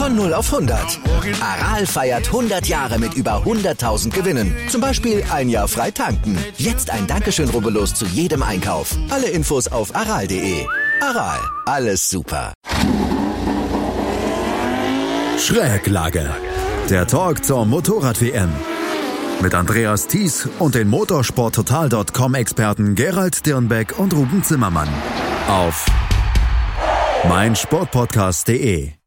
Von 0.00 0.16
0 0.16 0.32
auf 0.32 0.50
100. 0.50 0.98
Aral 1.42 1.84
feiert 1.84 2.28
100 2.28 2.66
Jahre 2.66 2.98
mit 2.98 3.12
über 3.12 3.42
100.000 3.44 4.08
Gewinnen. 4.08 4.56
Zum 4.70 4.80
Beispiel 4.80 5.22
ein 5.30 5.50
Jahr 5.50 5.68
frei 5.68 5.90
tanken. 5.90 6.38
Jetzt 6.56 6.88
ein 6.88 7.06
Dankeschön, 7.06 7.50
rubbellos 7.50 7.92
zu 7.92 8.06
jedem 8.06 8.42
Einkauf. 8.42 8.96
Alle 9.10 9.28
Infos 9.28 9.68
auf 9.68 9.94
aral.de. 9.94 10.64
Aral, 11.02 11.38
alles 11.66 12.08
super. 12.08 12.54
Schräglage. 15.38 16.30
Der 16.88 17.06
Talk 17.06 17.44
zur 17.44 17.66
Motorrad-WM. 17.66 18.48
Mit 19.42 19.54
Andreas 19.54 20.06
Thies 20.06 20.48
und 20.58 20.76
den 20.76 20.88
motorsporttotal.com-Experten 20.88 22.94
Gerald 22.94 23.44
Dirnbeck 23.44 23.98
und 23.98 24.14
Ruben 24.14 24.42
Zimmermann. 24.44 24.88
Auf 25.46 25.84
meinsportpodcast.de. 27.28 28.99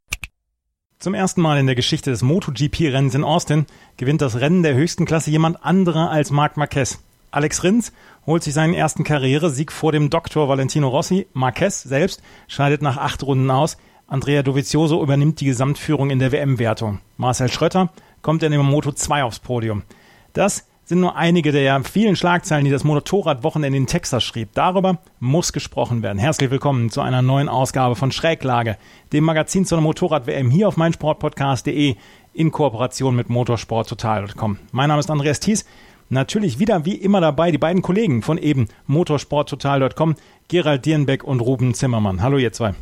Zum 1.03 1.15
ersten 1.15 1.41
Mal 1.41 1.59
in 1.59 1.65
der 1.65 1.75
Geschichte 1.75 2.11
des 2.11 2.21
MotoGP-Rennens 2.21 3.13
in 3.13 3.25
Austin 3.25 3.65
gewinnt 3.97 4.21
das 4.21 4.39
Rennen 4.39 4.63
der 4.63 4.73
höchsten 4.73 5.03
Klasse 5.03 5.31
jemand 5.31 5.61
anderer 5.61 6.09
als 6.09 6.31
Marc 6.31 6.55
Marquez. 6.55 6.97
Alex 7.29 7.61
Rins 7.65 7.91
holt 8.25 8.41
sich 8.41 8.53
seinen 8.53 8.73
ersten 8.73 9.03
Karrieresieg 9.03 9.73
vor 9.73 9.91
dem 9.91 10.09
Doktor 10.09 10.47
Valentino 10.47 10.87
Rossi. 10.87 11.27
Marquez 11.33 11.83
selbst 11.83 12.23
scheidet 12.47 12.81
nach 12.81 12.95
acht 12.95 13.21
Runden 13.21 13.51
aus. 13.51 13.75
Andrea 14.07 14.43
Dovizioso 14.43 15.03
übernimmt 15.03 15.41
die 15.41 15.45
Gesamtführung 15.45 16.09
in 16.09 16.19
der 16.19 16.31
WM-Wertung. 16.31 16.99
Marcel 17.17 17.51
Schrötter 17.51 17.91
kommt 18.21 18.41
in 18.41 18.53
dem 18.53 18.65
Moto 18.65 18.93
2 18.93 19.25
aufs 19.25 19.39
Podium. 19.39 19.83
Das 20.31 20.65
sind 20.85 20.99
nur 20.99 21.15
einige 21.15 21.51
der 21.51 21.83
vielen 21.83 22.15
Schlagzeilen, 22.15 22.65
die 22.65 22.71
das 22.71 22.83
Motorradwochenende 22.83 23.77
in 23.77 23.87
Texas 23.87 24.23
schrieb. 24.23 24.49
Darüber 24.53 24.97
muss 25.19 25.53
gesprochen 25.53 26.03
werden. 26.03 26.19
Herzlich 26.19 26.51
willkommen 26.51 26.89
zu 26.89 27.01
einer 27.01 27.21
neuen 27.21 27.49
Ausgabe 27.49 27.95
von 27.95 28.11
Schräglage, 28.11 28.77
dem 29.13 29.23
Magazin 29.23 29.65
zur 29.65 29.81
Motorrad-WM 29.81 30.49
hier 30.49 30.67
auf 30.67 30.77
meinsportpodcast.de 30.77 31.95
in 32.33 32.51
Kooperation 32.51 33.15
mit 33.15 33.29
motorsporttotal.com. 33.29 34.57
Mein 34.71 34.89
Name 34.89 34.99
ist 34.99 35.09
Andreas 35.09 35.39
Thies. 35.39 35.65
Natürlich 36.09 36.59
wieder 36.59 36.85
wie 36.85 36.95
immer 36.95 37.21
dabei 37.21 37.51
die 37.51 37.57
beiden 37.57 37.81
Kollegen 37.81 38.21
von 38.21 38.37
eben 38.37 38.67
motorsporttotal.com, 38.87 40.15
Gerald 40.47 40.85
Dierenbeck 40.85 41.23
und 41.23 41.39
Ruben 41.39 41.73
Zimmermann. 41.73 42.21
Hallo 42.21 42.37
ihr 42.37 42.51
zwei. 42.51 42.75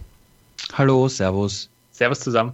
Hallo, 0.73 1.07
Servus. 1.07 1.69
Servus 1.91 2.19
zusammen. 2.19 2.53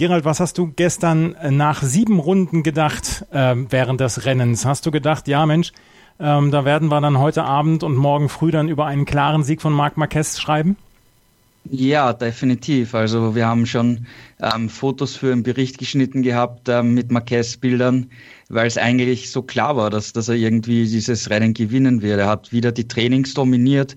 Gerald, 0.00 0.24
was 0.24 0.40
hast 0.40 0.56
du 0.56 0.72
gestern 0.74 1.34
äh, 1.34 1.50
nach 1.50 1.82
sieben 1.82 2.20
Runden 2.20 2.62
gedacht 2.62 3.26
äh, 3.32 3.54
während 3.54 4.00
des 4.00 4.24
Rennens? 4.24 4.64
Hast 4.64 4.86
du 4.86 4.90
gedacht, 4.90 5.28
ja 5.28 5.44
Mensch, 5.44 5.72
ähm, 6.18 6.50
da 6.50 6.64
werden 6.64 6.88
wir 6.88 7.02
dann 7.02 7.18
heute 7.18 7.44
Abend 7.44 7.82
und 7.82 7.96
morgen 7.96 8.30
früh 8.30 8.50
dann 8.50 8.70
über 8.70 8.86
einen 8.86 9.04
klaren 9.04 9.42
Sieg 9.42 9.60
von 9.60 9.74
Marc 9.74 9.98
Marquez 9.98 10.40
schreiben? 10.40 10.78
Ja, 11.64 12.12
definitiv. 12.14 12.94
Also 12.94 13.34
wir 13.34 13.46
haben 13.46 13.66
schon 13.66 14.06
ähm, 14.40 14.68
Fotos 14.68 15.14
für 15.16 15.30
einen 15.32 15.42
Bericht 15.42 15.78
geschnitten 15.78 16.22
gehabt 16.22 16.68
ähm, 16.68 16.94
mit 16.94 17.12
Marquez-Bildern, 17.12 18.10
weil 18.48 18.66
es 18.66 18.78
eigentlich 18.78 19.30
so 19.30 19.42
klar 19.42 19.76
war, 19.76 19.90
dass, 19.90 20.12
dass 20.12 20.28
er 20.28 20.36
irgendwie 20.36 20.88
dieses 20.88 21.28
Rennen 21.30 21.52
gewinnen 21.52 22.00
wird. 22.02 22.18
Er 22.18 22.28
hat 22.28 22.50
wieder 22.50 22.72
die 22.72 22.88
Trainings 22.88 23.34
dominiert. 23.34 23.96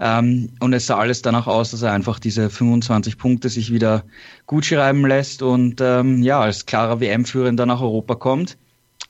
Ähm, 0.00 0.50
und 0.60 0.72
es 0.72 0.86
sah 0.86 0.96
alles 0.98 1.20
danach 1.22 1.46
aus, 1.46 1.70
dass 1.70 1.82
er 1.82 1.92
einfach 1.92 2.18
diese 2.18 2.48
25 2.48 3.18
Punkte 3.18 3.50
sich 3.50 3.70
wieder 3.72 4.04
gut 4.46 4.64
schreiben 4.64 5.06
lässt 5.06 5.42
und 5.42 5.80
ähm, 5.82 6.22
ja, 6.22 6.40
als 6.40 6.64
klarer 6.66 7.00
WM-Führender 7.00 7.66
nach 7.66 7.82
Europa 7.82 8.14
kommt. 8.14 8.56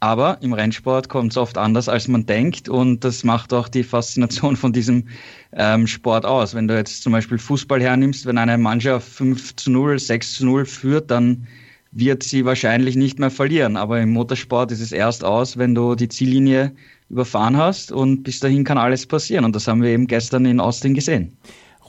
Aber 0.03 0.39
im 0.41 0.53
Rennsport 0.53 1.09
kommt 1.09 1.31
es 1.31 1.37
oft 1.37 1.57
anders, 1.57 1.89
als 1.89 2.09
man 2.09 2.27
denkt. 2.27 2.69
Und 2.69 3.05
das 3.05 3.23
macht 3.23 3.53
auch 3.53 3.69
die 3.69 3.85
Faszination 3.85 4.57
von 4.57 4.73
diesem 4.73 5.05
ähm, 5.53 5.87
Sport 5.87 6.27
aus. 6.27 6.57
Wenn 6.57 6.67
du 6.67 6.75
jetzt 6.75 7.05
zum 7.05 7.13
Beispiel 7.13 7.39
Fußball 7.39 7.81
hernimmst, 7.81 8.27
wenn 8.27 8.37
eine 8.37 8.59
Mannschaft 8.59 9.09
5 9.09 9.55
zu 9.55 9.71
0, 9.71 10.01
6 10.01 10.35
zu 10.35 10.45
0 10.45 10.67
führt, 10.67 11.09
dann 11.13 11.47
wird 11.93 12.25
sie 12.25 12.45
wahrscheinlich 12.45 12.97
nicht 12.97 13.21
mehr 13.21 13.31
verlieren. 13.31 13.77
Aber 13.77 14.01
im 14.01 14.11
Motorsport 14.11 14.73
ist 14.73 14.81
es 14.81 14.91
erst 14.91 15.23
aus, 15.23 15.57
wenn 15.57 15.73
du 15.73 15.95
die 15.95 16.09
Ziellinie 16.09 16.73
überfahren 17.09 17.57
hast 17.57 17.93
und 17.93 18.25
bis 18.25 18.41
dahin 18.41 18.65
kann 18.65 18.79
alles 18.79 19.07
passieren. 19.07 19.45
Und 19.45 19.55
das 19.55 19.69
haben 19.69 19.83
wir 19.83 19.91
eben 19.91 20.09
gestern 20.09 20.47
in 20.47 20.59
Austin 20.59 20.95
gesehen. 20.95 21.37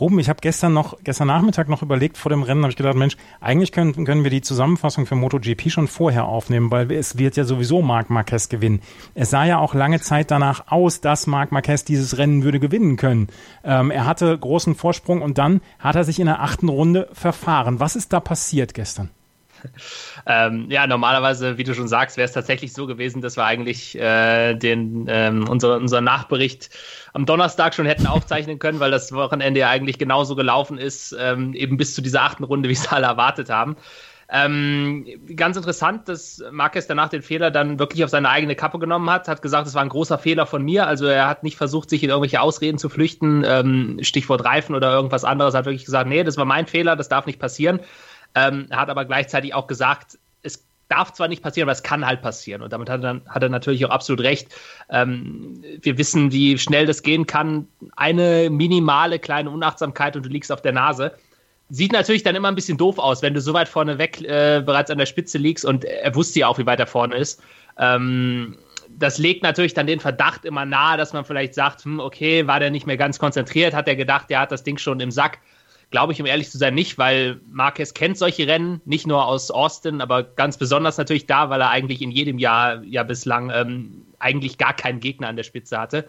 Ruben, 0.04 0.20
ich 0.20 0.28
habe 0.28 0.42
gestern 0.42 0.74
noch, 0.74 0.98
gestern 1.06 1.28
Nachmittag 1.28 1.70
noch 1.70 1.82
überlegt 1.82 2.18
vor 2.18 2.30
dem 2.30 2.44
Rennen, 2.44 2.64
habe 2.64 2.72
ich 2.72 2.76
gedacht, 2.76 2.96
Mensch, 2.96 3.16
eigentlich 3.40 3.72
können, 3.72 4.04
können 4.04 4.26
wir 4.26 4.32
die 4.32 4.42
Zusammenfassung 4.42 5.06
für 5.06 5.16
MotoGP 5.16 5.72
schon 5.72 5.88
vorher 5.88 6.26
aufnehmen, 6.26 6.72
weil 6.72 6.92
es 6.92 7.18
wird 7.18 7.38
ja 7.38 7.46
sowieso 7.46 7.82
Marc 7.82 8.10
Marquez 8.10 8.50
gewinnen. 8.50 8.82
Es 9.16 9.30
sah 9.30 9.46
ja 9.46 9.60
auch 9.60 9.74
lange 9.74 10.02
Zeit 10.02 10.30
danach 10.30 10.66
aus, 10.68 11.00
dass 11.00 11.26
Marc 11.26 11.54
Marquez 11.54 11.86
dieses 11.86 12.18
Rennen 12.18 12.44
würde 12.44 12.60
gewinnen 12.60 12.98
können. 12.98 13.30
Ähm, 13.64 13.92
er 13.92 14.06
hatte 14.06 14.38
großen 14.38 14.76
Vorsprung 14.76 15.22
und 15.22 15.38
dann 15.38 15.62
hat 15.80 15.96
er 15.96 16.04
sich 16.04 16.20
in 16.20 16.26
der 16.26 16.42
achten 16.42 16.68
Runde 16.68 17.08
verfahren. 17.14 17.80
Was 17.80 17.96
ist 17.96 18.12
da 18.12 18.20
passiert 18.20 18.74
gestern? 18.74 19.10
ähm, 20.26 20.68
ja, 20.70 20.88
normalerweise, 20.88 21.58
wie 21.58 21.64
du 21.64 21.76
schon 21.76 21.88
sagst, 21.88 22.18
wäre 22.18 22.26
es 22.26 22.32
tatsächlich 22.32 22.74
so 22.74 22.88
gewesen, 22.88 23.22
dass 23.22 23.36
wir 23.36 23.46
eigentlich 23.46 23.98
äh, 24.00 24.54
den 24.54 25.06
ähm, 25.10 25.48
unser, 25.50 25.78
unser 25.78 26.02
Nachbericht 26.02 26.70
am 27.14 27.26
Donnerstag 27.26 27.74
schon 27.76 27.86
hätten 27.86 28.08
aufzeichnen 28.08 28.60
können, 28.60 28.80
weil 28.80 28.92
das 28.92 29.12
Wochenende 29.12 29.60
ja 29.60 29.70
eigentlich 29.70 30.00
genauso 30.00 30.36
gelaufen 30.36 30.78
ist, 30.78 31.16
ähm, 31.20 31.54
eben 31.54 31.78
bis 31.78 31.94
zu 31.94 32.02
dieser 32.02 32.22
achten 32.22 32.44
Runde, 32.44 32.70
wie 32.70 32.74
es 32.74 32.88
alle 32.92 33.08
erwartet 33.08 33.50
haben. 33.50 33.76
Ähm, 34.30 35.06
ganz 35.36 35.58
interessant, 35.58 36.08
dass 36.08 36.42
Marquez 36.52 36.88
danach 36.88 37.10
den 37.10 37.22
Fehler 37.22 37.52
dann 37.52 37.78
wirklich 37.78 38.04
auf 38.04 38.10
seine 38.10 38.30
eigene 38.30 38.56
Kappe 38.56 38.80
genommen 38.80 39.10
hat, 39.10 39.28
hat 39.28 39.42
gesagt, 39.42 39.68
es 39.68 39.76
war 39.76 39.84
ein 39.84 39.90
großer 39.90 40.18
Fehler 40.18 40.48
von 40.48 40.64
mir. 40.64 40.88
Also 40.88 41.06
er 41.06 41.28
hat 41.28 41.44
nicht 41.44 41.58
versucht, 41.58 41.90
sich 41.90 42.02
in 42.04 42.10
irgendwelche 42.10 42.42
Ausreden 42.42 42.78
zu 42.78 42.90
flüchten, 42.90 43.44
ähm, 43.46 44.00
Stichwort 44.02 44.44
Reifen 44.44 44.74
oder 44.74 44.92
irgendwas 44.92 45.24
anderes, 45.24 45.54
hat 45.54 45.66
wirklich 45.66 45.86
gesagt, 45.86 46.10
nee, 46.10 46.24
das 46.24 46.38
war 46.38 46.46
mein 46.46 46.66
Fehler, 46.66 46.96
das 46.96 47.10
darf 47.10 47.26
nicht 47.26 47.40
passieren. 47.40 47.80
Ähm, 48.36 48.68
er 48.70 48.78
hat 48.80 48.90
aber 48.90 49.06
gleichzeitig 49.06 49.54
auch 49.54 49.68
gesagt, 49.68 50.18
es 50.42 50.66
darf 50.90 51.14
zwar 51.14 51.28
nicht 51.28 51.44
passieren, 51.44 51.68
aber 51.68 51.74
es 51.74 51.84
kann 51.84 52.06
halt 52.06 52.22
passieren. 52.22 52.62
Und 52.62 52.74
damit 52.74 52.90
hat 52.90 53.04
er, 53.04 53.22
hat 53.28 53.44
er 53.44 53.50
natürlich 53.50 53.86
auch 53.86 53.90
absolut 53.90 54.24
recht. 54.24 54.54
Ähm, 54.90 55.64
wir 55.82 55.98
wissen, 55.98 56.32
wie 56.32 56.58
schnell 56.58 56.86
das 56.86 57.04
gehen 57.04 57.26
kann. 57.28 57.68
Eine 57.96 58.50
minimale 58.50 59.20
kleine 59.20 59.50
Unachtsamkeit 59.50 60.16
und 60.16 60.26
du 60.26 60.30
liegst 60.30 60.52
auf 60.52 60.62
der 60.62 60.74
Nase. 60.74 61.14
Sieht 61.70 61.92
natürlich 61.92 62.24
dann 62.24 62.36
immer 62.36 62.50
ein 62.50 62.56
bisschen 62.56 62.78
doof 62.78 63.00
aus, 63.00 63.22
wenn 63.22 63.34
du 63.34 63.42
so 63.42 63.54
weit 63.54 63.70
vorne 63.70 63.98
weg 63.98 64.22
äh, 64.22 64.62
bereits 64.64 64.92
an 64.92 64.98
der 64.98 65.06
Spitze 65.06 65.38
liegst 65.38 65.66
und 65.66 65.86
er 65.86 66.14
wusste 66.14 66.40
ja 66.40 66.48
auch, 66.48 66.58
wie 66.58 66.66
weit 66.66 66.80
er 66.80 66.88
vorne 66.88 67.16
ist. 67.16 67.42
Ähm, 67.78 68.58
das 68.90 69.18
legt 69.18 69.44
natürlich 69.44 69.74
dann 69.74 69.88
den 69.88 70.00
Verdacht 70.00 70.46
immer 70.46 70.66
nahe, 70.66 70.98
dass 70.98 71.14
man 71.14 71.26
vielleicht 71.26 71.54
sagt, 71.54 71.86
hm, 71.86 72.00
okay, 72.00 72.46
war 72.48 72.60
der 72.60 72.70
nicht 72.70 72.86
mehr 72.86 72.98
ganz 72.98 73.20
konzentriert, 73.20 73.74
hat 73.74 73.88
er 73.88 73.96
gedacht, 73.96 74.30
der 74.30 74.42
hat 74.42 74.52
das 74.52 74.64
Ding 74.64 74.78
schon 74.78 75.00
im 75.00 75.12
Sack. 75.12 75.40
Glaube 75.94 76.12
ich, 76.12 76.20
um 76.20 76.26
ehrlich 76.26 76.50
zu 76.50 76.58
sein, 76.58 76.74
nicht, 76.74 76.98
weil 76.98 77.40
Marquez 77.52 77.94
kennt 77.94 78.18
solche 78.18 78.48
Rennen, 78.48 78.82
nicht 78.84 79.06
nur 79.06 79.28
aus 79.28 79.52
Austin, 79.52 80.02
aber 80.02 80.24
ganz 80.24 80.58
besonders 80.58 80.98
natürlich 80.98 81.28
da, 81.28 81.52
weil 81.52 81.62
er 81.62 81.70
eigentlich 81.70 82.02
in 82.02 82.10
jedem 82.10 82.40
Jahr 82.40 82.82
ja 82.84 83.04
bislang 83.04 83.52
ähm, 83.54 84.04
eigentlich 84.18 84.58
gar 84.58 84.74
keinen 84.74 85.02
Gegner 85.02 85.28
an 85.28 85.36
der 85.36 85.44
Spitze 85.44 85.78
hatte. 85.78 86.08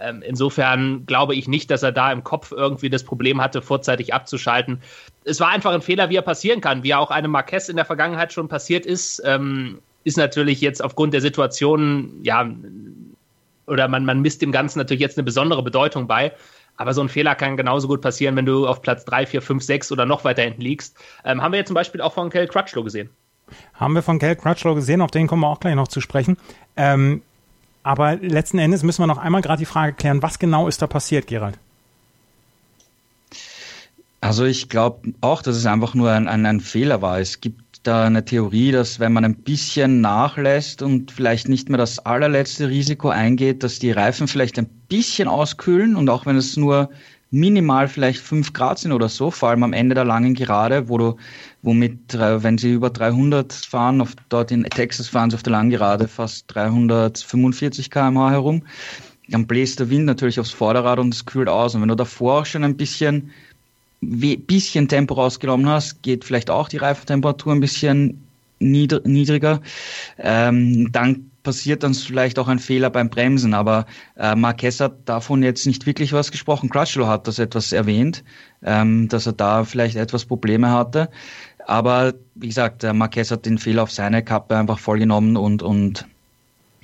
Ähm, 0.00 0.22
insofern 0.24 1.06
glaube 1.06 1.34
ich 1.34 1.48
nicht, 1.48 1.72
dass 1.72 1.82
er 1.82 1.90
da 1.90 2.12
im 2.12 2.22
Kopf 2.22 2.52
irgendwie 2.52 2.88
das 2.88 3.02
Problem 3.02 3.40
hatte, 3.40 3.62
vorzeitig 3.62 4.14
abzuschalten. 4.14 4.80
Es 5.24 5.40
war 5.40 5.48
einfach 5.48 5.72
ein 5.72 5.82
Fehler, 5.82 6.08
wie 6.08 6.14
er 6.14 6.22
passieren 6.22 6.60
kann, 6.60 6.84
wie 6.84 6.90
er 6.90 7.00
auch 7.00 7.10
einem 7.10 7.32
Marquez 7.32 7.68
in 7.68 7.74
der 7.74 7.84
Vergangenheit 7.84 8.32
schon 8.32 8.46
passiert 8.46 8.86
ist. 8.86 9.20
Ähm, 9.24 9.80
ist 10.04 10.16
natürlich 10.16 10.60
jetzt 10.60 10.84
aufgrund 10.84 11.14
der 11.14 11.20
Situation, 11.20 12.20
ja, 12.22 12.48
oder 13.66 13.88
man, 13.88 14.04
man 14.04 14.20
misst 14.20 14.40
dem 14.40 14.52
Ganzen 14.52 14.78
natürlich 14.78 15.00
jetzt 15.00 15.18
eine 15.18 15.24
besondere 15.24 15.64
Bedeutung 15.64 16.06
bei. 16.06 16.32
Aber 16.76 16.92
so 16.94 17.00
ein 17.00 17.08
Fehler 17.08 17.34
kann 17.34 17.56
genauso 17.56 17.88
gut 17.88 18.02
passieren, 18.02 18.36
wenn 18.36 18.46
du 18.46 18.66
auf 18.66 18.82
Platz 18.82 19.04
3, 19.04 19.26
4, 19.26 19.42
5, 19.42 19.62
6 19.62 19.92
oder 19.92 20.06
noch 20.06 20.24
weiter 20.24 20.42
hinten 20.42 20.60
liegst. 20.60 20.96
Ähm, 21.24 21.42
haben 21.42 21.52
wir 21.52 21.58
jetzt 21.58 21.68
zum 21.68 21.74
Beispiel 21.74 22.00
auch 22.00 22.12
von 22.12 22.30
Kel 22.30 22.46
Crutchlow 22.46 22.84
gesehen. 22.84 23.10
Haben 23.74 23.94
wir 23.94 24.02
von 24.02 24.18
Kel 24.18 24.36
Crutchlow 24.36 24.74
gesehen, 24.74 25.00
auf 25.00 25.10
den 25.10 25.26
kommen 25.26 25.42
wir 25.42 25.48
auch 25.48 25.60
gleich 25.60 25.74
noch 25.74 25.88
zu 25.88 26.00
sprechen. 26.00 26.36
Ähm, 26.76 27.22
aber 27.82 28.16
letzten 28.16 28.58
Endes 28.58 28.82
müssen 28.82 29.02
wir 29.02 29.06
noch 29.06 29.18
einmal 29.18 29.42
gerade 29.42 29.60
die 29.60 29.66
Frage 29.66 29.92
klären, 29.92 30.22
was 30.22 30.38
genau 30.38 30.66
ist 30.66 30.82
da 30.82 30.86
passiert, 30.86 31.28
Gerald? 31.28 31.56
Also 34.20 34.44
ich 34.44 34.68
glaube 34.68 35.12
auch, 35.20 35.40
dass 35.40 35.54
es 35.54 35.66
einfach 35.66 35.94
nur 35.94 36.10
ein, 36.10 36.26
ein, 36.26 36.46
ein 36.46 36.60
Fehler 36.60 37.00
war. 37.00 37.20
Es 37.20 37.40
gibt 37.40 37.60
da 37.86 38.04
eine 38.04 38.24
Theorie, 38.24 38.72
dass 38.72 39.00
wenn 39.00 39.12
man 39.12 39.24
ein 39.24 39.36
bisschen 39.36 40.00
nachlässt 40.00 40.82
und 40.82 41.10
vielleicht 41.10 41.48
nicht 41.48 41.68
mehr 41.68 41.78
das 41.78 41.98
allerletzte 41.98 42.68
Risiko 42.68 43.08
eingeht, 43.08 43.62
dass 43.62 43.78
die 43.78 43.90
Reifen 43.90 44.28
vielleicht 44.28 44.58
ein 44.58 44.68
bisschen 44.88 45.28
auskühlen 45.28 45.96
und 45.96 46.08
auch 46.08 46.26
wenn 46.26 46.36
es 46.36 46.56
nur 46.56 46.90
minimal 47.30 47.88
vielleicht 47.88 48.20
fünf 48.20 48.52
Grad 48.52 48.78
sind 48.78 48.92
oder 48.92 49.08
so, 49.08 49.30
vor 49.30 49.50
allem 49.50 49.62
am 49.62 49.72
Ende 49.72 49.94
der 49.94 50.04
langen 50.04 50.34
Gerade, 50.34 50.88
wo 50.88 50.98
du, 50.98 51.16
womit, 51.62 52.14
äh, 52.14 52.42
wenn 52.42 52.58
sie 52.58 52.72
über 52.72 52.90
300 52.90 53.52
fahren, 53.52 54.00
auf, 54.00 54.14
dort 54.28 54.50
in 54.50 54.64
Texas 54.64 55.08
fahren 55.08 55.30
sie 55.30 55.36
auf 55.36 55.42
der 55.42 55.52
langen 55.52 55.70
Gerade 55.70 56.08
fast 56.08 56.44
345 56.54 57.90
kmh 57.90 58.30
herum, 58.30 58.62
dann 59.28 59.46
bläst 59.46 59.80
der 59.80 59.90
Wind 59.90 60.06
natürlich 60.06 60.38
aufs 60.38 60.50
Vorderrad 60.50 60.98
und 60.98 61.12
es 61.12 61.26
kühlt 61.26 61.48
aus. 61.48 61.74
Und 61.74 61.82
wenn 61.82 61.88
du 61.88 61.96
davor 61.96 62.40
auch 62.40 62.46
schon 62.46 62.62
ein 62.62 62.76
bisschen 62.76 63.32
bisschen 64.00 64.88
Tempo 64.88 65.14
rausgenommen 65.14 65.68
hast, 65.68 66.02
geht 66.02 66.24
vielleicht 66.24 66.50
auch 66.50 66.68
die 66.68 66.76
Reifentemperatur 66.76 67.52
ein 67.52 67.60
bisschen 67.60 68.22
niedriger. 68.58 69.60
Ähm, 70.18 70.90
dann 70.92 71.30
passiert 71.42 71.84
dann 71.84 71.94
vielleicht 71.94 72.38
auch 72.38 72.48
ein 72.48 72.58
Fehler 72.58 72.90
beim 72.90 73.08
Bremsen, 73.08 73.54
aber 73.54 73.86
äh, 74.16 74.34
Marquez 74.34 74.80
hat 74.80 75.08
davon 75.08 75.42
jetzt 75.42 75.66
nicht 75.66 75.86
wirklich 75.86 76.12
was 76.12 76.32
gesprochen. 76.32 76.68
Crutchlow 76.70 77.06
hat 77.06 77.28
das 77.28 77.38
etwas 77.38 77.72
erwähnt, 77.72 78.24
ähm, 78.64 79.08
dass 79.08 79.26
er 79.26 79.32
da 79.32 79.64
vielleicht 79.64 79.96
etwas 79.96 80.24
Probleme 80.24 80.70
hatte. 80.70 81.08
Aber 81.66 82.14
wie 82.34 82.48
gesagt, 82.48 82.82
der 82.82 82.94
Marquez 82.94 83.30
hat 83.30 83.46
den 83.46 83.58
Fehler 83.58 83.84
auf 83.84 83.92
seine 83.92 84.24
Kappe 84.24 84.56
einfach 84.56 84.78
vollgenommen 84.78 85.36
und, 85.36 85.62
und 85.62 86.06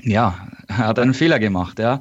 ja, 0.02 0.48
er 0.68 0.78
hat 0.88 0.98
einen 0.98 1.14
Fehler 1.14 1.38
gemacht. 1.38 1.78
Ja. 1.78 2.00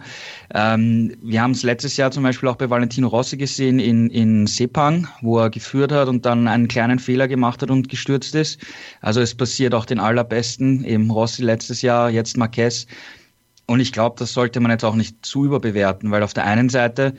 Ähm, 0.53 1.15
wir 1.21 1.41
haben 1.41 1.51
es 1.51 1.63
letztes 1.63 1.97
Jahr 1.97 2.11
zum 2.11 2.23
Beispiel 2.23 2.49
auch 2.49 2.55
bei 2.55 2.69
Valentino 2.69 3.07
Rossi 3.07 3.37
gesehen 3.37 3.79
in, 3.79 4.09
in 4.09 4.47
Sepang, 4.47 5.07
wo 5.21 5.39
er 5.39 5.49
geführt 5.49 5.91
hat 5.91 6.07
und 6.07 6.25
dann 6.25 6.47
einen 6.47 6.67
kleinen 6.67 6.99
Fehler 6.99 7.27
gemacht 7.27 7.61
hat 7.61 7.69
und 7.69 7.89
gestürzt 7.89 8.35
ist. 8.35 8.59
Also 9.01 9.21
es 9.21 9.35
passiert 9.35 9.73
auch 9.73 9.85
den 9.85 9.99
allerbesten, 9.99 10.83
eben 10.83 11.09
Rossi 11.11 11.43
letztes 11.43 11.81
Jahr, 11.81 12.09
jetzt 12.09 12.37
Marquez. 12.37 12.87
Und 13.67 13.79
ich 13.79 13.93
glaube, 13.93 14.15
das 14.19 14.33
sollte 14.33 14.59
man 14.59 14.71
jetzt 14.71 14.83
auch 14.83 14.95
nicht 14.95 15.25
zu 15.25 15.45
überbewerten, 15.45 16.11
weil 16.11 16.23
auf 16.23 16.33
der 16.33 16.45
einen 16.45 16.69
Seite 16.69 17.13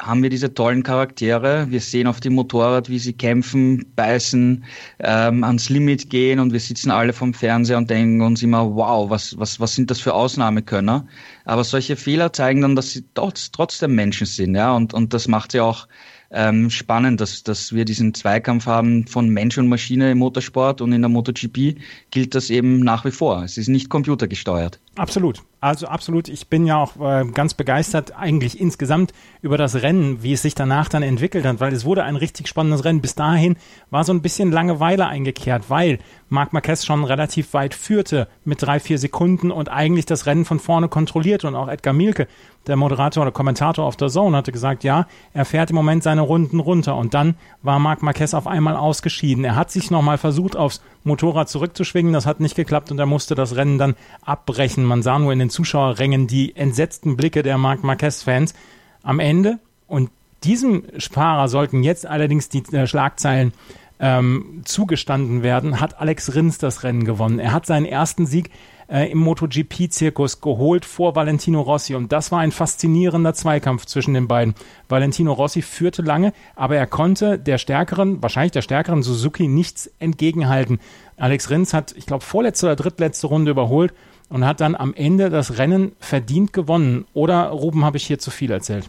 haben 0.00 0.22
wir 0.22 0.30
diese 0.30 0.54
tollen 0.54 0.82
Charaktere. 0.82 1.66
Wir 1.70 1.80
sehen 1.80 2.06
auf 2.06 2.20
dem 2.20 2.34
Motorrad, 2.34 2.88
wie 2.88 2.98
sie 2.98 3.12
kämpfen, 3.12 3.84
beißen, 3.96 4.64
ähm, 5.00 5.44
ans 5.44 5.68
Limit 5.68 6.10
gehen 6.10 6.40
und 6.40 6.52
wir 6.52 6.60
sitzen 6.60 6.90
alle 6.90 7.12
vom 7.12 7.34
Fernseher 7.34 7.78
und 7.78 7.90
denken 7.90 8.22
uns 8.22 8.42
immer, 8.42 8.74
wow, 8.74 9.10
was, 9.10 9.38
was, 9.38 9.60
was 9.60 9.74
sind 9.74 9.90
das 9.90 10.00
für 10.00 10.14
Ausnahmekönner? 10.14 11.06
Aber 11.44 11.64
solche 11.64 11.96
Fehler 11.96 12.32
zeigen 12.32 12.62
dann, 12.62 12.76
dass 12.76 12.92
sie 12.92 13.04
trotz, 13.14 13.50
trotzdem 13.50 13.94
Menschen 13.94 14.26
sind, 14.26 14.54
ja, 14.54 14.74
und, 14.74 14.94
und 14.94 15.12
das 15.12 15.28
macht 15.28 15.52
sie 15.52 15.60
auch 15.60 15.86
ähm, 16.30 16.70
spannend, 16.70 17.20
dass, 17.20 17.42
dass 17.42 17.74
wir 17.74 17.84
diesen 17.84 18.14
Zweikampf 18.14 18.66
haben 18.66 19.06
von 19.06 19.28
Mensch 19.28 19.58
und 19.58 19.68
Maschine 19.68 20.12
im 20.12 20.18
Motorsport 20.18 20.80
und 20.80 20.92
in 20.92 21.02
der 21.02 21.08
MotoGP 21.08 21.76
gilt 22.10 22.34
das 22.34 22.50
eben 22.50 22.80
nach 22.80 23.04
wie 23.04 23.10
vor. 23.10 23.42
Es 23.42 23.58
ist 23.58 23.68
nicht 23.68 23.88
computergesteuert. 23.88 24.78
Absolut. 24.96 25.42
Also 25.60 25.86
absolut. 25.86 26.28
Ich 26.28 26.48
bin 26.48 26.66
ja 26.66 26.78
auch 26.78 26.96
äh, 27.00 27.24
ganz 27.26 27.54
begeistert 27.54 28.16
eigentlich 28.18 28.58
insgesamt 28.58 29.12
über 29.42 29.58
das 29.58 29.82
Rennen, 29.82 30.22
wie 30.22 30.32
es 30.32 30.42
sich 30.42 30.54
danach 30.54 30.88
dann 30.88 31.02
entwickelt 31.02 31.44
hat, 31.44 31.60
weil 31.60 31.72
es 31.72 31.84
wurde 31.84 32.02
ein 32.02 32.16
richtig 32.16 32.48
spannendes 32.48 32.84
Rennen. 32.84 33.02
Bis 33.02 33.14
dahin 33.14 33.56
war 33.90 34.04
so 34.04 34.12
ein 34.12 34.22
bisschen 34.22 34.50
Langeweile 34.50 35.06
eingekehrt, 35.06 35.68
weil 35.68 35.98
Marc 36.30 36.54
Marquez 36.54 36.84
schon 36.84 37.04
relativ 37.04 37.52
weit 37.52 37.74
führte 37.74 38.26
mit 38.44 38.62
drei, 38.62 38.80
vier 38.80 38.98
Sekunden 38.98 39.50
und 39.50 39.68
eigentlich 39.68 40.06
das 40.06 40.24
Rennen 40.24 40.46
von 40.46 40.58
vorne 40.58 40.88
kontrollierte 40.88 41.46
und 41.46 41.54
auch 41.54 41.68
Edgar 41.68 41.92
Mielke 41.92 42.26
der 42.66 42.76
Moderator 42.76 43.22
oder 43.22 43.32
Kommentator 43.32 43.84
auf 43.84 43.96
der 43.96 44.08
Zone 44.08 44.36
hatte 44.36 44.52
gesagt, 44.52 44.84
ja, 44.84 45.06
er 45.32 45.44
fährt 45.44 45.70
im 45.70 45.76
Moment 45.76 46.02
seine 46.02 46.20
Runden 46.20 46.60
runter. 46.60 46.96
Und 46.96 47.14
dann 47.14 47.34
war 47.62 47.78
Marc 47.78 48.02
Marquez 48.02 48.34
auf 48.34 48.46
einmal 48.46 48.76
ausgeschieden. 48.76 49.44
Er 49.44 49.56
hat 49.56 49.70
sich 49.70 49.90
nochmal 49.90 50.18
versucht, 50.18 50.56
aufs 50.56 50.82
Motorrad 51.02 51.48
zurückzuschwingen. 51.48 52.12
Das 52.12 52.26
hat 52.26 52.40
nicht 52.40 52.56
geklappt 52.56 52.90
und 52.90 52.98
er 52.98 53.06
musste 53.06 53.34
das 53.34 53.56
Rennen 53.56 53.78
dann 53.78 53.96
abbrechen. 54.22 54.79
Man 54.84 55.02
sah 55.02 55.18
nur 55.18 55.32
in 55.32 55.38
den 55.38 55.50
Zuschauerrängen 55.50 56.26
die 56.26 56.56
entsetzten 56.56 57.16
Blicke 57.16 57.42
der 57.42 57.58
Marc 57.58 57.84
Marquez-Fans. 57.84 58.54
Am 59.02 59.18
Ende, 59.20 59.58
und 59.86 60.10
diesem 60.44 60.84
Fahrer 60.98 61.48
sollten 61.48 61.82
jetzt 61.82 62.06
allerdings 62.06 62.48
die 62.48 62.62
äh, 62.72 62.86
Schlagzeilen 62.86 63.52
ähm, 63.98 64.62
zugestanden 64.64 65.42
werden, 65.42 65.80
hat 65.80 66.00
Alex 66.00 66.34
Rins 66.34 66.58
das 66.58 66.82
Rennen 66.82 67.04
gewonnen. 67.04 67.38
Er 67.38 67.52
hat 67.52 67.66
seinen 67.66 67.84
ersten 67.84 68.26
Sieg 68.26 68.50
äh, 68.90 69.10
im 69.10 69.18
MotoGP-Zirkus 69.18 70.40
geholt 70.40 70.84
vor 70.84 71.14
Valentino 71.14 71.60
Rossi. 71.60 71.94
Und 71.94 72.10
das 72.10 72.32
war 72.32 72.40
ein 72.40 72.50
faszinierender 72.50 73.34
Zweikampf 73.34 73.86
zwischen 73.86 74.14
den 74.14 74.26
beiden. 74.26 74.54
Valentino 74.88 75.32
Rossi 75.32 75.62
führte 75.62 76.02
lange, 76.02 76.32
aber 76.56 76.76
er 76.76 76.86
konnte 76.86 77.38
der 77.38 77.58
stärkeren, 77.58 78.22
wahrscheinlich 78.22 78.52
der 78.52 78.62
stärkeren 78.62 79.02
Suzuki 79.02 79.48
nichts 79.48 79.90
entgegenhalten. 79.98 80.80
Alex 81.16 81.50
Rins 81.50 81.74
hat, 81.74 81.94
ich 81.96 82.06
glaube, 82.06 82.24
vorletzte 82.24 82.66
oder 82.66 82.76
drittletzte 82.76 83.26
Runde 83.26 83.50
überholt 83.50 83.92
und 84.30 84.46
hat 84.46 84.60
dann 84.60 84.74
am 84.74 84.94
Ende 84.94 85.28
das 85.28 85.58
Rennen 85.58 85.92
verdient 85.98 86.52
gewonnen. 86.52 87.04
Oder, 87.12 87.48
Ruben, 87.48 87.84
habe 87.84 87.98
ich 87.98 88.06
hier 88.06 88.18
zu 88.18 88.30
viel 88.30 88.50
erzählt? 88.50 88.88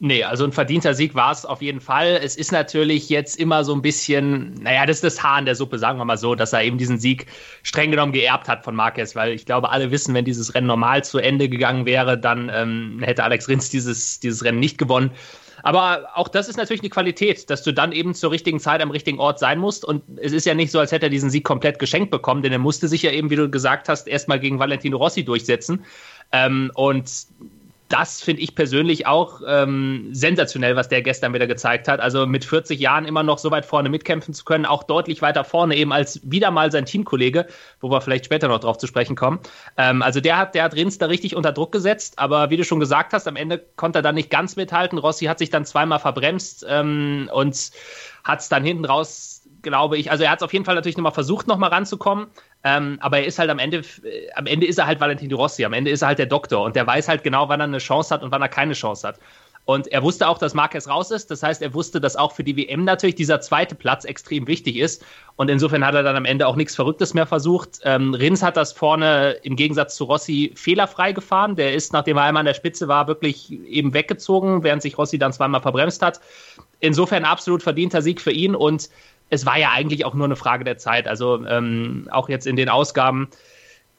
Nee, 0.00 0.22
also 0.22 0.44
ein 0.44 0.52
verdienter 0.52 0.94
Sieg 0.94 1.16
war 1.16 1.32
es 1.32 1.44
auf 1.44 1.60
jeden 1.60 1.80
Fall. 1.80 2.20
Es 2.22 2.36
ist 2.36 2.52
natürlich 2.52 3.08
jetzt 3.08 3.36
immer 3.36 3.64
so 3.64 3.74
ein 3.74 3.82
bisschen, 3.82 4.54
naja, 4.62 4.86
das 4.86 4.98
ist 4.98 5.04
das 5.04 5.22
Haar 5.24 5.40
in 5.40 5.44
der 5.44 5.56
Suppe, 5.56 5.76
sagen 5.80 5.98
wir 5.98 6.04
mal 6.04 6.16
so, 6.16 6.36
dass 6.36 6.52
er 6.52 6.62
eben 6.62 6.78
diesen 6.78 7.00
Sieg 7.00 7.26
streng 7.64 7.90
genommen 7.90 8.12
geerbt 8.12 8.48
hat 8.48 8.62
von 8.62 8.76
Marquez, 8.76 9.16
weil 9.16 9.32
ich 9.32 9.44
glaube, 9.44 9.70
alle 9.70 9.90
wissen, 9.90 10.14
wenn 10.14 10.24
dieses 10.24 10.54
Rennen 10.54 10.68
normal 10.68 11.02
zu 11.02 11.18
Ende 11.18 11.48
gegangen 11.48 11.84
wäre, 11.84 12.16
dann 12.16 12.48
ähm, 12.54 13.00
hätte 13.02 13.24
Alex 13.24 13.48
Rins 13.48 13.70
dieses, 13.70 14.20
dieses 14.20 14.44
Rennen 14.44 14.60
nicht 14.60 14.78
gewonnen. 14.78 15.10
Aber 15.62 16.08
auch 16.14 16.28
das 16.28 16.48
ist 16.48 16.56
natürlich 16.56 16.82
eine 16.82 16.90
Qualität, 16.90 17.50
dass 17.50 17.62
du 17.62 17.72
dann 17.72 17.92
eben 17.92 18.14
zur 18.14 18.30
richtigen 18.30 18.60
Zeit 18.60 18.80
am 18.80 18.90
richtigen 18.90 19.18
Ort 19.18 19.38
sein 19.38 19.58
musst. 19.58 19.84
Und 19.84 20.02
es 20.16 20.32
ist 20.32 20.46
ja 20.46 20.54
nicht 20.54 20.70
so, 20.70 20.78
als 20.78 20.92
hätte 20.92 21.06
er 21.06 21.10
diesen 21.10 21.30
Sieg 21.30 21.44
komplett 21.44 21.78
geschenkt 21.78 22.10
bekommen, 22.10 22.42
denn 22.42 22.52
er 22.52 22.58
musste 22.58 22.88
sich 22.88 23.02
ja 23.02 23.10
eben, 23.10 23.30
wie 23.30 23.36
du 23.36 23.50
gesagt 23.50 23.88
hast, 23.88 24.08
erstmal 24.08 24.40
gegen 24.40 24.58
Valentino 24.58 24.96
Rossi 24.96 25.24
durchsetzen. 25.24 25.84
Ähm, 26.32 26.70
und 26.74 27.10
das 27.88 28.20
finde 28.20 28.42
ich 28.42 28.54
persönlich 28.54 29.06
auch 29.06 29.40
ähm, 29.46 30.10
sensationell, 30.12 30.76
was 30.76 30.88
der 30.88 31.02
gestern 31.02 31.32
wieder 31.32 31.46
gezeigt 31.46 31.88
hat. 31.88 32.00
Also 32.00 32.26
mit 32.26 32.44
40 32.44 32.78
Jahren 32.78 33.06
immer 33.06 33.22
noch 33.22 33.38
so 33.38 33.50
weit 33.50 33.64
vorne 33.64 33.88
mitkämpfen 33.88 34.34
zu 34.34 34.44
können, 34.44 34.66
auch 34.66 34.82
deutlich 34.82 35.22
weiter 35.22 35.44
vorne 35.44 35.74
eben 35.74 35.92
als 35.92 36.20
wieder 36.22 36.50
mal 36.50 36.70
sein 36.70 36.84
Teamkollege, 36.84 37.46
wo 37.80 37.90
wir 37.90 38.00
vielleicht 38.00 38.26
später 38.26 38.48
noch 38.48 38.60
drauf 38.60 38.76
zu 38.76 38.86
sprechen 38.86 39.16
kommen. 39.16 39.40
Ähm, 39.76 40.02
also 40.02 40.20
der 40.20 40.36
hat, 40.36 40.54
der 40.54 40.64
hat 40.64 40.74
Rins 40.74 40.98
da 40.98 41.06
richtig 41.06 41.34
unter 41.34 41.52
Druck 41.52 41.72
gesetzt, 41.72 42.18
aber 42.18 42.50
wie 42.50 42.58
du 42.58 42.64
schon 42.64 42.80
gesagt 42.80 43.12
hast, 43.14 43.26
am 43.26 43.36
Ende 43.36 43.64
konnte 43.76 44.00
er 44.00 44.02
dann 44.02 44.14
nicht 44.16 44.30
ganz 44.30 44.56
mithalten. 44.56 44.98
Rossi 44.98 45.24
hat 45.24 45.38
sich 45.38 45.50
dann 45.50 45.64
zweimal 45.64 45.98
verbremst 45.98 46.66
ähm, 46.68 47.30
und 47.32 47.70
hat 48.24 48.40
es 48.40 48.48
dann 48.50 48.64
hinten 48.64 48.84
raus 48.84 49.38
glaube 49.62 49.98
ich. 49.98 50.10
Also 50.10 50.24
er 50.24 50.30
hat 50.30 50.38
es 50.38 50.42
auf 50.42 50.52
jeden 50.52 50.64
Fall 50.64 50.74
natürlich 50.74 50.96
nochmal 50.96 51.12
versucht, 51.12 51.46
nochmal 51.46 51.70
ranzukommen. 51.70 52.28
Ähm, 52.64 52.98
aber 53.00 53.18
er 53.18 53.26
ist 53.26 53.38
halt 53.38 53.50
am 53.50 53.58
Ende, 53.58 53.78
äh, 53.78 54.32
am 54.34 54.46
Ende 54.46 54.66
ist 54.66 54.78
er 54.78 54.86
halt 54.86 55.00
Valentino 55.00 55.36
Rossi, 55.36 55.64
am 55.64 55.72
Ende 55.72 55.90
ist 55.90 56.02
er 56.02 56.08
halt 56.08 56.18
der 56.18 56.26
Doktor 56.26 56.64
und 56.64 56.74
der 56.74 56.86
weiß 56.86 57.08
halt 57.08 57.22
genau, 57.22 57.48
wann 57.48 57.60
er 57.60 57.64
eine 57.64 57.78
Chance 57.78 58.12
hat 58.12 58.22
und 58.22 58.32
wann 58.32 58.42
er 58.42 58.48
keine 58.48 58.74
Chance 58.74 59.06
hat. 59.06 59.18
Und 59.68 59.88
er 59.88 60.02
wusste 60.02 60.26
auch, 60.26 60.38
dass 60.38 60.54
Marquez 60.54 60.88
raus 60.88 61.10
ist. 61.10 61.30
Das 61.30 61.42
heißt, 61.42 61.60
er 61.60 61.74
wusste, 61.74 62.00
dass 62.00 62.16
auch 62.16 62.32
für 62.32 62.42
die 62.42 62.56
WM 62.56 62.84
natürlich 62.84 63.16
dieser 63.16 63.42
zweite 63.42 63.74
Platz 63.74 64.06
extrem 64.06 64.46
wichtig 64.46 64.76
ist. 64.76 65.04
Und 65.36 65.50
insofern 65.50 65.84
hat 65.84 65.94
er 65.94 66.02
dann 66.02 66.16
am 66.16 66.24
Ende 66.24 66.46
auch 66.46 66.56
nichts 66.56 66.74
Verrücktes 66.74 67.12
mehr 67.12 67.26
versucht. 67.26 67.80
Ähm, 67.84 68.14
Rins 68.14 68.42
hat 68.42 68.56
das 68.56 68.72
vorne 68.72 69.32
im 69.42 69.56
Gegensatz 69.56 69.94
zu 69.94 70.04
Rossi 70.04 70.52
fehlerfrei 70.54 71.12
gefahren. 71.12 71.54
Der 71.54 71.74
ist, 71.74 71.92
nachdem 71.92 72.16
er 72.16 72.22
einmal 72.22 72.40
an 72.40 72.46
der 72.46 72.54
Spitze 72.54 72.88
war, 72.88 73.08
wirklich 73.08 73.52
eben 73.52 73.92
weggezogen, 73.92 74.62
während 74.62 74.80
sich 74.80 74.96
Rossi 74.96 75.18
dann 75.18 75.34
zweimal 75.34 75.60
verbremst 75.60 76.00
hat. 76.00 76.18
Insofern 76.80 77.26
absolut 77.26 77.62
verdienter 77.62 78.00
Sieg 78.00 78.22
für 78.22 78.32
ihn. 78.32 78.54
Und 78.54 78.88
es 79.30 79.46
war 79.46 79.58
ja 79.58 79.70
eigentlich 79.70 80.04
auch 80.04 80.14
nur 80.14 80.26
eine 80.26 80.36
Frage 80.36 80.64
der 80.64 80.78
Zeit. 80.78 81.06
Also 81.06 81.44
ähm, 81.46 82.08
auch 82.10 82.28
jetzt 82.28 82.46
in 82.46 82.56
den 82.56 82.68
Ausgaben, 82.68 83.28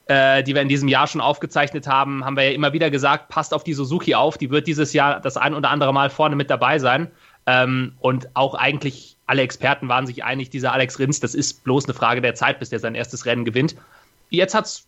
äh, 0.07 0.43
die 0.43 0.55
wir 0.55 0.61
in 0.61 0.69
diesem 0.69 0.87
Jahr 0.87 1.07
schon 1.07 1.21
aufgezeichnet 1.21 1.87
haben, 1.87 2.25
haben 2.25 2.35
wir 2.35 2.43
ja 2.43 2.51
immer 2.51 2.73
wieder 2.73 2.89
gesagt, 2.89 3.29
passt 3.29 3.53
auf 3.53 3.63
die 3.63 3.73
Suzuki 3.73 4.15
auf, 4.15 4.37
die 4.37 4.49
wird 4.49 4.67
dieses 4.67 4.93
Jahr 4.93 5.19
das 5.19 5.37
ein 5.37 5.53
oder 5.53 5.69
andere 5.69 5.93
Mal 5.93 6.09
vorne 6.09 6.35
mit 6.35 6.49
dabei 6.49 6.79
sein. 6.79 7.11
Ähm, 7.45 7.93
und 7.99 8.29
auch 8.35 8.55
eigentlich 8.55 9.17
alle 9.27 9.43
Experten 9.43 9.87
waren 9.87 10.07
sich 10.07 10.23
einig, 10.23 10.49
dieser 10.49 10.73
Alex 10.73 10.97
Rins, 10.97 11.19
das 11.19 11.35
ist 11.35 11.63
bloß 11.63 11.85
eine 11.85 11.93
Frage 11.93 12.21
der 12.21 12.33
Zeit, 12.33 12.59
bis 12.59 12.69
der 12.69 12.79
sein 12.79 12.95
erstes 12.95 13.25
Rennen 13.25 13.45
gewinnt. 13.45 13.75
Jetzt 14.31 14.55
hat 14.55 14.65
es, 14.65 14.87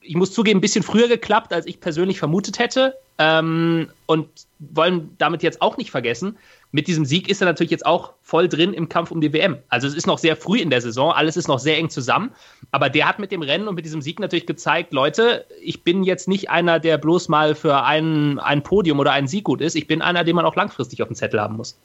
ich 0.00 0.16
muss 0.16 0.32
zugeben, 0.32 0.58
ein 0.58 0.60
bisschen 0.62 0.82
früher 0.82 1.08
geklappt, 1.08 1.52
als 1.52 1.66
ich 1.66 1.80
persönlich 1.80 2.18
vermutet 2.18 2.58
hätte. 2.58 2.96
Ähm, 3.18 3.90
und 4.06 4.28
wollen 4.58 5.14
damit 5.18 5.42
jetzt 5.42 5.60
auch 5.60 5.76
nicht 5.76 5.90
vergessen, 5.90 6.38
mit 6.72 6.86
diesem 6.86 7.04
Sieg 7.04 7.28
ist 7.28 7.40
er 7.40 7.46
natürlich 7.46 7.70
jetzt 7.70 7.84
auch 7.84 8.12
voll 8.22 8.48
drin 8.48 8.72
im 8.72 8.88
Kampf 8.88 9.10
um 9.10 9.20
die 9.20 9.32
WM. 9.32 9.58
Also 9.68 9.88
es 9.88 9.94
ist 9.94 10.06
noch 10.06 10.18
sehr 10.18 10.36
früh 10.36 10.58
in 10.58 10.70
der 10.70 10.80
Saison, 10.80 11.12
alles 11.12 11.36
ist 11.36 11.48
noch 11.48 11.58
sehr 11.58 11.76
eng 11.78 11.90
zusammen. 11.90 12.30
Aber 12.70 12.88
der 12.90 13.08
hat 13.08 13.18
mit 13.18 13.32
dem 13.32 13.42
Rennen 13.42 13.66
und 13.66 13.74
mit 13.74 13.84
diesem 13.84 14.02
Sieg 14.02 14.20
natürlich 14.20 14.46
gezeigt, 14.46 14.92
Leute, 14.92 15.46
ich 15.62 15.82
bin 15.82 16.04
jetzt 16.04 16.28
nicht 16.28 16.50
einer, 16.50 16.78
der 16.78 16.98
bloß 16.98 17.28
mal 17.28 17.54
für 17.54 17.82
ein, 17.82 18.38
ein 18.38 18.62
Podium 18.62 19.00
oder 19.00 19.12
einen 19.12 19.26
Sieg 19.26 19.44
gut 19.44 19.60
ist. 19.60 19.74
Ich 19.74 19.86
bin 19.86 20.00
einer, 20.00 20.22
den 20.22 20.36
man 20.36 20.44
auch 20.44 20.54
langfristig 20.54 21.02
auf 21.02 21.08
dem 21.08 21.16
Zettel 21.16 21.40
haben 21.40 21.56
muss. 21.56 21.78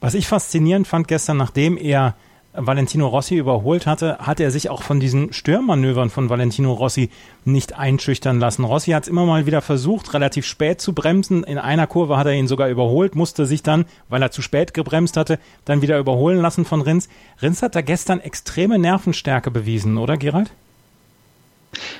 Was 0.00 0.14
ich 0.14 0.26
faszinierend 0.26 0.86
fand 0.86 1.06
gestern, 1.06 1.36
nachdem 1.36 1.76
er 1.76 2.16
Valentino 2.56 3.08
Rossi 3.08 3.36
überholt 3.36 3.86
hatte, 3.86 4.18
hat 4.18 4.38
er 4.38 4.50
sich 4.52 4.70
auch 4.70 4.82
von 4.82 5.00
diesen 5.00 5.32
Störmanövern 5.32 6.08
von 6.08 6.30
Valentino 6.30 6.72
Rossi 6.72 7.10
nicht 7.44 7.76
einschüchtern 7.76 8.38
lassen. 8.38 8.64
Rossi 8.64 8.92
hat 8.92 9.02
es 9.02 9.08
immer 9.08 9.26
mal 9.26 9.46
wieder 9.46 9.60
versucht, 9.60 10.14
relativ 10.14 10.46
spät 10.46 10.80
zu 10.80 10.92
bremsen. 10.92 11.42
In 11.42 11.58
einer 11.58 11.88
Kurve 11.88 12.16
hat 12.16 12.26
er 12.26 12.34
ihn 12.34 12.46
sogar 12.46 12.68
überholt, 12.68 13.16
musste 13.16 13.44
sich 13.46 13.62
dann, 13.62 13.86
weil 14.08 14.22
er 14.22 14.30
zu 14.30 14.40
spät 14.40 14.72
gebremst 14.72 15.16
hatte, 15.16 15.40
dann 15.64 15.82
wieder 15.82 15.98
überholen 15.98 16.40
lassen 16.40 16.64
von 16.64 16.80
Rins. 16.80 17.08
Rins 17.42 17.60
hat 17.60 17.74
da 17.74 17.80
gestern 17.80 18.20
extreme 18.20 18.78
Nervenstärke 18.78 19.50
bewiesen, 19.50 19.98
oder 19.98 20.16
Gerald? 20.16 20.52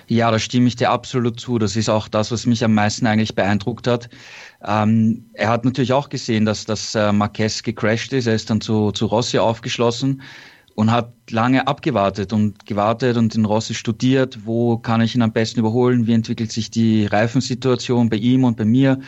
Ja, 0.08 0.30
da 0.30 0.38
stimme 0.38 0.68
ich 0.68 0.76
dir 0.76 0.90
absolut 0.90 1.40
zu. 1.40 1.58
Das 1.58 1.76
ist 1.76 1.88
auch 1.88 2.08
das, 2.08 2.30
was 2.30 2.46
mich 2.46 2.64
am 2.64 2.74
meisten 2.74 3.06
eigentlich 3.06 3.34
beeindruckt 3.34 3.86
hat. 3.86 4.08
Ähm, 4.64 5.24
er 5.34 5.48
hat 5.48 5.64
natürlich 5.64 5.92
auch 5.92 6.08
gesehen, 6.08 6.44
dass 6.44 6.64
das 6.64 6.94
äh, 6.94 7.12
Marquez 7.12 7.62
gecrashed 7.62 8.12
ist. 8.12 8.26
Er 8.26 8.34
ist 8.34 8.50
dann 8.50 8.60
zu, 8.60 8.92
zu 8.92 9.06
Rossi 9.06 9.38
aufgeschlossen 9.38 10.22
und 10.74 10.90
hat 10.90 11.12
lange 11.30 11.66
abgewartet 11.66 12.32
und 12.32 12.66
gewartet 12.66 13.16
und 13.16 13.34
den 13.34 13.44
Rossi 13.44 13.74
studiert, 13.74 14.38
wo 14.44 14.76
kann 14.78 15.00
ich 15.00 15.14
ihn 15.14 15.22
am 15.22 15.32
besten 15.32 15.60
überholen, 15.60 16.06
wie 16.06 16.14
entwickelt 16.14 16.50
sich 16.50 16.70
die 16.70 17.06
Reifensituation 17.06 18.08
bei 18.08 18.16
ihm 18.16 18.44
und 18.44 18.56
bei 18.56 18.64
mir 18.64 18.98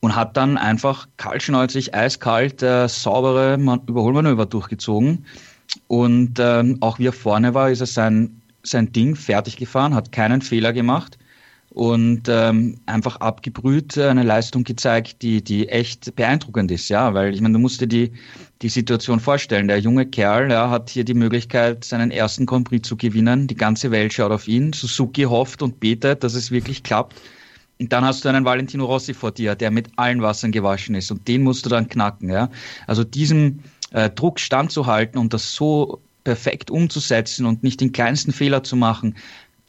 und 0.00 0.16
hat 0.16 0.36
dann 0.36 0.58
einfach 0.58 1.08
kaltschnäuzig, 1.16 1.94
eiskalt, 1.94 2.62
äh, 2.62 2.88
saubere 2.88 3.54
Überholmanöver 3.54 4.46
durchgezogen. 4.46 5.24
Und 5.86 6.38
ähm, 6.38 6.78
auch 6.80 6.98
wie 6.98 7.06
er 7.06 7.12
vorne 7.12 7.54
war, 7.54 7.70
ist 7.70 7.80
er 7.80 7.86
sein, 7.86 8.42
sein 8.64 8.92
Ding 8.92 9.14
fertig 9.16 9.56
gefahren, 9.56 9.94
hat 9.94 10.12
keinen 10.12 10.42
Fehler 10.42 10.72
gemacht 10.72 11.18
und 11.74 12.28
ähm, 12.28 12.78
einfach 12.86 13.16
abgebrüht 13.16 13.98
eine 13.98 14.22
Leistung 14.22 14.62
gezeigt, 14.62 15.22
die, 15.22 15.42
die 15.42 15.68
echt 15.68 16.14
beeindruckend 16.14 16.70
ist, 16.70 16.88
ja, 16.88 17.14
weil 17.14 17.34
ich 17.34 17.40
meine, 17.40 17.54
du 17.54 17.58
musst 17.58 17.80
dir 17.80 17.88
die, 17.88 18.12
die 18.62 18.68
Situation 18.68 19.18
vorstellen. 19.18 19.66
Der 19.66 19.80
junge 19.80 20.06
Kerl 20.06 20.52
ja, 20.52 20.70
hat 20.70 20.88
hier 20.88 21.04
die 21.04 21.14
Möglichkeit, 21.14 21.84
seinen 21.84 22.12
ersten 22.12 22.46
Grand 22.46 22.68
Prix 22.68 22.88
zu 22.88 22.96
gewinnen. 22.96 23.48
Die 23.48 23.56
ganze 23.56 23.90
Welt 23.90 24.12
schaut 24.12 24.30
auf 24.30 24.46
ihn. 24.46 24.72
Suzuki 24.72 25.22
hofft 25.24 25.62
und 25.62 25.80
betet, 25.80 26.22
dass 26.22 26.34
es 26.34 26.52
wirklich 26.52 26.84
klappt. 26.84 27.20
Und 27.80 27.92
dann 27.92 28.04
hast 28.04 28.24
du 28.24 28.28
einen 28.28 28.44
Valentino 28.44 28.84
Rossi 28.84 29.12
vor 29.12 29.32
dir, 29.32 29.56
der 29.56 29.72
mit 29.72 29.88
allen 29.96 30.22
Wassern 30.22 30.52
gewaschen 30.52 30.94
ist 30.94 31.10
und 31.10 31.26
den 31.26 31.42
musst 31.42 31.66
du 31.66 31.70
dann 31.70 31.88
knacken, 31.88 32.30
ja. 32.30 32.50
Also 32.86 33.02
diesem 33.02 33.64
äh, 33.90 34.10
Druck 34.10 34.38
standzuhalten 34.38 35.18
und 35.18 35.34
das 35.34 35.56
so 35.56 36.00
perfekt 36.24 36.70
umzusetzen 36.70 37.46
und 37.46 37.62
nicht 37.62 37.80
den 37.80 37.92
kleinsten 37.92 38.32
Fehler 38.32 38.64
zu 38.64 38.76
machen, 38.76 39.16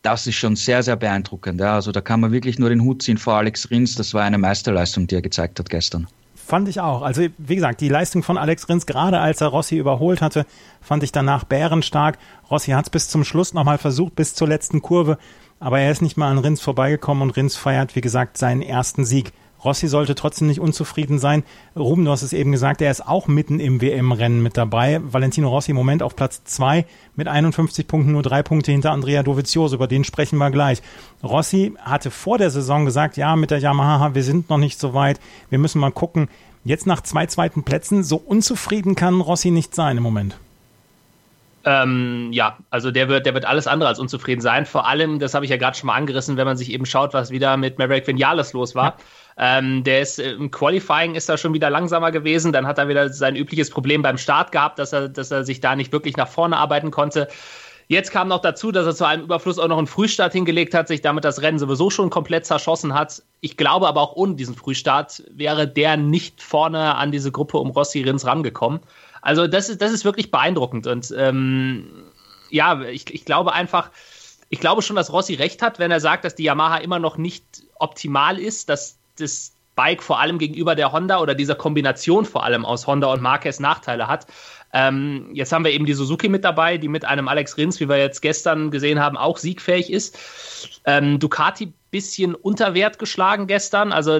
das 0.02 0.28
ist 0.28 0.36
schon 0.36 0.56
sehr, 0.56 0.84
sehr 0.84 0.96
beeindruckend. 0.96 1.60
Ja. 1.60 1.76
Also 1.76 1.92
da 1.92 2.02
kann 2.02 2.20
man 2.20 2.32
wirklich 2.32 2.60
nur 2.60 2.70
den 2.70 2.82
Hut 2.82 3.02
ziehen 3.02 3.18
vor 3.18 3.36
Alex 3.36 3.70
Rins. 3.72 3.96
Das 3.96 4.14
war 4.14 4.24
eine 4.24 4.38
Meisterleistung, 4.38 5.08
die 5.08 5.16
er 5.16 5.22
gezeigt 5.22 5.60
hat 5.60 5.70
gestern. 5.70 6.08
Fand 6.36 6.70
ich 6.70 6.80
auch. 6.80 7.02
Also 7.02 7.26
wie 7.40 7.56
gesagt, 7.56 7.82
die 7.82 7.90
Leistung 7.90 8.22
von 8.22 8.38
Alex 8.38 8.70
Rins, 8.70 8.86
gerade 8.86 9.20
als 9.20 9.42
er 9.42 9.48
Rossi 9.48 9.78
überholt 9.78 10.22
hatte, 10.22 10.46
fand 10.80 11.02
ich 11.02 11.12
danach 11.12 11.44
bärenstark. 11.44 12.20
Rossi 12.52 12.72
hat 12.72 12.86
es 12.86 12.92
bis 12.92 13.10
zum 13.10 13.24
Schluss 13.24 13.56
nochmal 13.56 13.80
versucht, 13.80 14.16
bis 14.16 14.36
zur 14.36 14.48
letzten 14.48 14.84
Kurve, 14.84 15.18
aber 15.60 15.80
er 15.80 15.92
ist 15.92 16.04
nicht 16.04 16.18
mal 16.18 16.30
an 16.30 16.38
Rins 16.38 16.62
vorbeigekommen 16.62 17.24
und 17.24 17.36
Rins 17.36 17.56
feiert, 17.56 17.96
wie 17.96 18.02
gesagt, 18.02 18.38
seinen 18.38 18.62
ersten 18.62 19.06
Sieg. 19.06 19.34
Rossi 19.66 19.88
sollte 19.88 20.16
trotzdem 20.16 20.48
nicht 20.48 20.60
unzufrieden 20.60 21.20
sein. 21.20 21.44
Ruben, 21.76 22.06
du 22.06 22.12
hast 22.12 22.22
es 22.22 22.34
eben 22.34 22.52
gesagt, 22.52 22.82
er 22.82 22.92
ist 22.92 23.06
auch 23.06 23.28
mitten 23.28 23.60
im 23.60 23.82
WM-Rennen 23.82 24.42
mit 24.42 24.56
dabei. 24.58 25.02
Valentino 25.04 25.50
Rossi 25.50 25.72
im 25.72 25.78
Moment 25.78 26.04
auf 26.04 26.16
Platz 26.16 26.44
zwei 26.44 26.86
mit 27.16 27.28
51 27.28 27.88
Punkten, 27.88 28.12
nur 28.12 28.22
drei 28.22 28.44
Punkte 28.44 28.72
hinter 28.72 28.92
Andrea 28.92 29.24
Dovizioso. 29.24 29.76
Über 29.76 29.88
den 29.88 30.04
sprechen 30.04 30.38
wir 30.38 30.52
gleich. 30.52 30.82
Rossi 31.24 31.74
hatte 31.80 32.12
vor 32.12 32.38
der 32.38 32.52
Saison 32.52 32.86
gesagt, 32.86 33.18
ja, 33.18 33.36
mit 33.36 33.52
der 33.52 33.60
Yamaha, 33.60 34.16
wir 34.16 34.24
sind 34.24 34.50
noch 34.50 34.58
nicht 34.58 34.80
so 34.80 34.94
weit. 34.94 35.20
Wir 35.50 35.60
müssen 35.60 35.80
mal 35.80 35.92
gucken. 35.92 36.30
Jetzt 36.64 36.88
nach 36.88 37.02
zwei 37.02 37.26
zweiten 37.26 37.64
Plätzen, 37.64 38.04
so 38.04 38.16
unzufrieden 38.18 38.96
kann 38.96 39.22
Rossi 39.22 39.52
nicht 39.52 39.76
sein 39.76 39.98
im 39.98 40.04
Moment. 40.04 40.36
Ähm, 41.66 42.30
ja, 42.32 42.58
also 42.70 42.92
der 42.92 43.10
wird, 43.10 43.26
der 43.26 43.34
wird 43.34 43.46
alles 43.46 43.66
andere 43.66 43.90
als 43.90 43.98
unzufrieden 43.98 44.42
sein. 44.42 44.68
Vor 44.68 44.88
allem, 44.88 45.18
das 45.18 45.34
habe 45.34 45.46
ich 45.46 45.52
ja 45.52 45.58
gerade 45.58 45.76
schon 45.76 45.88
mal 45.88 45.96
angerissen, 45.96 46.38
wenn 46.38 46.46
man 46.46 46.58
sich 46.58 46.72
eben 46.72 46.86
schaut, 46.86 47.14
was 47.16 47.32
wieder 47.32 47.58
mit 47.58 47.80
Maverick 47.80 48.06
Vinales 48.06 48.54
los 48.54 48.76
war. 48.76 48.86
Ja. 48.86 48.96
Ähm, 49.38 49.84
der 49.84 50.02
ist 50.02 50.20
äh, 50.20 50.32
im 50.32 50.50
Qualifying 50.50 51.16
ist 51.16 51.30
er 51.30 51.38
schon 51.38 51.54
wieder 51.54 51.70
langsamer 51.70 52.12
gewesen. 52.12 52.54
Dann 52.54 52.68
hat 52.68 52.78
er 52.78 52.88
wieder 52.88 53.10
sein 53.10 53.36
übliches 53.36 53.70
Problem 53.70 54.02
beim 54.02 54.18
Start 54.18 54.52
gehabt, 54.52 54.80
dass 54.80 54.94
er, 54.94 55.10
dass 55.10 55.32
er 55.32 55.44
sich 55.44 55.60
da 55.60 55.76
nicht 55.76 55.92
wirklich 55.92 56.16
nach 56.16 56.28
vorne 56.28 56.58
arbeiten 56.58 56.92
konnte. 56.92 57.28
Jetzt 57.88 58.12
kam 58.12 58.30
noch 58.30 58.42
dazu, 58.42 58.72
dass 58.72 58.88
er 58.88 58.96
zu 58.96 59.06
einem 59.06 59.24
Überfluss 59.24 59.60
auch 59.60 59.68
noch 59.68 59.78
einen 59.78 59.86
Frühstart 59.86 60.34
hingelegt 60.34 60.74
hat, 60.74 60.88
sich 60.88 61.02
damit 61.02 61.24
das 61.24 61.42
Rennen 61.42 61.60
sowieso 61.60 61.92
schon 61.92 62.10
komplett 62.10 62.46
zerschossen 62.46 62.94
hat. 62.96 63.22
Ich 63.42 63.58
glaube 63.58 63.88
aber 63.88 64.02
auch 64.02 64.16
ohne 64.16 64.36
diesen 64.36 64.56
Frühstart 64.56 65.24
wäre 65.30 65.68
der 65.68 65.96
nicht 65.96 66.42
vorne 66.42 66.96
an 66.96 67.12
diese 67.12 67.32
Gruppe 67.32 67.58
um 67.58 67.70
Rossi 67.70 68.02
Rins 68.02 68.26
rangekommen. 68.26 68.80
Also 69.22 69.46
das 69.46 69.70
ist, 69.70 69.82
das 69.82 69.92
ist 69.92 70.04
wirklich 70.04 70.32
beeindruckend. 70.32 70.88
Und 70.88 71.14
ähm, 71.16 72.06
ja, 72.50 72.82
ich, 72.82 73.14
ich 73.14 73.26
glaube 73.26 73.54
einfach, 73.54 73.92
ich 74.50 74.60
glaube 74.60 74.82
schon, 74.82 74.96
dass 74.96 75.14
Rossi 75.14 75.36
recht 75.36 75.62
hat, 75.62 75.78
wenn 75.78 75.92
er 75.92 76.00
sagt, 76.00 76.26
dass 76.26 76.34
die 76.34 76.44
Yamaha 76.44 76.78
immer 76.78 76.98
noch 76.98 77.18
nicht 77.18 77.44
optimal 77.78 78.40
ist, 78.40 78.70
dass 78.70 78.98
das 79.20 79.54
Bike 79.76 80.02
vor 80.02 80.20
allem 80.20 80.38
gegenüber 80.40 80.76
der 80.76 80.92
Honda 80.92 81.20
oder 81.20 81.36
dieser 81.36 81.56
Kombination 81.56 82.26
vor 82.26 82.44
allem 82.44 82.66
aus 82.66 82.88
Honda 82.88 83.12
und 83.12 83.22
Marquez 83.22 83.60
Nachteile 83.60 84.08
hat. 84.08 84.26
Ähm, 84.74 85.30
jetzt 85.34 85.52
haben 85.52 85.64
wir 85.64 85.72
eben 85.72 85.86
die 85.86 85.94
Suzuki 85.94 86.30
mit 86.30 86.44
dabei, 86.44 86.78
die 86.78 86.88
mit 86.88 87.06
einem 87.06 87.28
Alex 87.28 87.58
Rins, 87.58 87.80
wie 87.80 87.88
wir 87.88 87.98
jetzt 87.98 88.22
gestern 88.22 88.72
gesehen 88.72 89.00
haben, 89.00 89.18
auch 89.18 89.38
siegfähig 89.38 89.92
ist. 89.92 90.18
Ähm, 90.86 91.20
Ducati 91.20 91.74
bisschen 91.92 92.36
unter 92.36 92.74
Wert 92.74 93.00
geschlagen 93.00 93.48
gestern. 93.48 93.94
Also 93.94 94.20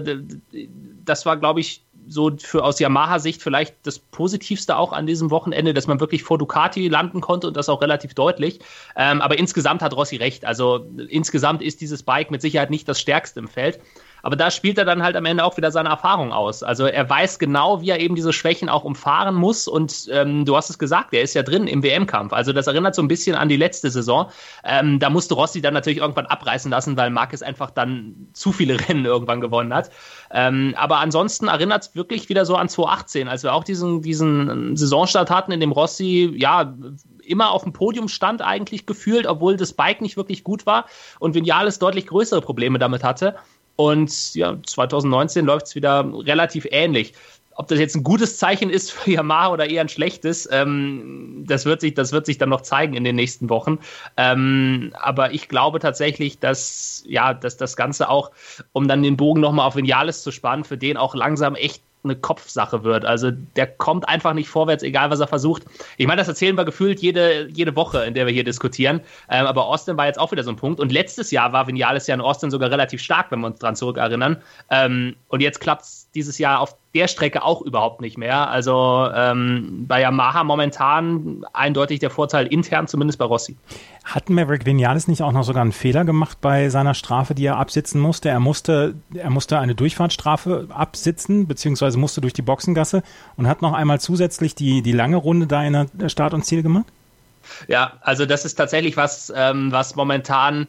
das 1.04 1.26
war, 1.26 1.36
glaube 1.38 1.60
ich, 1.60 1.82
so 2.08 2.32
für 2.38 2.64
aus 2.64 2.80
Yamaha-Sicht 2.80 3.42
vielleicht 3.42 3.76
das 3.84 4.00
Positivste 4.00 4.78
auch 4.78 4.94
an 4.94 5.08
diesem 5.08 5.32
Wochenende, 5.32 5.74
dass 5.74 5.88
man 5.88 6.00
wirklich 6.00 6.24
vor 6.24 6.38
Ducati 6.38 6.88
landen 6.88 7.20
konnte 7.20 7.48
und 7.48 7.58
das 7.58 7.68
auch 7.68 7.82
relativ 7.82 8.14
deutlich. 8.14 8.60
Ähm, 8.96 9.22
aber 9.22 9.38
insgesamt 9.38 9.82
hat 9.82 9.94
Rossi 9.94 10.16
recht. 10.16 10.46
Also 10.46 10.86
insgesamt 11.10 11.62
ist 11.62 11.82
dieses 11.82 12.04
Bike 12.04 12.32
mit 12.32 12.42
Sicherheit 12.42 12.70
nicht 12.70 12.88
das 12.88 13.02
stärkste 13.02 13.40
im 13.40 13.48
Feld. 13.48 13.80
Aber 14.26 14.36
da 14.36 14.50
spielt 14.50 14.80
er 14.80 14.86
dann 14.86 15.04
halt 15.04 15.16
am 15.16 15.26
Ende 15.26 15.44
auch 15.44 15.56
wieder 15.56 15.70
seine 15.70 15.90
Erfahrung 15.90 16.34
aus. 16.34 16.64
Also 16.64 16.88
er 16.88 17.08
weiß 17.08 17.38
genau, 17.38 17.82
wie 17.82 17.92
er 17.92 18.00
eben 18.00 18.16
diese 18.16 18.34
Schwächen 18.34 18.70
auch 18.70 18.84
umfahren 18.84 19.36
muss. 19.36 19.68
Und 19.68 20.10
ähm, 20.12 20.46
du 20.46 20.58
hast 20.58 20.72
es 20.72 20.80
gesagt, 20.80 21.14
er 21.14 21.22
ist 21.22 21.36
ja 21.36 21.44
drin 21.44 21.68
im 21.68 21.84
WM-Kampf. 21.84 22.34
Also 22.34 22.52
das 22.52 22.66
erinnert 22.66 22.96
so 22.96 23.04
ein 23.04 23.08
bisschen 23.08 23.36
an 23.36 23.50
die 23.50 23.56
letzte 23.56 23.92
Saison. 23.92 24.32
Ähm, 24.64 24.98
da 24.98 25.12
musste 25.12 25.36
Rossi 25.36 25.62
dann 25.62 25.76
natürlich 25.76 26.00
irgendwann 26.00 26.26
abreißen 26.26 26.72
lassen, 26.72 26.98
weil 26.98 27.12
Marquez 27.12 27.44
einfach 27.44 27.70
dann 27.70 28.30
zu 28.34 28.52
viele 28.52 28.80
Rennen 28.90 29.06
irgendwann 29.06 29.42
gewonnen 29.42 29.72
hat. 29.72 29.92
Ähm, 30.32 30.74
aber 30.76 30.98
ansonsten 30.98 31.48
erinnert 31.48 31.84
es 31.84 31.96
wirklich 31.96 32.28
wieder 32.28 32.48
so 32.48 32.56
an 32.56 32.68
2018, 32.68 33.28
als 33.28 33.44
wir 33.44 33.54
auch 33.54 33.64
diesen, 33.64 34.02
diesen 34.02 34.76
Saisonstart 34.76 35.30
hatten, 35.30 35.52
in 35.52 35.60
dem 35.60 35.72
Rossi, 35.72 36.34
ja, 36.36 36.74
immer 37.26 37.52
auf 37.52 37.64
dem 37.64 37.74
Podium 37.74 38.08
stand 38.08 38.42
eigentlich 38.42 38.86
gefühlt, 38.86 39.28
obwohl 39.28 39.58
das 39.58 39.74
Bike 39.74 40.02
nicht 40.02 40.18
wirklich 40.18 40.44
gut 40.44 40.66
war 40.66 40.86
und 41.20 41.36
Vinales 41.36 41.80
deutlich 41.80 42.08
größere 42.08 42.42
Probleme 42.42 42.80
damit 42.80 43.04
hatte. 43.04 43.36
Und 43.76 44.36
ja, 44.36 44.58
2019 44.66 45.46
läuft 45.46 45.68
es 45.68 45.76
wieder 45.76 46.06
relativ 46.26 46.68
ähnlich. 46.70 47.14
Ob 47.58 47.70
das 47.70 47.80
jetzt 47.80 47.96
ein 47.96 48.04
gutes 48.04 48.38
Zeichen 48.38 48.70
ist 48.70 48.92
für 48.92 49.12
Yamaha 49.12 49.54
oder 49.54 49.70
eher 49.70 49.82
ein 49.82 49.90
schlechtes, 49.90 50.48
ähm, 50.52 51.46
das, 51.48 51.66
wird 51.66 51.80
sich, 51.80 51.94
das 51.94 52.12
wird 52.12 52.26
sich 52.26 52.38
dann 52.38 52.50
noch 52.50 52.62
zeigen 52.62 52.96
in 52.96 53.06
den 53.06 53.16
nächsten 53.16 53.50
Wochen. 53.50 53.80
Ähm, 54.18 54.92
aber 55.00 55.32
ich 55.34 55.48
glaube 55.48 55.80
tatsächlich, 55.80 56.40
dass, 56.40 57.04
ja, 57.08 57.34
dass 57.34 57.56
das 57.56 57.78
Ganze 57.78 58.10
auch, 58.10 58.32
um 58.74 58.90
dann 58.90 59.04
den 59.04 59.16
Bogen 59.16 59.40
nochmal 59.40 59.68
auf 59.68 59.78
Vinales 59.78 60.22
zu 60.22 60.32
spannen, 60.32 60.66
für 60.66 60.78
den 60.78 60.98
auch 60.98 61.16
langsam 61.16 61.56
echt 61.56 61.82
eine 62.06 62.16
Kopfsache 62.16 62.84
wird. 62.84 63.06
Also 63.06 63.32
der 63.32 63.68
kommt 63.68 64.08
einfach 64.08 64.34
nicht 64.34 64.48
vorwärts, 64.48 64.84
egal 64.84 65.10
was 65.10 65.20
er 65.20 65.28
versucht. 65.28 65.64
Ich 65.98 66.08
meine, 66.08 66.20
das 66.20 66.28
erzählen 66.28 66.58
wir 66.58 66.66
gefühlt 66.66 67.02
jede, 67.02 67.50
jede 67.50 67.76
Woche, 67.76 68.06
in 68.06 68.14
der 68.14 68.26
wir 68.26 68.34
hier 68.34 68.44
diskutieren. 68.44 69.02
Ähm, 69.30 69.46
aber 69.46 69.66
Austin 69.66 69.98
war 69.98 70.06
jetzt 70.06 70.20
auch 70.20 70.32
wieder 70.32 70.44
so 70.44 70.52
ein 70.52 70.56
Punkt. 70.56 70.80
Und 70.80 70.92
letztes 70.92 71.32
Jahr 71.32 71.52
war 71.52 71.68
Vinales 71.68 72.08
ja 72.08 72.16
in 72.16 72.22
Austin 72.22 72.52
sogar 72.52 72.72
relativ 72.72 73.02
stark, 73.02 73.32
wenn 73.32 73.42
wir 73.42 73.48
uns 73.48 73.60
dran 73.60 73.76
zurückerinnern. 73.76 74.42
Ähm, 74.70 75.16
und 75.28 75.42
jetzt 75.42 75.60
klappt 75.60 75.84
es 75.84 76.05
dieses 76.16 76.38
Jahr 76.38 76.60
auf 76.60 76.76
der 76.94 77.08
Strecke 77.08 77.44
auch 77.44 77.62
überhaupt 77.62 78.02
nicht 78.02 78.18
mehr. 78.18 78.50
Also 78.50 79.10
ähm, 79.14 79.86
bei 79.88 80.02
Yamaha 80.02 80.44
momentan 80.44 81.46
eindeutig 81.54 82.00
der 82.00 82.10
Vorteil 82.10 82.48
intern, 82.48 82.88
zumindest 82.88 83.20
bei 83.20 83.26
Rossi. 83.26 83.58
Hat 84.06 84.30
Maverick 84.30 84.66
Vinales 84.66 85.08
nicht 85.08 85.22
auch 85.22 85.32
noch 85.32 85.44
sogar 85.44 85.62
einen 85.62 85.72
Fehler 85.72 86.06
gemacht 86.06 86.38
bei 86.40 86.70
seiner 86.70 86.94
Strafe, 86.94 87.36
die 87.36 87.46
er 87.46 87.58
absitzen 87.58 88.00
musste? 88.00 88.30
Er 88.30 88.40
musste, 88.40 88.96
er 89.14 89.30
musste 89.30 89.60
eine 89.60 89.76
Durchfahrtsstrafe 89.76 90.68
absitzen, 90.70 91.48
beziehungsweise 91.48 91.98
musste 91.98 92.22
durch 92.22 92.34
die 92.34 92.42
Boxengasse 92.42 93.04
und 93.36 93.48
hat 93.48 93.62
noch 93.62 93.74
einmal 93.74 94.00
zusätzlich 94.00 94.56
die, 94.56 94.82
die 94.82 94.94
lange 94.94 95.18
Runde 95.18 95.48
da 95.48 95.64
in 95.64 95.90
der 95.94 96.10
Start 96.10 96.34
und 96.34 96.46
Ziel 96.46 96.64
gemacht? 96.64 96.86
Ja, 97.68 97.94
also 98.02 98.26
das 98.26 98.46
ist 98.46 98.56
tatsächlich 98.56 98.98
was, 98.98 99.32
ähm, 99.36 99.72
was 99.72 99.96
momentan 99.96 100.68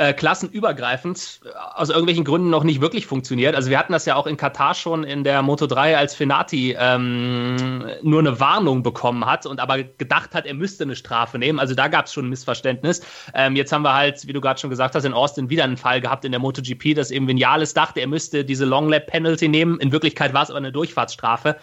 äh, 0.00 0.14
klassenübergreifend 0.14 1.42
aus 1.74 1.90
irgendwelchen 1.90 2.24
Gründen 2.24 2.48
noch 2.48 2.64
nicht 2.64 2.80
wirklich 2.80 3.06
funktioniert. 3.06 3.54
Also 3.54 3.68
wir 3.68 3.78
hatten 3.78 3.92
das 3.92 4.06
ja 4.06 4.16
auch 4.16 4.26
in 4.26 4.38
Katar 4.38 4.74
schon 4.74 5.04
in 5.04 5.24
der 5.24 5.42
Moto 5.42 5.66
3, 5.66 5.98
als 5.98 6.14
Fenati 6.14 6.74
ähm, 6.78 7.84
nur 8.00 8.20
eine 8.20 8.40
Warnung 8.40 8.82
bekommen 8.82 9.26
hat 9.26 9.44
und 9.44 9.60
aber 9.60 9.82
gedacht 9.82 10.34
hat, 10.34 10.46
er 10.46 10.54
müsste 10.54 10.84
eine 10.84 10.96
Strafe 10.96 11.38
nehmen. 11.38 11.58
Also 11.58 11.74
da 11.74 11.88
gab 11.88 12.06
es 12.06 12.14
schon 12.14 12.24
ein 12.24 12.28
Missverständnis. 12.30 13.02
Ähm, 13.34 13.56
jetzt 13.56 13.72
haben 13.72 13.82
wir 13.82 13.92
halt, 13.92 14.26
wie 14.26 14.32
du 14.32 14.40
gerade 14.40 14.58
schon 14.58 14.70
gesagt 14.70 14.94
hast, 14.94 15.04
in 15.04 15.12
Austin 15.12 15.50
wieder 15.50 15.64
einen 15.64 15.76
Fall 15.76 16.00
gehabt 16.00 16.24
in 16.24 16.32
der 16.32 16.40
MotoGP, 16.40 16.94
dass 16.94 17.10
eben 17.10 17.28
Vinales 17.28 17.74
dachte, 17.74 18.00
er 18.00 18.06
müsste 18.06 18.42
diese 18.42 18.64
Long 18.64 18.88
Lap 18.88 19.06
Penalty 19.06 19.48
nehmen. 19.48 19.78
In 19.80 19.92
Wirklichkeit 19.92 20.32
war 20.32 20.44
es 20.44 20.48
aber 20.48 20.56
eine 20.56 20.72
Durchfahrtsstrafe 20.72 21.56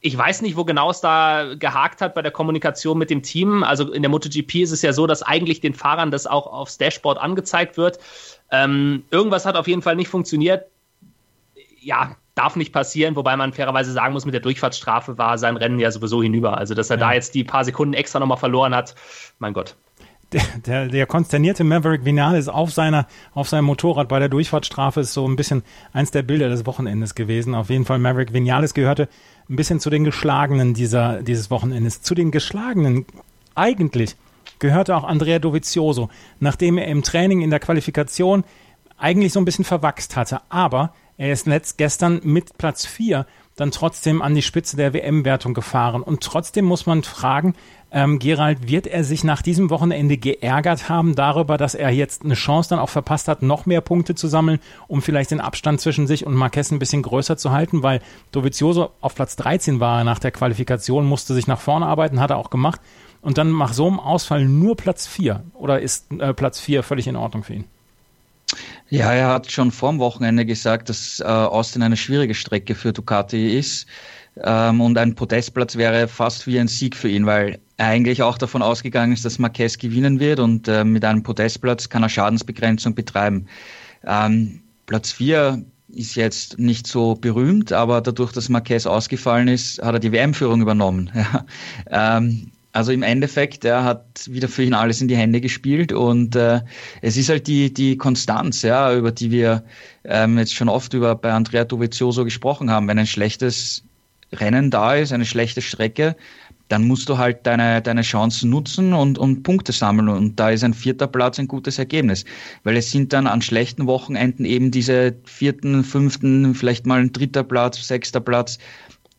ich 0.00 0.16
weiß 0.16 0.42
nicht, 0.42 0.56
wo 0.56 0.64
genau 0.64 0.90
es 0.90 1.00
da 1.00 1.54
gehakt 1.54 2.00
hat 2.00 2.14
bei 2.14 2.22
der 2.22 2.30
Kommunikation 2.30 2.98
mit 2.98 3.10
dem 3.10 3.22
Team. 3.22 3.64
Also 3.64 3.92
in 3.92 4.02
der 4.02 4.10
MotoGP 4.10 4.56
ist 4.56 4.70
es 4.70 4.82
ja 4.82 4.92
so, 4.92 5.06
dass 5.06 5.22
eigentlich 5.22 5.60
den 5.60 5.74
Fahrern 5.74 6.10
das 6.10 6.26
auch 6.26 6.46
aufs 6.46 6.78
Dashboard 6.78 7.18
angezeigt 7.18 7.76
wird. 7.76 7.98
Ähm, 8.50 9.04
irgendwas 9.10 9.44
hat 9.44 9.56
auf 9.56 9.66
jeden 9.66 9.82
Fall 9.82 9.96
nicht 9.96 10.08
funktioniert. 10.08 10.66
Ja, 11.80 12.16
darf 12.34 12.54
nicht 12.54 12.72
passieren, 12.72 13.16
wobei 13.16 13.36
man 13.36 13.52
fairerweise 13.52 13.92
sagen 13.92 14.12
muss, 14.12 14.24
mit 14.24 14.34
der 14.34 14.40
Durchfahrtsstrafe 14.40 15.18
war 15.18 15.38
sein 15.38 15.56
Rennen 15.56 15.80
ja 15.80 15.90
sowieso 15.90 16.22
hinüber. 16.22 16.56
Also, 16.56 16.74
dass 16.74 16.90
er 16.90 16.98
ja. 16.98 17.08
da 17.08 17.12
jetzt 17.14 17.34
die 17.34 17.42
paar 17.42 17.64
Sekunden 17.64 17.94
extra 17.94 18.20
nochmal 18.20 18.38
verloren 18.38 18.74
hat, 18.74 18.94
mein 19.38 19.52
Gott 19.52 19.74
der, 20.32 20.88
der, 20.88 21.06
konsternierte 21.06 21.64
Maverick 21.64 22.04
Vinales 22.04 22.48
auf 22.48 22.70
seiner, 22.70 23.06
auf 23.32 23.48
seinem 23.48 23.64
Motorrad 23.64 24.08
bei 24.08 24.18
der 24.18 24.28
Durchfahrtsstrafe 24.28 25.00
ist 25.00 25.14
so 25.14 25.26
ein 25.26 25.36
bisschen 25.36 25.62
eins 25.92 26.10
der 26.10 26.22
Bilder 26.22 26.48
des 26.48 26.66
Wochenendes 26.66 27.14
gewesen. 27.14 27.54
Auf 27.54 27.70
jeden 27.70 27.86
Fall 27.86 27.98
Maverick 27.98 28.32
Vinales 28.32 28.74
gehörte 28.74 29.08
ein 29.48 29.56
bisschen 29.56 29.80
zu 29.80 29.88
den 29.88 30.04
Geschlagenen 30.04 30.74
dieser, 30.74 31.22
dieses 31.22 31.50
Wochenendes. 31.50 32.02
Zu 32.02 32.14
den 32.14 32.30
Geschlagenen 32.30 33.06
eigentlich 33.54 34.16
gehörte 34.58 34.96
auch 34.96 35.04
Andrea 35.04 35.38
Dovizioso, 35.38 36.10
nachdem 36.40 36.76
er 36.78 36.88
im 36.88 37.02
Training 37.02 37.40
in 37.40 37.50
der 37.50 37.60
Qualifikation 37.60 38.44
eigentlich 38.98 39.32
so 39.32 39.40
ein 39.40 39.44
bisschen 39.44 39.64
verwachst 39.64 40.16
hatte. 40.16 40.40
Aber 40.50 40.92
er 41.16 41.32
ist 41.32 41.46
letzt 41.46 41.78
gestern 41.78 42.20
mit 42.22 42.58
Platz 42.58 42.84
4 42.84 43.26
dann 43.56 43.70
trotzdem 43.72 44.22
an 44.22 44.34
die 44.34 44.42
Spitze 44.42 44.76
der 44.76 44.92
WM-Wertung 44.92 45.52
gefahren. 45.52 46.02
Und 46.02 46.22
trotzdem 46.22 46.64
muss 46.64 46.86
man 46.86 47.02
fragen, 47.02 47.54
Ähm, 47.90 48.18
Gerald, 48.18 48.68
wird 48.68 48.86
er 48.86 49.02
sich 49.02 49.24
nach 49.24 49.40
diesem 49.40 49.70
Wochenende 49.70 50.18
geärgert 50.18 50.90
haben 50.90 51.14
darüber, 51.14 51.56
dass 51.56 51.74
er 51.74 51.88
jetzt 51.90 52.22
eine 52.22 52.34
Chance 52.34 52.70
dann 52.70 52.78
auch 52.78 52.90
verpasst 52.90 53.28
hat, 53.28 53.42
noch 53.42 53.64
mehr 53.64 53.80
Punkte 53.80 54.14
zu 54.14 54.28
sammeln, 54.28 54.60
um 54.88 55.00
vielleicht 55.00 55.30
den 55.30 55.40
Abstand 55.40 55.80
zwischen 55.80 56.06
sich 56.06 56.26
und 56.26 56.34
Marquez 56.34 56.70
ein 56.70 56.78
bisschen 56.78 57.02
größer 57.02 57.38
zu 57.38 57.50
halten, 57.50 57.82
weil 57.82 58.00
Dovizioso 58.30 58.90
auf 59.00 59.14
Platz 59.14 59.36
13 59.36 59.80
war 59.80 60.04
nach 60.04 60.18
der 60.18 60.32
Qualifikation, 60.32 61.06
musste 61.06 61.32
sich 61.32 61.46
nach 61.46 61.60
vorne 61.60 61.86
arbeiten, 61.86 62.20
hat 62.20 62.30
er 62.30 62.36
auch 62.36 62.50
gemacht. 62.50 62.80
Und 63.22 63.38
dann 63.38 63.56
nach 63.56 63.72
so 63.72 63.86
einem 63.86 63.98
Ausfall 63.98 64.44
nur 64.44 64.76
Platz 64.76 65.06
4. 65.06 65.42
Oder 65.54 65.80
ist 65.80 66.12
äh, 66.12 66.34
Platz 66.34 66.60
4 66.60 66.82
völlig 66.82 67.08
in 67.08 67.16
Ordnung 67.16 67.42
für 67.42 67.54
ihn? 67.54 67.64
Ja, 68.90 69.12
er 69.12 69.28
hat 69.28 69.50
schon 69.50 69.70
vor 69.70 69.90
dem 69.90 69.98
Wochenende 69.98 70.46
gesagt, 70.46 70.88
dass 70.88 71.20
äh, 71.20 71.24
Austin 71.24 71.82
eine 71.82 71.96
schwierige 71.96 72.34
Strecke 72.34 72.74
für 72.74 72.92
Ducati 72.92 73.58
ist. 73.58 73.86
Ähm, 74.44 74.80
und 74.80 74.98
ein 74.98 75.14
Podestplatz 75.14 75.76
wäre 75.76 76.08
fast 76.08 76.46
wie 76.46 76.58
ein 76.58 76.68
Sieg 76.68 76.96
für 76.96 77.08
ihn, 77.08 77.26
weil 77.26 77.58
er 77.76 77.86
eigentlich 77.86 78.22
auch 78.22 78.38
davon 78.38 78.62
ausgegangen 78.62 79.12
ist, 79.12 79.24
dass 79.24 79.38
Marquez 79.38 79.78
gewinnen 79.78 80.20
wird 80.20 80.40
und 80.40 80.68
äh, 80.68 80.84
mit 80.84 81.04
einem 81.04 81.22
Podestplatz 81.22 81.88
kann 81.88 82.02
er 82.02 82.08
Schadensbegrenzung 82.08 82.94
betreiben. 82.94 83.46
Ähm, 84.06 84.60
Platz 84.86 85.12
4 85.12 85.64
ist 85.88 86.14
jetzt 86.14 86.58
nicht 86.58 86.86
so 86.86 87.14
berühmt, 87.14 87.72
aber 87.72 88.00
dadurch, 88.00 88.32
dass 88.32 88.48
Marquez 88.48 88.86
ausgefallen 88.86 89.48
ist, 89.48 89.82
hat 89.82 89.94
er 89.94 90.00
die 90.00 90.12
WM-Führung 90.12 90.60
übernommen. 90.60 91.10
Ähm, 91.90 92.50
also 92.72 92.92
im 92.92 93.02
Endeffekt, 93.02 93.64
er 93.64 93.82
hat 93.82 94.28
wieder 94.28 94.46
für 94.46 94.62
ihn 94.62 94.74
alles 94.74 95.00
in 95.00 95.08
die 95.08 95.16
Hände 95.16 95.40
gespielt 95.40 95.92
und 95.92 96.36
äh, 96.36 96.60
es 97.00 97.16
ist 97.16 97.30
halt 97.30 97.46
die, 97.46 97.72
die 97.72 97.96
Konstanz, 97.96 98.62
ja, 98.62 98.94
über 98.94 99.10
die 99.10 99.30
wir 99.30 99.64
ähm, 100.04 100.38
jetzt 100.38 100.54
schon 100.54 100.68
oft 100.68 100.92
über 100.92 101.14
bei 101.14 101.32
Andrea 101.32 101.64
Dovizioso 101.64 102.24
gesprochen 102.24 102.70
haben. 102.70 102.86
Wenn 102.86 102.98
ein 102.98 103.06
schlechtes 103.06 103.82
Rennen 104.32 104.70
da 104.70 104.94
ist, 104.94 105.12
eine 105.12 105.24
schlechte 105.24 105.62
Strecke, 105.62 106.16
dann 106.68 106.86
musst 106.86 107.08
du 107.08 107.16
halt 107.16 107.46
deine, 107.46 107.80
deine 107.80 108.02
Chancen 108.02 108.50
nutzen 108.50 108.92
und, 108.92 109.18
und 109.18 109.42
Punkte 109.42 109.72
sammeln. 109.72 110.08
Und 110.08 110.38
da 110.38 110.50
ist 110.50 110.64
ein 110.64 110.74
vierter 110.74 111.06
Platz 111.06 111.38
ein 111.38 111.48
gutes 111.48 111.78
Ergebnis. 111.78 112.24
Weil 112.62 112.76
es 112.76 112.90
sind 112.90 113.12
dann 113.12 113.26
an 113.26 113.40
schlechten 113.40 113.86
Wochenenden 113.86 114.44
eben 114.44 114.70
diese 114.70 115.16
vierten, 115.24 115.82
fünften, 115.82 116.54
vielleicht 116.54 116.86
mal 116.86 117.00
ein 117.00 117.12
dritter 117.12 117.42
Platz, 117.42 117.86
sechster 117.86 118.20
Platz, 118.20 118.58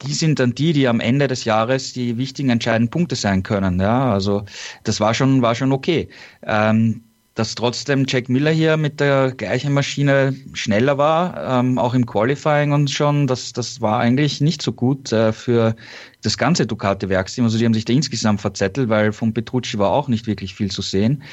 die 0.04 0.14
sind 0.14 0.40
dann 0.40 0.56
die, 0.56 0.74
die 0.74 0.88
am 0.88 1.00
Ende 1.00 1.28
des 1.28 1.44
Jahres 1.44 1.92
die 1.94 2.18
wichtigen 2.18 2.50
entscheidenden 2.50 2.90
Punkte 2.90 3.16
sein 3.16 3.44
können. 3.44 3.80
Ja, 3.82 4.14
also 4.14 4.46
das 4.84 5.00
war 5.00 5.14
schon, 5.14 5.42
war 5.42 5.56
schon 5.56 5.72
okay. 5.72 6.08
Ähm, 6.44 7.04
dass 7.36 7.56
trotzdem 7.56 8.06
Jack 8.08 8.28
Miller 8.28 8.52
hier 8.52 8.76
mit 8.76 9.00
der 9.00 9.32
gleichen 9.32 9.74
Maschine 9.74 10.36
schneller 10.54 10.98
war, 10.98 11.60
ähm, 11.60 11.78
auch 11.78 11.94
im 11.94 12.06
Qualifying 12.06 12.72
und 12.74 12.90
schon, 12.90 13.28
das, 13.28 13.54
das 13.54 13.82
war 13.82 14.00
eigentlich 14.00 14.42
nicht 14.42 14.62
so 14.62 14.74
gut 14.74 15.12
äh, 15.12 15.32
für 15.32 15.76
das 16.22 16.38
ganze 16.38 16.68
Ducati-Werksteam. 16.68 17.46
Also 17.46 17.58
die 17.58 17.66
haben 17.66 17.74
sich 17.74 17.86
da 17.86 17.94
insgesamt 17.94 18.42
verzettelt, 18.42 18.90
weil 18.90 19.14
von 19.14 19.34
Petrucci 19.34 19.78
war 19.78 19.92
auch 19.92 20.08
nicht 20.08 20.28
wirklich 20.28 20.54
viel 20.54 20.70
zu 20.70 20.82
sehen. 20.82 21.24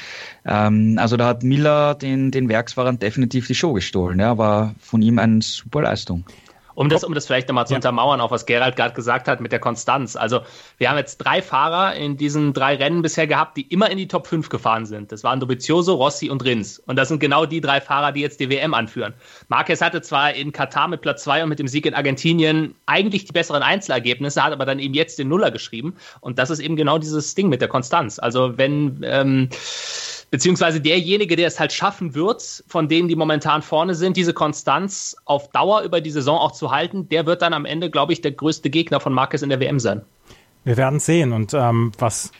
Ähm, 0.45 0.97
also 0.97 1.17
da 1.17 1.27
hat 1.27 1.43
Miller 1.43 1.95
den, 1.95 2.31
den 2.31 2.47
Werksfahrern 2.47 2.99
definitiv 2.99 3.47
die 3.47 3.55
Show 3.55 3.73
gestohlen. 3.73 4.19
Ja, 4.19 4.37
war 4.37 4.75
von 4.79 5.01
ihm 5.01 5.19
eine 5.19 5.41
super 5.41 5.81
Leistung. 5.81 6.23
Um 6.77 6.89
das, 6.89 7.03
um 7.03 7.15
das 7.15 7.25
vielleicht 7.25 7.47
nochmal 7.47 7.65
zu 7.65 7.73
ja. 7.73 7.77
untermauern, 7.77 8.21
auch 8.21 8.29
was 8.29 8.45
Gerald 8.45 8.75
gerade 8.75 8.93
gesagt 8.93 9.27
hat 9.27 9.41
mit 9.41 9.51
der 9.51 9.57
Konstanz. 9.57 10.15
Also 10.15 10.41
wir 10.77 10.91
haben 10.91 10.97
jetzt 10.97 11.17
drei 11.17 11.41
Fahrer 11.41 11.95
in 11.95 12.17
diesen 12.17 12.53
drei 12.53 12.75
Rennen 12.75 13.01
bisher 13.01 13.25
gehabt, 13.25 13.57
die 13.57 13.63
immer 13.63 13.89
in 13.89 13.97
die 13.97 14.07
Top 14.07 14.27
5 14.27 14.49
gefahren 14.49 14.85
sind. 14.85 15.11
Das 15.11 15.23
waren 15.23 15.39
Dovizioso, 15.39 15.95
Rossi 15.95 16.29
und 16.29 16.45
Rins. 16.45 16.77
Und 16.77 16.95
das 16.95 17.07
sind 17.07 17.17
genau 17.17 17.47
die 17.47 17.61
drei 17.61 17.81
Fahrer, 17.81 18.11
die 18.11 18.21
jetzt 18.21 18.39
die 18.39 18.51
WM 18.51 18.75
anführen. 18.75 19.15
Marquez 19.47 19.81
hatte 19.81 20.03
zwar 20.03 20.35
in 20.35 20.51
Katar 20.51 20.87
mit 20.87 21.01
Platz 21.01 21.23
2 21.23 21.41
und 21.41 21.49
mit 21.49 21.57
dem 21.57 21.67
Sieg 21.67 21.87
in 21.87 21.95
Argentinien 21.95 22.75
eigentlich 22.85 23.25
die 23.25 23.33
besseren 23.33 23.63
Einzelergebnisse, 23.63 24.43
hat 24.43 24.53
aber 24.53 24.67
dann 24.67 24.77
eben 24.77 24.93
jetzt 24.93 25.17
den 25.17 25.29
Nuller 25.29 25.49
geschrieben. 25.49 25.95
Und 26.21 26.37
das 26.37 26.51
ist 26.51 26.59
eben 26.59 26.75
genau 26.75 26.99
dieses 26.99 27.33
Ding 27.33 27.49
mit 27.49 27.59
der 27.59 27.69
Konstanz. 27.69 28.19
Also 28.19 28.55
wenn 28.59 28.99
ähm, 29.01 29.49
beziehungsweise 30.31 30.81
derjenige, 30.81 31.35
der 31.35 31.47
es 31.47 31.59
halt 31.59 31.71
schaffen 31.73 32.13
wird, 32.13 32.63
von 32.67 32.87
denen, 32.87 33.07
die 33.07 33.15
momentan 33.15 33.61
vorne 33.61 33.95
sind, 33.95 34.17
diese 34.17 34.33
Konstanz 34.33 35.15
auf 35.25 35.49
Dauer 35.51 35.81
über 35.81 36.01
die 36.01 36.11
Saison 36.11 36.37
auch 36.37 36.51
zu 36.51 36.71
halten, 36.71 37.09
der 37.09 37.25
wird 37.25 37.41
dann 37.41 37.53
am 37.53 37.65
Ende, 37.65 37.89
glaube 37.89 38.13
ich, 38.13 38.21
der 38.21 38.31
größte 38.31 38.69
Gegner 38.69 38.99
von 38.99 39.13
Marquez 39.13 39.41
in 39.41 39.49
der 39.49 39.59
WM 39.59 39.79
sein. 39.79 40.01
Wir 40.63 40.77
werden 40.77 40.99
sehen. 40.99 41.31
Und 41.31 41.53
ähm, 41.53 41.91
was 41.97 42.31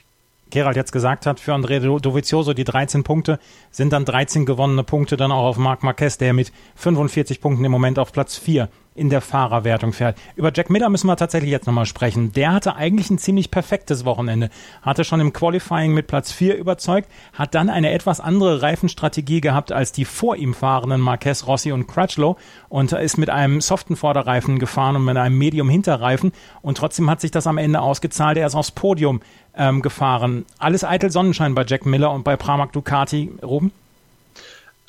Gerald 0.49 0.75
jetzt 0.75 0.91
gesagt 0.91 1.25
hat, 1.25 1.39
für 1.39 1.53
André 1.53 1.79
Dovizioso 1.99 2.53
die 2.53 2.63
13 2.63 3.03
Punkte 3.03 3.39
sind 3.71 3.93
dann 3.93 4.05
13 4.05 4.45
gewonnene 4.45 4.83
Punkte 4.83 5.17
dann 5.17 5.31
auch 5.31 5.45
auf 5.45 5.57
Marc 5.57 5.83
Marquez, 5.83 6.17
der 6.17 6.33
mit 6.33 6.51
45 6.75 7.41
Punkten 7.41 7.65
im 7.65 7.71
Moment 7.71 7.99
auf 7.99 8.12
Platz 8.12 8.38
4 8.38 8.69
in 8.97 9.10
der 9.10 9.21
Fahrerwertung 9.21 9.93
fährt. 9.93 10.17
Über 10.36 10.51
Jack 10.53 10.69
Miller 10.69 10.89
müssen 10.89 11.07
wir 11.07 11.15
tatsächlich 11.15 11.51
jetzt 11.51 11.67
nochmal 11.67 11.86
sprechen. 11.86 12.33
Der 12.33 12.51
hatte 12.51 12.75
eigentlich 12.75 13.10
ein 13.10 13.19
ziemlich 13.19 13.51
perfektes 13.51 14.05
Wochenende. 14.05 14.49
Hatte 14.81 15.03
schon 15.03 15.19
im 15.19 15.33
Qualifying 15.33 15.93
mit 15.93 16.07
Platz 16.07 16.31
4 16.31 16.57
überzeugt, 16.57 17.07
hat 17.33 17.53
dann 17.53 17.69
eine 17.69 17.91
etwas 17.91 18.19
andere 18.19 18.62
Reifenstrategie 18.62 19.39
gehabt 19.39 19.71
als 19.71 19.91
die 19.91 20.05
vor 20.05 20.36
ihm 20.36 20.53
fahrenden 20.53 20.99
Marquez, 20.99 21.45
Rossi 21.45 21.71
und 21.71 21.88
Crutchlow 21.88 22.38
und 22.69 22.91
ist 22.91 23.17
mit 23.17 23.29
einem 23.29 23.62
soften 23.62 23.95
Vorderreifen 23.95 24.57
gefahren 24.57 24.95
und 24.95 25.05
mit 25.05 25.17
einem 25.17 25.38
Medium 25.38 25.69
Hinterreifen 25.69 26.31
und 26.63 26.79
trotzdem 26.79 27.10
hat 27.10 27.21
sich 27.21 27.29
das 27.29 27.45
am 27.45 27.60
Ende 27.60 27.81
ausgezahlt. 27.81 28.38
Er 28.38 28.47
ist 28.47 28.55
aufs 28.55 28.71
Podium 28.71 29.21
ähm, 29.58 29.82
gefahren. 29.82 30.46
Alles 30.60 30.84
eitel 30.84 31.12
Sonnenschein 31.12 31.56
bei 31.56 31.65
Jack 31.67 31.86
Miller 31.86 32.12
und 32.12 32.24
bei 32.24 32.36
Pramac 32.36 32.72
Ducati. 32.74 33.32
Ruben? 33.43 33.72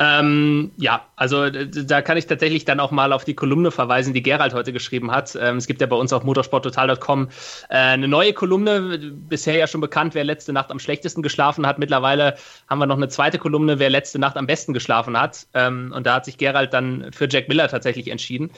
Ähm, 0.01 0.71
ja, 0.77 1.07
also 1.17 1.51
da 1.51 2.03
kann 2.03 2.17
ich 2.17 2.27
tatsächlich 2.27 2.65
dann 2.65 2.79
auch 2.79 2.93
mal 2.93 3.13
auf 3.13 3.25
die 3.25 3.35
Kolumne 3.35 3.73
verweisen, 3.73 4.15
die 4.15 4.23
Gerald 4.23 4.55
heute 4.55 4.73
geschrieben 4.73 5.11
hat. 5.11 5.37
Ähm, 5.41 5.57
es 5.57 5.67
gibt 5.67 5.81
ja 5.81 5.89
bei 5.89 5.97
uns 5.97 6.13
auf 6.13 6.23
motorsporttotal.com 6.23 7.29
äh, 7.69 7.77
eine 7.77 8.07
neue 8.07 8.33
Kolumne, 8.33 8.99
bisher 9.29 9.57
ja 9.57 9.67
schon 9.67 9.81
bekannt, 9.81 10.15
wer 10.15 10.23
letzte 10.23 10.53
Nacht 10.53 10.71
am 10.71 10.79
schlechtesten 10.79 11.23
geschlafen 11.23 11.67
hat. 11.67 11.81
Mittlerweile 11.81 12.37
haben 12.69 12.79
wir 12.79 12.87
noch 12.87 12.97
eine 12.97 13.09
zweite 13.09 13.39
Kolumne, 13.39 13.81
wer 13.81 13.91
letzte 13.91 14.21
Nacht 14.21 14.37
am 14.37 14.47
besten 14.47 14.73
geschlafen 14.73 15.19
hat. 15.21 15.49
Ähm, 15.53 15.93
und 15.93 16.07
da 16.07 16.15
hat 16.15 16.27
sich 16.27 16.39
Gerald 16.39 16.73
dann 16.73 17.11
für 17.13 17.29
Jack 17.29 17.49
Miller 17.49 17.67
tatsächlich 17.67 18.09
entschieden. 18.09 18.51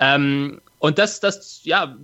Ähm, 0.00 0.60
und 0.80 0.98
das, 0.98 1.20
das, 1.20 1.60
ja, 1.64 1.94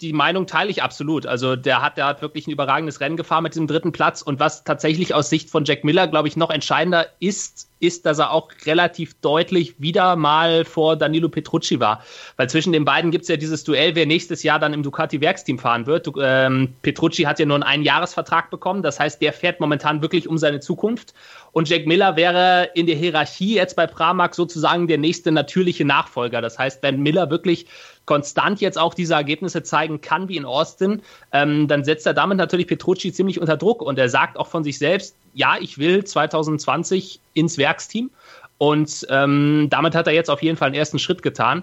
die 0.00 0.12
Meinung 0.12 0.46
teile 0.46 0.70
ich 0.70 0.84
absolut. 0.84 1.26
Also 1.26 1.56
der 1.56 1.82
hat, 1.82 1.96
der 1.96 2.06
hat 2.06 2.22
wirklich 2.22 2.46
ein 2.46 2.52
überragendes 2.52 3.00
Rennen 3.00 3.16
gefahren 3.16 3.42
mit 3.42 3.54
diesem 3.54 3.66
dritten 3.66 3.90
Platz. 3.90 4.22
Und 4.22 4.38
was 4.38 4.62
tatsächlich 4.62 5.14
aus 5.14 5.28
Sicht 5.28 5.50
von 5.50 5.64
Jack 5.64 5.82
Miller, 5.82 6.06
glaube 6.06 6.28
ich, 6.28 6.36
noch 6.36 6.50
entscheidender 6.50 7.08
ist, 7.18 7.68
ist, 7.80 8.06
dass 8.06 8.20
er 8.20 8.30
auch 8.30 8.50
relativ 8.66 9.14
deutlich 9.20 9.80
wieder 9.80 10.14
mal 10.14 10.64
vor 10.64 10.96
Danilo 10.96 11.28
Petrucci 11.28 11.80
war. 11.80 12.04
Weil 12.36 12.48
zwischen 12.48 12.72
den 12.72 12.84
beiden 12.84 13.10
gibt 13.10 13.22
es 13.22 13.28
ja 13.28 13.36
dieses 13.36 13.64
Duell, 13.64 13.96
wer 13.96 14.06
nächstes 14.06 14.44
Jahr 14.44 14.60
dann 14.60 14.74
im 14.74 14.84
Ducati-Werksteam 14.84 15.58
fahren 15.58 15.86
wird. 15.86 16.06
Du, 16.06 16.12
ähm, 16.20 16.74
Petrucci 16.82 17.24
hat 17.24 17.40
ja 17.40 17.46
nur 17.46 17.56
einen 17.56 17.64
Einjahresvertrag 17.64 18.50
bekommen. 18.50 18.82
Das 18.82 19.00
heißt, 19.00 19.20
der 19.20 19.32
fährt 19.32 19.58
momentan 19.58 20.02
wirklich 20.02 20.28
um 20.28 20.38
seine 20.38 20.60
Zukunft. 20.60 21.14
Und 21.52 21.68
Jack 21.68 21.86
Miller 21.86 22.14
wäre 22.14 22.70
in 22.74 22.86
der 22.86 22.96
Hierarchie 22.96 23.56
jetzt 23.56 23.74
bei 23.74 23.88
Pramac 23.88 24.36
sozusagen 24.36 24.86
der 24.86 24.98
nächste 24.98 25.32
natürliche 25.32 25.84
Nachfolger. 25.84 26.40
Das 26.40 26.58
heißt, 26.58 26.82
wenn 26.82 27.00
Miller 27.00 27.30
wirklich 27.30 27.66
konstant 28.06 28.60
jetzt 28.60 28.78
auch 28.78 28.94
diese 28.94 29.14
Ergebnisse 29.14 29.62
zeigen 29.62 30.00
kann 30.00 30.28
wie 30.28 30.36
in 30.36 30.44
Austin, 30.44 31.02
ähm, 31.32 31.68
dann 31.68 31.84
setzt 31.84 32.06
er 32.06 32.14
damit 32.14 32.38
natürlich 32.38 32.66
Petrucci 32.66 33.12
ziemlich 33.12 33.40
unter 33.40 33.56
Druck 33.56 33.82
und 33.82 33.98
er 33.98 34.08
sagt 34.08 34.36
auch 34.36 34.48
von 34.48 34.64
sich 34.64 34.78
selbst, 34.78 35.16
ja, 35.34 35.56
ich 35.60 35.78
will 35.78 36.04
2020 36.04 37.20
ins 37.34 37.56
Werksteam 37.56 38.10
und 38.58 39.06
ähm, 39.08 39.68
damit 39.70 39.94
hat 39.94 40.06
er 40.06 40.12
jetzt 40.12 40.28
auf 40.28 40.42
jeden 40.42 40.56
Fall 40.56 40.66
einen 40.66 40.74
ersten 40.74 40.98
Schritt 40.98 41.22
getan. 41.22 41.62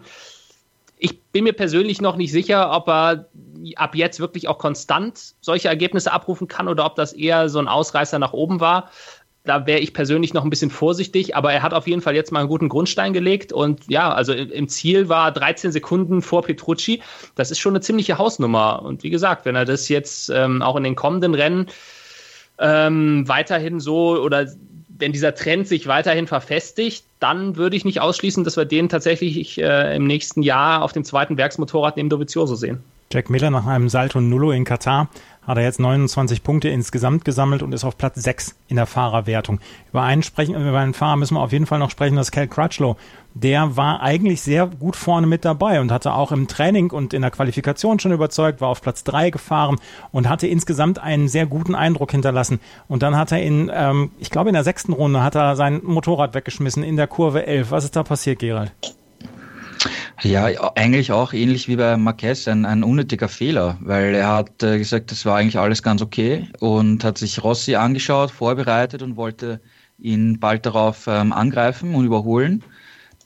Ich 0.98 1.22
bin 1.22 1.44
mir 1.44 1.54
persönlich 1.54 2.02
noch 2.02 2.16
nicht 2.16 2.32
sicher, 2.32 2.72
ob 2.72 2.88
er 2.88 3.28
ab 3.76 3.96
jetzt 3.96 4.20
wirklich 4.20 4.48
auch 4.48 4.58
konstant 4.58 5.36
solche 5.42 5.68
Ergebnisse 5.68 6.12
abrufen 6.12 6.48
kann 6.48 6.68
oder 6.68 6.86
ob 6.86 6.96
das 6.96 7.14
eher 7.14 7.50
so 7.50 7.60
ein 7.60 7.68
Ausreißer 7.68 8.18
nach 8.18 8.34
oben 8.34 8.60
war. 8.60 8.90
Da 9.48 9.66
wäre 9.66 9.80
ich 9.80 9.94
persönlich 9.94 10.34
noch 10.34 10.44
ein 10.44 10.50
bisschen 10.50 10.70
vorsichtig, 10.70 11.36
aber 11.36 11.54
er 11.54 11.64
hat 11.64 11.74
auf 11.74 11.88
jeden 11.88 12.02
Fall 12.02 12.16
jetzt 12.16 12.32
mal 12.32 12.40
einen 12.40 12.50
guten 12.50 12.70
Grundstein 12.70 13.14
gelegt 13.14 13.54
und 13.54 13.82
ja, 13.88 14.14
also 14.14 14.34
im 14.34 14.68
Ziel 14.68 15.10
war 15.10 15.32
13 15.32 15.72
Sekunden 15.72 16.22
vor 16.22 16.44
Petrucci. 16.44 17.02
Das 17.36 17.50
ist 17.50 17.60
schon 17.60 17.72
eine 17.72 17.82
ziemliche 17.82 18.18
Hausnummer. 18.18 18.82
Und 18.84 19.04
wie 19.04 19.10
gesagt, 19.10 19.46
wenn 19.46 19.56
er 19.56 19.66
das 19.66 19.88
jetzt 19.90 20.30
ähm, 20.30 20.62
auch 20.62 20.76
in 20.76 20.84
den 20.84 20.96
kommenden 20.96 21.34
Rennen 21.34 21.68
ähm, 22.60 23.28
weiterhin 23.28 23.80
so 23.80 24.22
oder 24.22 24.48
wenn 25.00 25.14
dieser 25.14 25.36
Trend 25.36 25.68
sich 25.68 25.88
weiterhin 25.88 26.28
verfestigt, 26.28 27.06
dann 27.20 27.56
würde 27.56 27.76
ich 27.76 27.86
nicht 27.86 28.02
ausschließen, 28.02 28.44
dass 28.44 28.58
wir 28.58 28.66
den 28.66 28.90
tatsächlich 28.90 29.62
äh, 29.62 29.96
im 29.96 30.08
nächsten 30.08 30.42
Jahr 30.42 30.82
auf 30.84 30.92
dem 30.92 31.04
zweiten 31.04 31.38
Werksmotorrad 31.38 31.98
neben 31.98 32.10
Dovizioso 32.10 32.56
sehen. 32.56 32.84
Jack 33.12 33.30
Miller 33.30 33.52
nach 33.52 33.66
einem 33.66 33.88
Salto 33.88 34.20
Nullo 34.20 34.52
in 34.52 34.66
Katar 34.66 35.10
hat 35.48 35.58
er 35.58 35.64
jetzt 35.64 35.80
29 35.80 36.44
Punkte 36.44 36.68
insgesamt 36.68 37.24
gesammelt 37.24 37.64
und 37.64 37.72
ist 37.72 37.86
auf 37.86 37.98
Platz 37.98 38.22
6 38.22 38.56
in 38.68 38.76
der 38.76 38.86
Fahrerwertung. 38.86 39.60
Über 39.92 40.04
einen, 40.04 40.22
sprechen, 40.22 40.56
über 40.56 40.78
einen 40.78 40.94
Fahrer 40.94 41.16
müssen 41.16 41.36
wir 41.36 41.42
auf 41.42 41.54
jeden 41.54 41.66
Fall 41.66 41.80
noch 41.80 41.90
sprechen, 41.90 42.18
das 42.18 42.28
ist 42.28 42.32
Cal 42.34 42.50
Crutchlow. 42.50 42.98
Der 43.34 43.78
war 43.78 44.02
eigentlich 44.02 44.42
sehr 44.42 44.68
gut 44.68 44.98
vorne 44.98 45.26
mit 45.26 45.46
dabei 45.46 45.80
und 45.80 45.90
hatte 45.90 46.14
auch 46.14 46.34
im 46.34 46.50
Training 46.50 46.92
und 46.92 47.14
in 47.14 47.22
der 47.22 47.32
Qualifikation 47.32 47.98
schon 48.00 48.12
überzeugt, 48.12 48.60
war 48.60 48.68
auf 48.68 48.82
Platz 48.82 49.06
3 49.06 49.30
gefahren 49.30 49.78
und 50.12 50.28
hatte 50.28 50.48
insgesamt 50.48 51.00
einen 51.00 51.30
sehr 51.30 51.46
guten 51.46 51.76
Eindruck 51.76 52.12
hinterlassen. 52.12 52.60
Und 52.90 53.02
dann 53.02 53.16
hat 53.16 53.32
er 53.32 53.42
in, 53.42 53.72
ähm, 53.74 54.12
ich 54.20 54.32
glaube 54.32 54.50
in 54.50 54.54
der 54.54 54.66
sechsten 54.66 54.92
Runde, 54.92 55.24
hat 55.24 55.36
er 55.36 55.56
sein 55.56 55.80
Motorrad 55.82 56.34
weggeschmissen 56.34 56.84
in 56.84 56.98
der 56.98 57.08
Kurve 57.08 57.48
11. 57.48 57.72
Was 57.72 57.86
ist 57.86 57.96
da 57.96 58.04
passiert, 58.04 58.40
Gerald? 58.40 58.74
Ja, 60.24 60.46
eigentlich 60.76 61.12
auch 61.12 61.34
ähnlich 61.34 61.68
wie 61.68 61.76
bei 61.76 61.96
Marquez, 61.96 62.48
ein, 62.48 62.66
ein 62.66 62.84
unnötiger 62.84 63.30
Fehler, 63.30 63.78
weil 63.82 64.16
er 64.16 64.30
hat 64.36 64.64
äh, 64.64 64.80
gesagt, 64.80 65.12
das 65.12 65.26
war 65.26 65.38
eigentlich 65.38 65.60
alles 65.60 65.84
ganz 65.84 66.02
okay 66.02 66.48
und 66.60 67.04
hat 67.04 67.20
sich 67.20 67.44
Rossi 67.44 67.76
angeschaut, 67.76 68.32
vorbereitet 68.32 69.04
und 69.04 69.16
wollte 69.16 69.62
ihn 70.00 70.40
bald 70.40 70.66
darauf 70.66 71.06
ähm, 71.08 71.34
angreifen 71.34 71.94
und 71.94 72.06
überholen. 72.06 72.64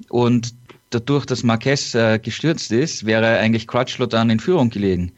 Und 0.10 0.54
dadurch, 0.90 1.26
dass 1.26 1.44
Marquez 1.44 1.96
äh, 1.96 2.20
gestürzt 2.20 2.72
ist, 2.72 3.06
wäre 3.06 3.40
eigentlich 3.40 3.68
Crutchlow 3.68 4.08
dann 4.08 4.30
in 4.30 4.40
Führung 4.40 4.70
gelegen. 4.70 5.14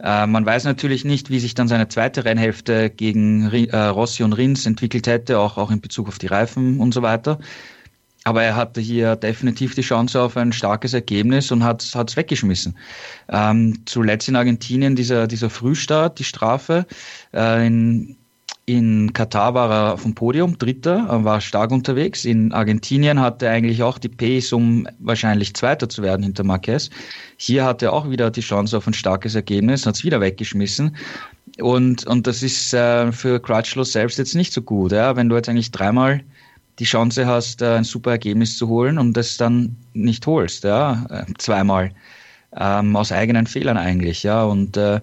Äh, 0.00 0.26
man 0.26 0.46
weiß 0.46 0.64
natürlich 0.64 1.04
nicht, 1.04 1.30
wie 1.30 1.40
sich 1.40 1.54
dann 1.54 1.68
seine 1.68 1.88
zweite 1.88 2.24
Rennhälfte 2.24 2.90
gegen 2.90 3.50
äh, 3.52 3.76
Rossi 3.76 4.22
und 4.22 4.32
Rins 4.32 4.64
entwickelt 4.64 5.06
hätte, 5.06 5.38
auch, 5.38 5.58
auch 5.58 5.70
in 5.70 5.80
Bezug 5.82 6.08
auf 6.08 6.18
die 6.18 6.26
Reifen 6.26 6.80
und 6.80 6.94
so 6.94 7.02
weiter. 7.02 7.38
Aber 8.24 8.42
er 8.42 8.56
hatte 8.56 8.80
hier 8.80 9.16
definitiv 9.16 9.74
die 9.74 9.82
Chance 9.82 10.20
auf 10.20 10.36
ein 10.36 10.52
starkes 10.52 10.92
Ergebnis 10.92 11.50
und 11.50 11.64
hat 11.64 11.82
es 11.82 12.16
weggeschmissen. 12.16 12.76
Ähm, 13.28 13.80
zuletzt 13.86 14.28
in 14.28 14.36
Argentinien 14.36 14.96
dieser, 14.96 15.26
dieser 15.26 15.50
Frühstart, 15.50 16.18
die 16.18 16.24
Strafe. 16.24 16.84
Äh, 17.32 17.66
in, 17.66 18.16
in 18.66 19.14
Katar 19.14 19.54
war 19.54 19.70
er 19.70 19.96
dem 19.96 20.14
Podium, 20.14 20.58
Dritter, 20.58 21.24
war 21.24 21.40
stark 21.40 21.70
unterwegs. 21.70 22.26
In 22.26 22.52
Argentinien 22.52 23.18
hatte 23.18 23.46
er 23.46 23.52
eigentlich 23.52 23.82
auch 23.82 23.96
die 23.96 24.10
Pace, 24.10 24.52
um 24.52 24.86
wahrscheinlich 24.98 25.54
Zweiter 25.54 25.88
zu 25.88 26.02
werden 26.02 26.22
hinter 26.22 26.44
Marquez. 26.44 26.90
Hier 27.38 27.64
hatte 27.64 27.86
er 27.86 27.92
auch 27.94 28.10
wieder 28.10 28.30
die 28.30 28.42
Chance 28.42 28.76
auf 28.76 28.86
ein 28.86 28.92
starkes 28.92 29.34
Ergebnis, 29.34 29.86
hat 29.86 29.94
es 29.94 30.04
wieder 30.04 30.20
weggeschmissen. 30.20 30.94
Und, 31.60 32.06
und 32.06 32.26
das 32.26 32.42
ist 32.42 32.74
äh, 32.74 33.10
für 33.10 33.40
Crutchlow 33.40 33.84
selbst 33.84 34.18
jetzt 34.18 34.34
nicht 34.34 34.52
so 34.52 34.60
gut. 34.60 34.92
Ja? 34.92 35.16
Wenn 35.16 35.30
du 35.30 35.36
jetzt 35.36 35.48
eigentlich 35.48 35.70
dreimal 35.70 36.20
die 36.78 36.84
Chance 36.84 37.26
hast, 37.26 37.62
äh, 37.62 37.76
ein 37.76 37.84
super 37.84 38.12
Ergebnis 38.12 38.56
zu 38.56 38.68
holen 38.68 38.98
und 38.98 39.16
das 39.16 39.36
dann 39.36 39.76
nicht 39.94 40.26
holst, 40.26 40.64
ja, 40.64 41.06
äh, 41.10 41.24
zweimal. 41.38 41.92
Ähm, 42.56 42.96
aus 42.96 43.12
eigenen 43.12 43.46
Fehlern 43.46 43.76
eigentlich, 43.76 44.22
ja. 44.22 44.42
Und 44.42 44.76
äh, 44.76 45.00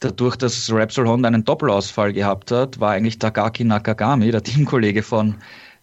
dadurch, 0.00 0.36
dass 0.36 0.72
Repsol 0.72 1.08
Honda 1.08 1.28
einen 1.28 1.44
Doppelausfall 1.44 2.12
gehabt 2.12 2.50
hat, 2.50 2.80
war 2.80 2.92
eigentlich 2.92 3.18
Takaki 3.18 3.64
Nakagami, 3.64 4.30
der 4.30 4.42
Teamkollege 4.44 5.02
von 5.02 5.36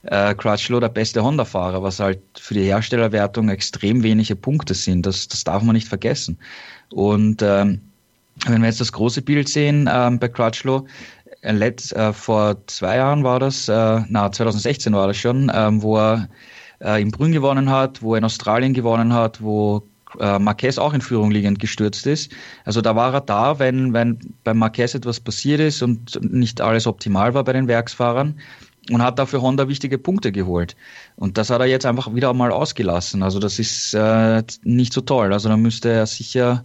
äh, 0.04 0.34
Crutchlow, 0.36 0.80
der 0.80 0.90
beste 0.90 1.24
Honda-Fahrer, 1.24 1.82
was 1.84 2.00
halt 2.00 2.20
für 2.38 2.54
die 2.54 2.64
Herstellerwertung 2.64 3.50
extrem 3.50 4.04
wenige 4.04 4.36
Punkte 4.36 4.74
sind. 4.74 5.06
Das, 5.06 5.28
das 5.28 5.44
darf 5.44 5.64
man 5.64 5.76
nicht 5.76 5.88
vergessen. 5.88 6.38
Und 6.92 7.42
ähm, 7.42 7.82
wenn 8.46 8.62
wir 8.62 8.68
jetzt 8.68 8.80
das 8.80 8.92
große 8.92 9.22
Bild 9.22 9.50
sehen 9.50 9.90
ähm, 9.92 10.20
bei 10.20 10.30
Crutchlow, 10.30 10.86
letzt, 11.42 11.94
äh, 11.96 12.14
vor 12.14 12.58
zwei 12.68 12.98
Jahren 12.98 13.24
war 13.24 13.40
das, 13.40 13.68
äh, 13.68 14.02
na 14.10 14.32
2016 14.32 14.94
war 14.94 15.08
das 15.08 15.18
schon, 15.18 15.52
ähm, 15.54 15.82
wo 15.82 15.98
er 15.98 16.30
äh, 16.80 17.02
in 17.02 17.12
Brünn 17.12 17.32
gewonnen 17.32 17.70
hat, 17.70 18.02
wo 18.02 18.14
er 18.14 18.20
in 18.20 18.26
Australien 18.26 18.74
gewonnen 18.74 19.14
hat, 19.14 19.42
wo 19.42 19.84
äh, 20.20 20.40
Marquez 20.40 20.78
auch 20.78 20.94
in 20.94 21.02
Führung 21.02 21.32
liegend 21.32 21.60
gestürzt 21.60 22.08
ist. 22.08 22.32
Also 22.66 22.82
da 22.82 22.96
war 22.96 23.14
er 23.14 23.22
da, 23.22 23.60
wenn, 23.60 23.94
wenn 23.94 24.20
beim 24.44 24.58
Marquez 24.58 24.96
etwas 24.96 25.20
passiert 25.20 25.60
ist 25.60 25.82
und 25.82 26.20
nicht 26.24 26.62
alles 26.62 26.88
optimal 26.88 27.34
war 27.34 27.44
bei 27.44 27.54
den 27.54 27.68
Werksfahrern 27.68 28.40
und 28.90 29.02
hat 29.02 29.20
dafür 29.20 29.42
Honda 29.42 29.68
wichtige 29.68 29.98
Punkte 29.98 30.32
geholt. 30.32 30.76
Und 31.16 31.38
das 31.38 31.50
hat 31.50 31.62
er 31.62 31.68
jetzt 31.68 31.86
einfach 31.86 32.14
wieder 32.14 32.34
mal 32.34 32.52
ausgelassen. 32.52 33.24
Also 33.24 33.40
das 33.40 33.60
ist 33.60 33.94
äh, 33.94 34.44
nicht 34.64 34.94
so 34.94 35.02
toll. 35.02 35.32
Also 35.32 35.50
da 35.50 35.58
müsste 35.58 35.90
er 35.90 36.06
sicher 36.06 36.64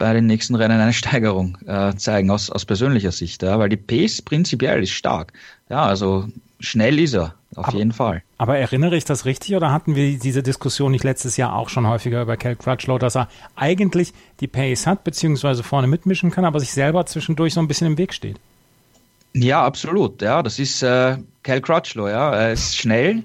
bei 0.00 0.14
den 0.14 0.26
nächsten 0.26 0.56
Rennen 0.56 0.80
eine 0.80 0.92
Steigerung 1.04 1.56
äh, 1.66 1.94
zeigen 1.94 2.30
aus, 2.32 2.50
aus 2.50 2.64
persönlicher 2.64 3.12
Sicht, 3.12 3.44
ja, 3.44 3.60
weil 3.60 3.68
die 3.68 3.76
Pace 3.76 4.22
prinzipiell 4.22 4.82
ist 4.82 4.90
stark. 4.90 5.32
Ja, 5.68 5.84
also 5.84 6.26
schnell 6.58 6.98
ist 6.98 7.14
er, 7.14 7.34
auf 7.54 7.68
aber, 7.68 7.78
jeden 7.78 7.92
Fall. 7.92 8.22
Aber 8.38 8.58
erinnere 8.58 8.96
ich 8.96 9.04
das 9.04 9.24
richtig 9.26 9.54
oder 9.54 9.70
hatten 9.72 9.94
wir 9.94 10.18
diese 10.18 10.42
Diskussion 10.42 10.90
nicht 10.90 11.04
letztes 11.04 11.36
Jahr 11.36 11.54
auch 11.54 11.68
schon 11.68 11.86
häufiger 11.86 12.22
über 12.22 12.36
Cal 12.36 12.56
Crutchlow, 12.56 12.98
dass 12.98 13.14
er 13.14 13.28
eigentlich 13.54 14.12
die 14.40 14.48
Pace 14.48 14.86
hat, 14.86 15.04
beziehungsweise 15.04 15.62
vorne 15.62 15.86
mitmischen 15.86 16.30
kann, 16.30 16.44
aber 16.44 16.58
sich 16.58 16.72
selber 16.72 17.06
zwischendurch 17.06 17.54
so 17.54 17.60
ein 17.60 17.68
bisschen 17.68 17.86
im 17.86 17.98
Weg 17.98 18.12
steht? 18.12 18.40
Ja, 19.32 19.64
absolut. 19.64 20.22
Ja, 20.22 20.42
das 20.42 20.58
ist 20.58 20.82
äh, 20.82 21.18
Cal 21.44 21.60
Crutchlow, 21.60 22.08
ja. 22.08 22.32
Er 22.32 22.52
ist 22.52 22.76
schnell, 22.76 23.22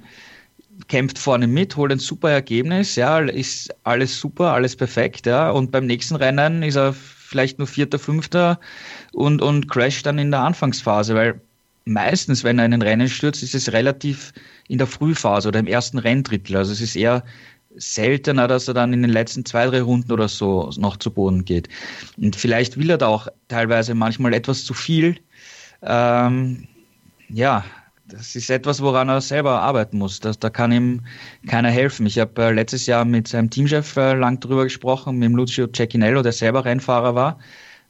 kämpft 0.87 1.17
vorne 1.17 1.47
mit, 1.47 1.75
holt 1.75 1.91
ein 1.91 1.99
super 1.99 2.31
Ergebnis, 2.31 2.95
ja, 2.95 3.19
ist 3.19 3.73
alles 3.83 4.19
super, 4.19 4.53
alles 4.53 4.75
perfekt, 4.75 5.25
ja. 5.25 5.49
Und 5.51 5.71
beim 5.71 5.85
nächsten 5.85 6.15
Rennen 6.15 6.63
ist 6.63 6.75
er 6.75 6.93
vielleicht 6.93 7.57
nur 7.57 7.67
Vierter, 7.67 7.99
Fünfter 7.99 8.59
und, 9.13 9.41
und 9.41 9.69
crasht 9.69 10.05
dann 10.05 10.17
in 10.17 10.31
der 10.31 10.41
Anfangsphase, 10.41 11.15
weil 11.15 11.41
meistens, 11.85 12.43
wenn 12.43 12.59
er 12.59 12.65
in 12.65 12.73
ein 12.73 12.81
Rennen 12.81 13.09
stürzt, 13.09 13.43
ist 13.43 13.55
es 13.55 13.71
relativ 13.71 14.33
in 14.67 14.77
der 14.77 14.87
Frühphase 14.87 15.47
oder 15.47 15.59
im 15.59 15.67
ersten 15.67 15.97
Renndrittel. 15.97 16.57
Also 16.57 16.71
es 16.71 16.81
ist 16.81 16.95
eher 16.95 17.23
seltener, 17.77 18.47
dass 18.47 18.67
er 18.67 18.73
dann 18.73 18.93
in 18.93 19.01
den 19.01 19.11
letzten 19.11 19.45
zwei, 19.45 19.67
drei 19.67 19.81
Runden 19.81 20.11
oder 20.11 20.27
so 20.27 20.71
noch 20.77 20.97
zu 20.97 21.11
Boden 21.11 21.45
geht. 21.45 21.67
Und 22.17 22.35
vielleicht 22.35 22.77
will 22.77 22.89
er 22.89 22.97
da 22.97 23.07
auch 23.07 23.27
teilweise 23.47 23.93
manchmal 23.95 24.33
etwas 24.33 24.65
zu 24.65 24.73
viel. 24.73 25.17
Ähm, 25.81 26.67
ja, 27.29 27.65
das 28.07 28.35
ist 28.35 28.49
etwas, 28.49 28.81
woran 28.81 29.09
er 29.09 29.21
selber 29.21 29.61
arbeiten 29.61 29.97
muss. 29.97 30.19
Das, 30.19 30.39
da 30.39 30.49
kann 30.49 30.71
ihm 30.71 31.01
keiner 31.47 31.69
helfen. 31.69 32.05
Ich 32.05 32.19
habe 32.19 32.43
äh, 32.43 32.51
letztes 32.51 32.85
Jahr 32.85 33.05
mit 33.05 33.27
seinem 33.27 33.49
Teamchef 33.49 33.97
äh, 33.97 34.13
lang 34.13 34.39
darüber 34.39 34.63
gesprochen, 34.63 35.17
mit 35.17 35.31
Lucio 35.31 35.67
Cecchinello, 35.73 36.21
der 36.21 36.31
selber 36.31 36.65
Rennfahrer 36.65 37.15
war, 37.15 37.39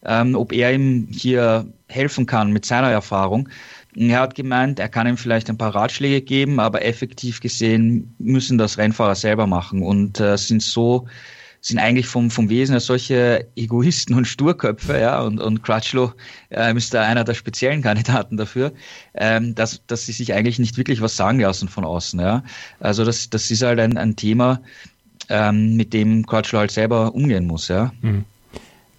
ähm, 0.05 0.35
ob 0.35 0.53
er 0.53 0.73
ihm 0.73 1.07
hier 1.11 1.67
helfen 1.89 2.25
kann 2.25 2.51
mit 2.51 2.65
seiner 2.65 2.91
Erfahrung. 2.91 3.49
Er 3.95 4.19
hat 4.19 4.35
gemeint, 4.35 4.79
er 4.79 4.89
kann 4.89 5.07
ihm 5.07 5.17
vielleicht 5.17 5.49
ein 5.49 5.57
paar 5.57 5.73
Ratschläge 5.73 6.21
geben, 6.21 6.59
aber 6.59 6.83
effektiv 6.83 7.39
gesehen 7.39 8.13
müssen 8.17 8.57
das 8.57 8.77
Rennfahrer 8.77 9.15
selber 9.15 9.47
machen 9.47 9.81
und 9.81 10.19
äh, 10.19 10.37
sind 10.37 10.61
so 10.61 11.07
sind 11.65 11.79
eigentlich 11.79 12.05
vom, 12.05 12.29
vom 12.29 12.47
Wesen 12.49 12.73
her 12.73 12.79
solche 12.79 13.47
Egoisten 13.55 14.13
und 14.13 14.25
Sturköpfe, 14.25 14.99
ja, 14.99 15.21
und, 15.21 15.39
und 15.39 15.63
Crutchlow 15.63 16.13
ähm, 16.51 16.77
ist 16.77 16.93
da 16.93 17.01
einer 17.01 17.23
der 17.23 17.33
speziellen 17.33 17.81
Kandidaten 17.81 18.37
dafür, 18.37 18.71
ähm, 19.15 19.55
dass, 19.55 19.81
dass 19.87 20.05
sie 20.05 20.11
sich 20.11 20.33
eigentlich 20.33 20.59
nicht 20.59 20.77
wirklich 20.77 21.01
was 21.01 21.17
sagen 21.17 21.39
lassen 21.39 21.67
von 21.67 21.83
außen, 21.83 22.19
ja. 22.19 22.43
Also 22.79 23.03
das, 23.03 23.31
das 23.31 23.49
ist 23.49 23.63
halt 23.63 23.79
ein, 23.79 23.97
ein 23.97 24.15
Thema, 24.15 24.61
ähm, 25.29 25.75
mit 25.75 25.91
dem 25.93 26.27
Crutchlow 26.27 26.59
halt 26.59 26.69
selber 26.69 27.15
umgehen 27.15 27.47
muss, 27.47 27.67
ja. 27.67 27.91
Mhm. 28.01 28.25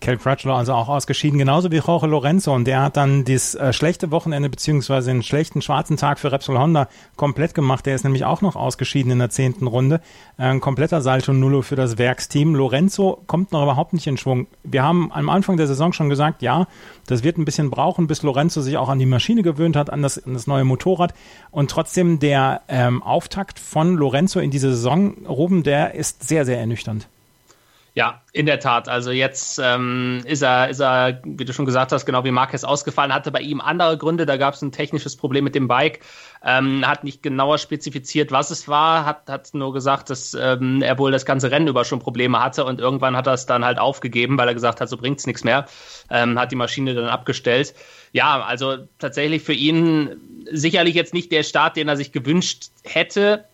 Cal 0.06 0.18
Crutchlow 0.18 0.54
also 0.54 0.72
auch 0.72 0.88
ausgeschieden, 0.88 1.36
genauso 1.36 1.72
wie 1.72 1.78
Jorge 1.78 2.06
Lorenzo. 2.06 2.54
Und 2.54 2.64
der 2.66 2.80
hat 2.80 2.96
dann 2.96 3.24
das 3.24 3.56
äh, 3.56 3.72
schlechte 3.72 4.12
Wochenende 4.12 4.48
beziehungsweise 4.48 5.10
den 5.10 5.24
schlechten 5.24 5.62
schwarzen 5.62 5.96
Tag 5.96 6.20
für 6.20 6.30
Repsol 6.30 6.56
Honda 6.56 6.86
komplett 7.16 7.54
gemacht. 7.54 7.86
Der 7.86 7.96
ist 7.96 8.04
nämlich 8.04 8.24
auch 8.24 8.40
noch 8.40 8.54
ausgeschieden 8.54 9.10
in 9.10 9.18
der 9.18 9.30
zehnten 9.30 9.66
Runde. 9.66 10.00
Äh, 10.38 10.44
ein 10.44 10.60
kompletter 10.60 11.00
Salto 11.00 11.32
Nullo 11.32 11.62
für 11.62 11.74
das 11.74 11.98
Werksteam. 11.98 12.54
Lorenzo 12.54 13.20
kommt 13.26 13.50
noch 13.50 13.64
überhaupt 13.64 13.94
nicht 13.94 14.06
in 14.06 14.16
Schwung. 14.16 14.46
Wir 14.62 14.84
haben 14.84 15.10
am 15.10 15.28
Anfang 15.28 15.56
der 15.56 15.66
Saison 15.66 15.92
schon 15.92 16.08
gesagt, 16.08 16.40
ja, 16.40 16.68
das 17.08 17.24
wird 17.24 17.36
ein 17.36 17.44
bisschen 17.44 17.70
brauchen, 17.70 18.06
bis 18.06 18.22
Lorenzo 18.22 18.60
sich 18.60 18.76
auch 18.76 18.88
an 18.88 19.00
die 19.00 19.06
Maschine 19.06 19.42
gewöhnt 19.42 19.74
hat, 19.74 19.90
an 19.90 20.02
das, 20.02 20.24
an 20.24 20.34
das 20.34 20.46
neue 20.46 20.62
Motorrad. 20.62 21.14
Und 21.50 21.68
trotzdem 21.68 22.20
der 22.20 22.60
ähm, 22.68 23.02
Auftakt 23.02 23.58
von 23.58 23.96
Lorenzo 23.96 24.38
in 24.38 24.52
diese 24.52 24.70
Saison, 24.70 25.26
Ruben, 25.26 25.64
der 25.64 25.96
ist 25.96 26.28
sehr, 26.28 26.44
sehr 26.44 26.60
ernüchternd. 26.60 27.08
Ja, 27.96 28.20
in 28.34 28.44
der 28.44 28.60
Tat. 28.60 28.90
Also 28.90 29.10
jetzt 29.10 29.58
ähm, 29.58 30.20
ist 30.26 30.42
er, 30.42 30.68
ist 30.68 30.80
er, 30.80 31.18
wie 31.24 31.46
du 31.46 31.54
schon 31.54 31.64
gesagt 31.64 31.92
hast, 31.92 32.04
genau 32.04 32.24
wie 32.24 32.30
Marquez 32.30 32.62
ausgefallen, 32.62 33.14
hatte 33.14 33.32
bei 33.32 33.40
ihm 33.40 33.62
andere 33.62 33.96
Gründe. 33.96 34.26
Da 34.26 34.36
gab 34.36 34.52
es 34.52 34.60
ein 34.60 34.70
technisches 34.70 35.16
Problem 35.16 35.44
mit 35.44 35.54
dem 35.54 35.66
Bike. 35.66 36.00
Ähm, 36.44 36.86
hat 36.86 37.04
nicht 37.04 37.22
genauer 37.22 37.56
spezifiziert, 37.56 38.32
was 38.32 38.50
es 38.50 38.68
war, 38.68 39.06
hat, 39.06 39.30
hat 39.30 39.54
nur 39.54 39.72
gesagt, 39.72 40.10
dass 40.10 40.34
ähm, 40.34 40.82
er 40.82 40.98
wohl 40.98 41.10
das 41.10 41.24
ganze 41.24 41.50
Rennen 41.50 41.68
über 41.68 41.86
schon 41.86 41.98
Probleme 41.98 42.38
hatte 42.38 42.66
und 42.66 42.82
irgendwann 42.82 43.16
hat 43.16 43.28
er 43.28 43.32
es 43.32 43.46
dann 43.46 43.64
halt 43.64 43.78
aufgegeben, 43.78 44.36
weil 44.36 44.48
er 44.48 44.54
gesagt 44.54 44.82
hat, 44.82 44.90
so 44.90 44.98
bringt's 44.98 45.26
nichts 45.26 45.42
mehr. 45.42 45.64
Ähm, 46.10 46.38
hat 46.38 46.52
die 46.52 46.56
Maschine 46.56 46.92
dann 46.92 47.06
abgestellt. 47.06 47.74
Ja, 48.12 48.42
also 48.42 48.76
tatsächlich 48.98 49.42
für 49.42 49.54
ihn 49.54 50.44
sicherlich 50.52 50.94
jetzt 50.94 51.14
nicht 51.14 51.32
der 51.32 51.44
Start, 51.44 51.78
den 51.78 51.88
er 51.88 51.96
sich 51.96 52.12
gewünscht 52.12 52.66
hätte. 52.84 53.46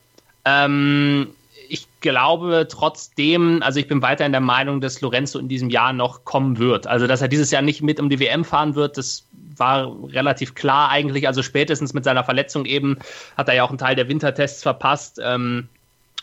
Ähm, 0.44 1.28
ich 1.72 1.88
glaube 2.02 2.68
trotzdem, 2.68 3.62
also 3.62 3.80
ich 3.80 3.88
bin 3.88 4.02
weiterhin 4.02 4.32
der 4.32 4.42
Meinung, 4.42 4.82
dass 4.82 5.00
Lorenzo 5.00 5.38
in 5.38 5.48
diesem 5.48 5.70
Jahr 5.70 5.94
noch 5.94 6.26
kommen 6.26 6.58
wird. 6.58 6.86
Also, 6.86 7.06
dass 7.06 7.22
er 7.22 7.28
dieses 7.28 7.50
Jahr 7.50 7.62
nicht 7.62 7.80
mit 7.80 7.98
um 7.98 8.10
die 8.10 8.20
WM 8.20 8.44
fahren 8.44 8.74
wird, 8.74 8.98
das 8.98 9.24
war 9.56 9.90
relativ 10.10 10.54
klar 10.54 10.90
eigentlich. 10.90 11.26
Also 11.26 11.42
spätestens 11.42 11.94
mit 11.94 12.04
seiner 12.04 12.24
Verletzung 12.24 12.66
eben 12.66 12.98
hat 13.38 13.48
er 13.48 13.54
ja 13.54 13.64
auch 13.64 13.70
einen 13.70 13.78
Teil 13.78 13.96
der 13.96 14.06
Wintertests 14.06 14.62
verpasst. 14.62 15.18
Ähm, 15.24 15.68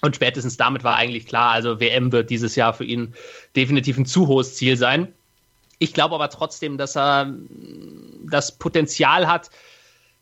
und 0.02 0.16
spätestens 0.16 0.56
damit 0.56 0.84
war 0.84 0.98
eigentlich 0.98 1.26
klar, 1.26 1.50
also 1.50 1.80
WM 1.80 2.12
wird 2.12 2.30
dieses 2.30 2.56
Jahr 2.56 2.74
für 2.74 2.86
ihn 2.86 3.16
definitiv 3.56 3.98
ein 3.98 4.06
zu 4.06 4.28
hohes 4.28 4.56
Ziel 4.56 4.78
sein. 4.78 5.12
Ich 5.80 5.96
glaube 5.96 6.14
aber 6.14 6.30
trotzdem, 6.30 6.78
dass 6.78 6.96
er 6.96 7.34
das 8.30 8.52
Potenzial 8.52 9.28
hat, 9.28 9.50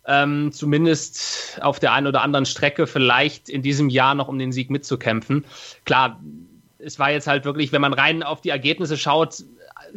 ähm, 0.07 0.51
zumindest 0.51 1.59
auf 1.61 1.79
der 1.79 1.93
einen 1.93 2.07
oder 2.07 2.21
anderen 2.21 2.45
Strecke 2.45 2.87
vielleicht 2.87 3.49
in 3.49 3.61
diesem 3.61 3.89
Jahr 3.89 4.15
noch 4.15 4.27
um 4.27 4.39
den 4.39 4.51
Sieg 4.51 4.69
mitzukämpfen. 4.69 5.45
Klar, 5.85 6.19
es 6.79 6.97
war 6.97 7.11
jetzt 7.11 7.27
halt 7.27 7.45
wirklich, 7.45 7.71
wenn 7.71 7.81
man 7.81 7.93
rein 7.93 8.23
auf 8.23 8.41
die 8.41 8.49
Ergebnisse 8.49 8.97
schaut, 8.97 9.43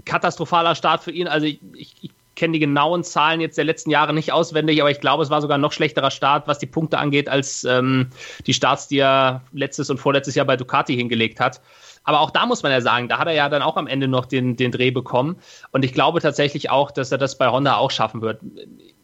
katastrophaler 0.05 0.75
Start 0.75 1.03
für 1.03 1.13
ihn. 1.13 1.29
Also 1.29 1.47
ich, 1.47 1.61
ich, 1.75 1.95
ich 2.03 2.11
kenne 2.35 2.55
die 2.55 2.59
genauen 2.59 3.05
Zahlen 3.05 3.41
jetzt 3.41 3.59
der 3.59 3.65
letzten 3.65 3.91
Jahre 3.91 4.15
nicht 4.15 4.33
auswendig, 4.33 4.81
aber 4.81 4.91
ich 4.91 5.01
glaube, 5.01 5.23
es 5.23 5.31
war 5.31 5.41
sogar 5.43 5.59
ein 5.59 5.61
noch 5.61 5.73
schlechterer 5.73 6.11
Start, 6.11 6.49
was 6.49 6.59
die 6.59 6.67
Punkte 6.67 6.99
angeht, 6.99 7.29
als 7.29 7.65
ähm, 7.65 8.09
die 8.47 8.55
Starts, 8.55 8.89
die 8.89 8.99
er 8.99 9.43
letztes 9.53 9.91
und 9.91 9.99
vorletztes 9.99 10.35
Jahr 10.35 10.47
bei 10.47 10.57
Ducati 10.57 10.97
hingelegt 10.97 11.39
hat. 11.39 11.61
Aber 12.03 12.21
auch 12.21 12.31
da 12.31 12.47
muss 12.47 12.63
man 12.63 12.73
ja 12.73 12.81
sagen, 12.81 13.09
da 13.09 13.19
hat 13.19 13.29
er 13.29 13.35
ja 13.35 13.49
dann 13.49 13.63
auch 13.63 13.77
am 13.77 13.87
Ende 13.87 14.09
noch 14.09 14.25
den, 14.25 14.57
den 14.57 14.73
Dreh 14.73 14.91
bekommen. 14.91 15.37
Und 15.71 15.85
ich 15.85 15.93
glaube 15.93 16.21
tatsächlich 16.21 16.71
auch, 16.71 16.91
dass 16.91 17.13
er 17.13 17.19
das 17.19 17.37
bei 17.37 17.49
Honda 17.49 17.77
auch 17.77 17.91
schaffen 17.91 18.23
wird. 18.23 18.41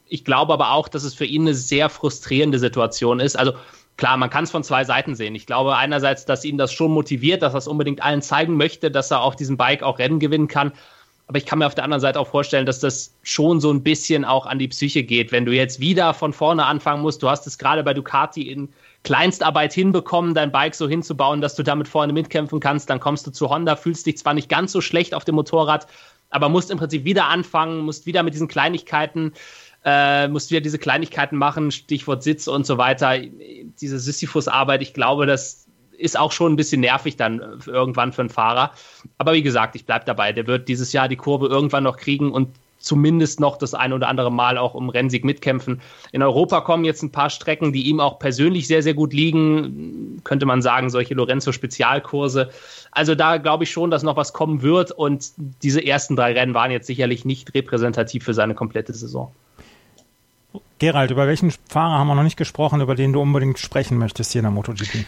Ich 0.09 0.25
glaube 0.25 0.53
aber 0.53 0.73
auch, 0.73 0.89
dass 0.89 1.05
es 1.05 1.15
für 1.15 1.25
ihn 1.25 1.43
eine 1.43 1.55
sehr 1.55 1.89
frustrierende 1.89 2.59
Situation 2.59 3.21
ist. 3.21 3.37
Also 3.39 3.53
klar, 3.97 4.17
man 4.17 4.31
kann 4.31 4.45
es 4.45 4.51
von 4.51 4.63
zwei 4.63 4.85
Seiten 4.85 5.15
sehen. 5.15 5.35
Ich 5.35 5.47
glaube 5.47 5.77
einerseits, 5.77 6.25
dass 6.25 6.45
ihn 6.45 6.59
das 6.59 6.73
schon 6.73 6.93
motiviert, 6.93 7.43
dass 7.43 7.55
er 7.55 7.59
es 7.59 7.69
unbedingt 7.69 8.03
allen 8.03 8.23
zeigen 8.23 8.57
möchte, 8.57 8.91
dass 8.91 9.11
er 9.11 9.23
auf 9.23 9.37
diesem 9.37 9.57
Bike 9.57 9.83
auch 9.83 9.99
Rennen 9.99 10.21
gewinnen 10.21 10.49
kann. 10.49 10.73
Aber 11.29 11.39
ich 11.39 11.47
kann 11.47 11.59
mir 11.59 11.67
auf 11.67 11.75
der 11.75 11.83
anderen 11.83 12.01
Seite 12.01 12.21
auch 12.21 12.29
vorstellen, 12.29 12.67
dass 12.67 12.79
das 12.79 13.13
schon 13.25 13.61
so 13.61 13.73
ein 13.73 13.83
bisschen 13.83 14.25
auch 14.25 14.47
an 14.47 14.61
die 14.61 14.69
Psyche 14.69 15.03
geht, 15.03 15.33
wenn 15.33 15.45
du 15.45 15.53
jetzt 15.53 15.81
wieder 15.81 16.15
von 16.15 16.33
vorne 16.33 16.65
anfangen 16.65 17.03
musst. 17.03 17.21
Du 17.23 17.29
hast 17.29 17.47
es 17.49 17.59
gerade 17.59 17.83
bei 17.83 17.95
Ducati 17.95 18.43
in 18.43 18.69
Kleinstarbeit 19.03 19.73
hinbekommen, 19.73 20.35
dein 20.35 20.53
Bike 20.53 20.77
so 20.77 20.89
hinzubauen, 20.89 21.41
dass 21.41 21.57
du 21.57 21.65
damit 21.65 21.89
vorne 21.89 22.13
mitkämpfen 22.13 22.61
kannst. 22.61 22.91
Dann 22.91 23.01
kommst 23.01 23.27
du 23.27 23.33
zu 23.33 23.51
Honda, 23.51 23.75
fühlst 23.75 24.07
dich 24.07 24.19
zwar 24.19 24.35
nicht 24.35 24.49
ganz 24.49 24.71
so 24.71 24.81
schlecht 24.81 25.15
auf 25.15 25.25
dem 25.25 25.35
Motorrad, 25.35 25.89
aber 26.31 26.49
musst 26.49 26.71
im 26.71 26.79
Prinzip 26.79 27.05
wieder 27.05 27.27
anfangen, 27.27 27.81
musst 27.81 28.07
wieder 28.07 28.23
mit 28.23 28.35
diesen 28.35 28.49
Kleinigkeiten, 28.49 29.33
äh, 29.87 30.27
musst 30.27 30.51
wieder 30.51 30.61
diese 30.61 30.79
Kleinigkeiten 30.79 31.37
machen, 31.37 31.71
Stichwort 31.71 32.25
Sitz 32.25 32.49
und 32.49 32.67
so 32.67 32.77
weiter. 32.77 33.15
Diese 33.81 34.01
Sisyphus-Arbeit, 34.01 34.83
ich 34.83 34.93
glaube, 34.93 35.27
das 35.27 35.67
ist 35.97 36.19
auch 36.19 36.33
schon 36.33 36.53
ein 36.53 36.57
bisschen 36.57 36.81
nervig 36.81 37.17
dann 37.17 37.41
äh, 37.41 37.71
irgendwann 37.71 38.13
für 38.13 38.23
einen 38.23 38.29
Fahrer. 38.29 38.73
Aber 39.17 39.33
wie 39.33 39.43
gesagt, 39.43 39.77
ich 39.77 39.87
bleibe 39.87 40.05
dabei. 40.05 40.33
Der 40.33 40.47
wird 40.49 40.69
dieses 40.69 40.93
Jahr 40.93 41.09
die 41.09 41.17
Kurve 41.17 41.47
irgendwann 41.47 41.85
noch 41.85 41.97
kriegen 41.97 42.33
und 42.33 42.49
zumindest 42.79 43.39
noch 43.41 43.57
das 43.57 43.75
ein 43.75 43.93
oder 43.93 44.09
andere 44.09 44.31
Mal 44.31 44.59
auch 44.59 44.75
um 44.75 44.91
Rennsieg 44.91 45.25
mitkämpfen. 45.25 45.81
In 46.13 46.23
Europa 46.23 46.61
kommen 46.61 46.85
jetzt 46.85 47.03
ein 47.03 47.13
paar 47.13 47.31
Strecken, 47.31 47.73
die 47.73 47.89
ihm 47.89 48.01
auch 48.01 48.19
persönlich 48.19 48.67
sehr, 48.67 48.83
sehr 48.83 48.95
gut 48.95 49.13
liegen. 49.13 50.21
Könnte 50.25 50.47
man 50.47 50.63
sagen, 50.63 50.91
solche 50.91 51.15
Lorenzo-Spezialkurse. 51.15 52.51
Also 52.91 53.15
da 53.15 53.39
glaube 53.39 53.65
ich 53.65 53.71
schon, 53.71 53.91
dass 53.93 54.03
noch 54.03 54.17
was 54.17 54.33
kommen 54.33 54.63
wird. 54.63 54.91
Und 54.91 55.33
diese 55.63 55.85
ersten 55.85 56.17
drei 56.17 56.33
Rennen 56.33 56.55
waren 56.55 56.73
jetzt 56.73 56.89
sicherlich 56.89 57.25
nicht 57.25 57.55
repräsentativ 57.55 58.25
für 58.25 58.35
seine 58.35 58.55
komplette 58.55 58.93
Saison. 58.93 59.33
Gerald, 60.79 61.11
über 61.11 61.27
welchen 61.27 61.53
Fahrer 61.69 61.99
haben 61.99 62.09
wir 62.09 62.15
noch 62.15 62.23
nicht 62.23 62.37
gesprochen, 62.37 62.81
über 62.81 62.95
den 62.95 63.13
du 63.13 63.21
unbedingt 63.21 63.59
sprechen 63.59 63.97
möchtest 63.97 64.33
hier 64.33 64.41
in 64.41 64.45
der 64.45 64.51
MotoGP? 64.51 65.07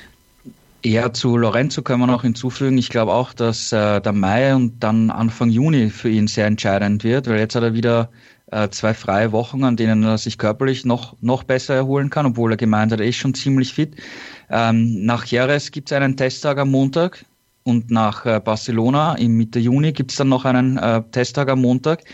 Ja, 0.85 1.13
zu 1.13 1.37
Lorenzo 1.37 1.83
können 1.83 2.01
wir 2.01 2.07
noch 2.07 2.23
hinzufügen. 2.23 2.79
Ich 2.79 2.89
glaube 2.89 3.13
auch, 3.13 3.33
dass 3.33 3.73
äh, 3.73 4.01
der 4.01 4.13
Mai 4.13 4.55
und 4.55 4.83
dann 4.83 5.11
Anfang 5.11 5.51
Juni 5.51 5.91
für 5.91 6.09
ihn 6.09 6.29
sehr 6.29 6.47
entscheidend 6.47 7.03
wird, 7.05 7.29
weil 7.29 7.39
jetzt 7.39 7.57
hat 7.57 7.65
er 7.65 7.75
wieder 7.75 8.11
äh, 8.51 8.69
zwei 8.71 8.95
freie 8.95 9.33
Wochen, 9.33 9.65
an 9.65 9.77
denen 9.77 10.05
er 10.05 10.19
sich 10.19 10.39
körperlich 10.39 10.85
noch, 10.85 11.17
noch 11.21 11.43
besser 11.43 11.75
erholen 11.75 12.11
kann, 12.11 12.27
obwohl 12.27 12.53
er 12.53 12.57
gemeint 12.57 12.93
hat, 12.93 13.01
er 13.01 13.07
ist 13.07 13.17
schon 13.17 13.35
ziemlich 13.35 13.75
fit. 13.75 13.97
Ähm, 14.49 15.05
nach 15.05 15.25
Jerez 15.25 15.71
gibt 15.71 15.91
es 15.91 15.97
einen 15.97 16.17
Testtag 16.17 16.59
am 16.59 16.71
Montag 16.71 17.25
und 17.65 17.91
nach 17.91 18.25
äh, 18.25 18.41
Barcelona 18.43 19.17
im 19.17 19.37
Mitte 19.37 19.59
Juni 19.59 19.93
gibt 19.93 20.13
es 20.13 20.17
dann 20.17 20.29
noch 20.29 20.45
einen 20.45 20.79
äh, 20.79 21.03
Testtag 21.11 21.51
am 21.51 21.61
Montag. 21.61 22.05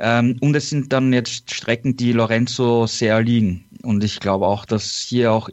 Ähm, 0.00 0.36
und 0.40 0.56
es 0.56 0.70
sind 0.70 0.92
dann 0.92 1.12
jetzt 1.12 1.54
Strecken, 1.54 1.96
die 1.96 2.12
Lorenzo 2.12 2.86
sehr 2.86 3.22
liegen. 3.22 3.64
Und 3.82 4.02
ich 4.02 4.18
glaube 4.18 4.46
auch, 4.46 4.64
dass 4.64 5.06
hier 5.08 5.32
auch 5.32 5.50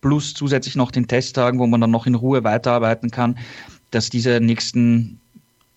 plus 0.00 0.32
zusätzlich 0.32 0.74
noch 0.74 0.90
den 0.90 1.06
Testtagen, 1.06 1.60
wo 1.60 1.66
man 1.66 1.80
dann 1.80 1.90
noch 1.90 2.06
in 2.06 2.14
Ruhe 2.14 2.42
weiterarbeiten 2.42 3.10
kann, 3.10 3.38
dass 3.90 4.08
diese 4.08 4.40
nächsten, 4.40 5.20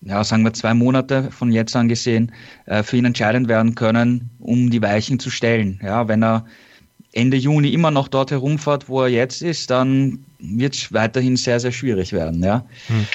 ja, 0.02 0.24
sagen 0.24 0.44
wir 0.44 0.54
zwei 0.54 0.74
Monate 0.74 1.32
von 1.32 1.52
jetzt 1.52 1.76
an 1.76 1.90
gesehen, 1.90 2.32
äh, 2.66 2.82
für 2.84 2.98
ihn 2.98 3.06
entscheidend 3.06 3.50
werden 3.50 3.76
können, 3.76 4.30
um 4.40 4.70
die 4.70 4.82
Weichen 4.82 5.20
zu 5.20 5.30
stellen. 5.30 5.80
Ja, 5.84 6.08
wenn 6.08 6.24
er 6.24 6.46
Ende 7.12 7.38
Juni 7.38 7.74
immer 7.74 7.92
noch 7.92 8.08
dort 8.08 8.32
herumfährt, 8.32 8.90
wo 8.90 9.02
er 9.02 9.10
jetzt 9.10 9.42
ist, 9.42 9.70
dann 9.70 10.26
wird 10.40 10.76
es 10.76 10.94
weiterhin 10.94 11.36
sehr, 11.36 11.60
sehr 11.60 11.72
schwierig 11.72 12.14
werden. 12.14 12.42
Ja. 12.44 12.66
Hm. 12.88 13.06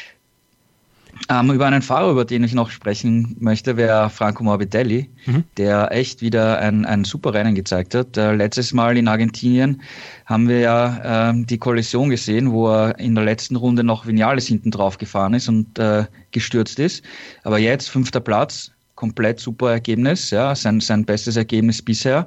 Ähm, 1.31 1.51
über 1.51 1.67
einen 1.67 1.83
Fahrer, 1.83 2.11
über 2.11 2.25
den 2.25 2.45
ich 2.45 2.55
noch 2.55 2.71
sprechen 2.71 3.37
möchte, 3.39 3.77
wäre 3.77 4.09
Franco 4.09 4.43
Morbidelli, 4.45 5.11
mhm. 5.27 5.45
der 5.57 5.93
echt 5.93 6.23
wieder 6.23 6.59
ein, 6.59 6.85
ein 6.87 7.05
super 7.05 7.35
Rennen 7.35 7.55
gezeigt 7.55 7.95
hat. 7.95 8.17
Äh, 8.17 8.35
letztes 8.35 8.73
Mal 8.73 8.97
in 8.97 9.09
Argentinien 9.09 9.83
haben 10.27 10.49
wir 10.49 10.61
ja 10.61 11.31
äh, 11.31 11.35
die 11.45 11.59
Kollision 11.59 12.11
gesehen, 12.11 12.53
wo 12.53 12.69
er 12.69 12.99
in 12.99 13.15
der 13.15 13.25
letzten 13.25 13.57
Runde 13.57 13.85
noch 13.85 14.07
Vinales 14.07 14.47
hinten 14.47 14.71
drauf 14.71 14.97
gefahren 14.99 15.35
ist 15.35 15.49
und 15.49 15.79
äh, 15.79 16.07
gestürzt 16.31 16.79
ist. 16.79 17.05
Aber 17.43 17.59
jetzt 17.59 17.91
fünfter 17.91 18.21
Platz, 18.21 18.71
komplett 18.95 19.39
super 19.39 19.71
Ergebnis, 19.71 20.31
ja, 20.31 20.55
sein, 20.55 20.81
sein 20.81 21.05
bestes 21.05 21.37
Ergebnis 21.37 21.83
bisher. 21.83 22.27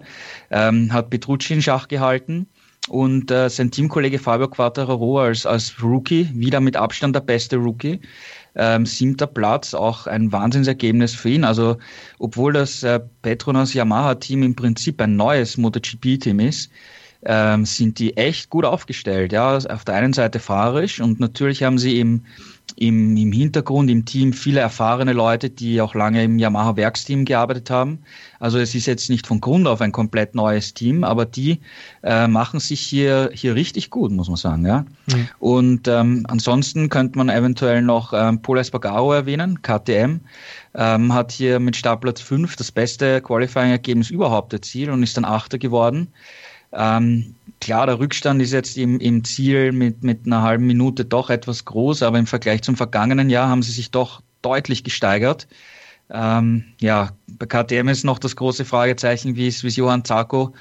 Ähm, 0.51 0.91
hat 0.93 1.10
Petrucci 1.10 1.54
in 1.54 1.62
Schach 1.62 1.88
gehalten 1.88 2.47
und 2.88 3.30
äh, 3.30 3.49
sein 3.49 3.71
Teamkollege 3.71 4.19
Fabio 4.19 4.47
Quattararo 4.47 5.19
als, 5.19 5.45
als 5.45 5.75
Rookie, 5.82 6.30
wieder 6.34 6.60
mit 6.60 6.75
Abstand 6.75 7.15
der 7.15 7.21
beste 7.21 7.58
Rookie 7.58 7.99
ähm, 8.56 8.86
siebter 8.86 9.28
Platz, 9.28 9.74
auch 9.74 10.08
ein 10.08 10.32
Wahnsinnsergebnis 10.32 11.14
für 11.14 11.30
ihn. 11.30 11.44
Also 11.44 11.78
obwohl 12.20 12.54
das 12.54 12.84
äh, 12.84 13.00
Petronas 13.22 13.74
Yamaha-Team 13.74 14.44
im 14.44 14.56
Prinzip 14.56 15.02
ein 15.02 15.16
neues 15.16 15.58
MotoGP-Team 15.58 16.40
ist, 16.40 16.72
ähm, 17.24 17.66
sind 17.66 18.00
die 18.00 18.18
echt 18.18 18.50
gut 18.50 18.66
aufgestellt. 18.66 19.32
Ja, 19.32 19.58
auf 19.58 19.86
der 19.86 19.96
einen 19.96 20.14
Seite 20.14 20.40
fahrerisch 20.40 21.00
und 21.00 21.20
natürlich 21.20 21.64
haben 21.64 21.78
sie 21.78 22.00
im 22.00 22.26
im, 22.76 23.15
im 23.17 23.32
Hintergrund, 23.32 23.89
im 23.89 24.06
Team 24.06 24.34
viele 24.34 24.60
erfahrene 24.60 25.13
Leute, 25.13 25.50
die 25.50 25.82
auch 25.82 25.93
lange 25.93 26.24
im 26.24 26.39
Yamaha-Werksteam 26.39 27.26
gearbeitet 27.26 27.69
haben. 27.69 28.00
Also 28.39 28.58
es 28.58 28.74
ist 28.74 28.86
jetzt 28.86 29.10
nicht 29.10 29.28
von 29.28 29.41
Grund 29.41 29.67
auf 29.67 29.82
ein 29.82 29.91
komplett 29.91 30.36
neues 30.36 30.74
Team, 30.74 31.04
aber 31.04 31.26
die 31.26 31.60
äh, 32.04 32.28
machen 32.28 32.60
sich 32.60 32.82
hier, 32.82 33.30
hier 33.34 33.56
richtig 33.56 33.89
gut, 33.89 34.12
muss 34.12 34.30
man 34.30 34.38
sagen. 34.38 34.65
Ja? 34.65 34.86
Mhm. 35.08 35.28
Und 35.39 35.88
ähm, 35.88 36.26
ansonsten 36.28 36.89
könnte 36.89 37.17
man 37.17 37.30
eventuell 37.30 37.82
noch 37.82 38.13
ähm, 38.13 38.41
Paul 38.41 38.58
Espargaro 38.58 39.13
erwähnen, 39.13 39.62
KTM. 39.62 40.21
Ähm, 40.74 41.13
hat 41.13 41.34
hier 41.34 41.60
mit 41.60 41.76
Startplatz 41.76 42.21
5 42.21 42.56
das 42.56 42.71
beste 42.71 43.21
Qualifying-Ergebnis 43.21 44.10
überhaupt 44.10 44.54
erzielt 44.54 44.89
und 44.89 45.04
ist 45.04 45.17
dann 45.17 45.26
Achter 45.26 45.58
geworden. 45.58 46.08
Ähm, 46.73 47.36
klar, 47.60 47.86
der 47.86 47.99
Rückstand 47.99 48.41
ist 48.41 48.53
jetzt 48.53 48.77
im, 48.77 48.99
im 48.99 49.23
Ziel 49.23 49.71
mit, 49.71 50.03
mit 50.03 50.25
einer 50.25 50.41
halben 50.41 50.67
Minute 50.67 51.05
doch 51.05 51.29
etwas 51.29 51.65
groß, 51.65 52.03
aber 52.03 52.19
im 52.19 52.27
Vergleich 52.27 52.62
zum 52.62 52.75
vergangenen 52.75 53.29
Jahr 53.29 53.49
haben 53.49 53.63
sie 53.63 53.71
sich 53.71 53.91
doch 53.91 54.21
deutlich 54.41 54.84
gesteigert. 54.84 55.47
Ähm, 56.10 56.65
ja, 56.79 57.12
bei 57.27 57.45
KTM 57.45 57.88
ist 57.88 58.03
noch 58.03 58.19
das 58.19 58.36
große 58.36 58.65
Fragezeichen, 58.65 59.36
wie 59.36 59.47
es, 59.47 59.62
Johann 59.75 60.03
Zarco 60.03 60.53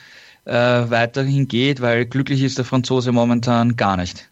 äh, 0.44 0.52
weiterhin 0.54 1.48
geht, 1.48 1.80
weil 1.80 2.06
glücklich 2.06 2.42
ist 2.42 2.58
der 2.58 2.64
Franzose 2.64 3.12
momentan 3.12 3.76
gar 3.76 3.96
nicht. 3.96 4.30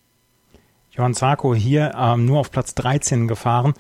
Johann 0.93 1.15
Zarco 1.15 1.55
hier 1.55 1.93
ähm, 1.97 2.25
nur 2.25 2.41
auf 2.41 2.51
Platz 2.51 2.75
13 2.75 3.29
gefahren, 3.29 3.75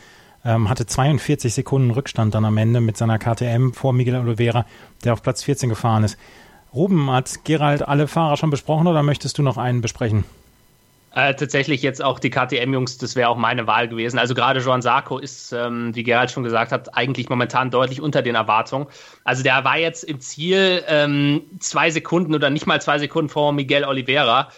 ähm, 0.44 0.68
hatte 0.68 0.87
42 0.87 1.52
Sekunden 1.52 1.90
Rückstand 1.90 2.34
dann 2.34 2.44
am 2.44 2.56
Ende 2.56 2.80
mit 2.80 2.96
seiner 2.96 3.18
KTM 3.18 3.72
vor 3.72 3.92
Miguel 3.92 4.16
Oliveira, 4.16 4.66
der 5.04 5.12
auf 5.12 5.22
Platz 5.22 5.42
14 5.42 5.68
gefahren 5.68 6.04
ist. 6.04 6.16
Ruben, 6.74 7.11
hat 7.11 7.44
Gerald 7.44 7.87
alle 7.87 8.09
Fahrer 8.09 8.37
schon 8.37 8.50
besprochen 8.50 8.87
oder 8.87 9.02
möchtest 9.02 9.38
du 9.38 9.42
noch 9.42 9.57
einen 9.57 9.81
besprechen? 9.81 10.24
Äh, 11.14 11.35
tatsächlich 11.35 11.83
jetzt 11.83 12.02
auch 12.02 12.18
die 12.18 12.28
KTM-Jungs, 12.28 12.98
das 12.98 13.16
wäre 13.16 13.31
auch 13.31 13.37
meine 13.37 13.66
Wahl 13.66 13.88
gewesen. 13.88 14.18
Also 14.18 14.35
gerade 14.35 14.61
Joan 14.61 14.83
Sarko 14.83 15.18
ist, 15.18 15.52
ähm, 15.52 15.94
wie 15.94 16.02
Gerald 16.02 16.31
schon 16.31 16.44
gesagt 16.44 16.70
hat, 16.70 16.94
eigentlich 16.96 17.31
momentan 17.31 17.70
deutlich 17.70 18.02
unter 18.02 18.20
den 18.20 18.35
Erwartungen. 18.35 18.87
Also 19.24 19.42
der 19.42 19.64
war 19.64 19.78
jetzt 19.78 20.04
im 20.04 20.20
Ziel 20.20 20.85
ähm, 20.87 21.42
zwei 21.61 21.90
Sekunden 21.90 22.35
oder 22.35 22.50
nicht 22.50 22.66
mal 22.66 22.81
zwei 22.83 22.98
Sekunden 22.98 23.31
vor 23.31 23.52
Miguel 23.52 23.85
Oliveira. 23.85 24.50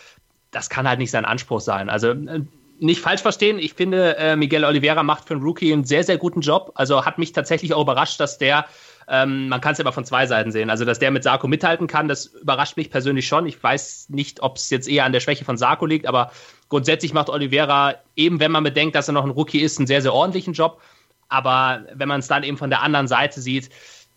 Das 0.51 0.69
kann 0.69 0.89
halt 0.89 0.99
nicht 0.99 1.13
sein 1.13 1.25
Anspruch 1.25 1.61
sein. 1.61 1.89
Also 1.89 2.11
äh, 2.11 2.43
nicht 2.81 3.01
falsch 3.01 3.23
verstehen, 3.23 3.59
ich 3.59 3.75
finde, 3.75 4.17
äh, 4.17 4.37
Miguel 4.37 4.65
Oliveira 4.65 5.03
macht 5.03 5.29
für 5.29 5.35
einen 5.35 5.43
Rookie 5.45 5.73
einen 5.73 5.85
sehr, 5.85 6.03
sehr 6.03 6.19
guten 6.19 6.41
Job. 6.41 6.73
Also 6.75 7.05
hat 7.05 7.19
mich 7.19 7.33
tatsächlich 7.33 7.75
auch 7.75 7.83
überrascht, 7.83 8.19
dass 8.19 8.39
der 8.39 8.67
ähm, 9.11 9.49
man 9.49 9.61
kann 9.61 9.73
es 9.73 9.81
aber 9.81 9.93
von 9.93 10.05
zwei 10.05 10.27
Seiten 10.27 10.53
sehen. 10.53 10.71
Also, 10.71 10.85
dass 10.85 11.01
der 11.01 11.11
mit 11.11 11.25
Sarko 11.25 11.49
mithalten 11.49 11.89
kann, 11.89 12.07
das 12.07 12.27
überrascht 12.27 12.77
mich 12.77 12.91
persönlich 12.91 13.27
schon. 13.27 13.45
Ich 13.47 13.61
weiß 13.61 14.07
nicht, 14.11 14.41
ob 14.41 14.57
es 14.57 14.71
jetzt 14.71 14.89
eher 14.89 15.05
an 15.05 15.13
der 15.13 15.19
Schwäche 15.19 15.45
von 15.45 15.57
Sarko 15.57 15.85
liegt, 15.85 16.07
aber 16.07 16.31
grundsätzlich 16.69 17.13
macht 17.13 17.29
Oliveira, 17.29 17.97
eben 18.15 18.39
wenn 18.39 18.53
man 18.53 18.63
bedenkt, 18.63 18.95
dass 18.95 19.09
er 19.09 19.13
noch 19.13 19.25
ein 19.25 19.31
Rookie 19.31 19.61
ist, 19.61 19.79
einen 19.79 19.89
sehr, 19.89 20.01
sehr 20.01 20.15
ordentlichen 20.15 20.55
Job. 20.55 20.81
Aber 21.29 21.85
wenn 21.93 22.09
man 22.09 22.21
es 22.21 22.29
dann 22.29 22.45
eben 22.45 22.57
von 22.57 22.71
der 22.71 22.83
anderen 22.83 23.09
Seite 23.09 23.41
sieht, 23.41 23.71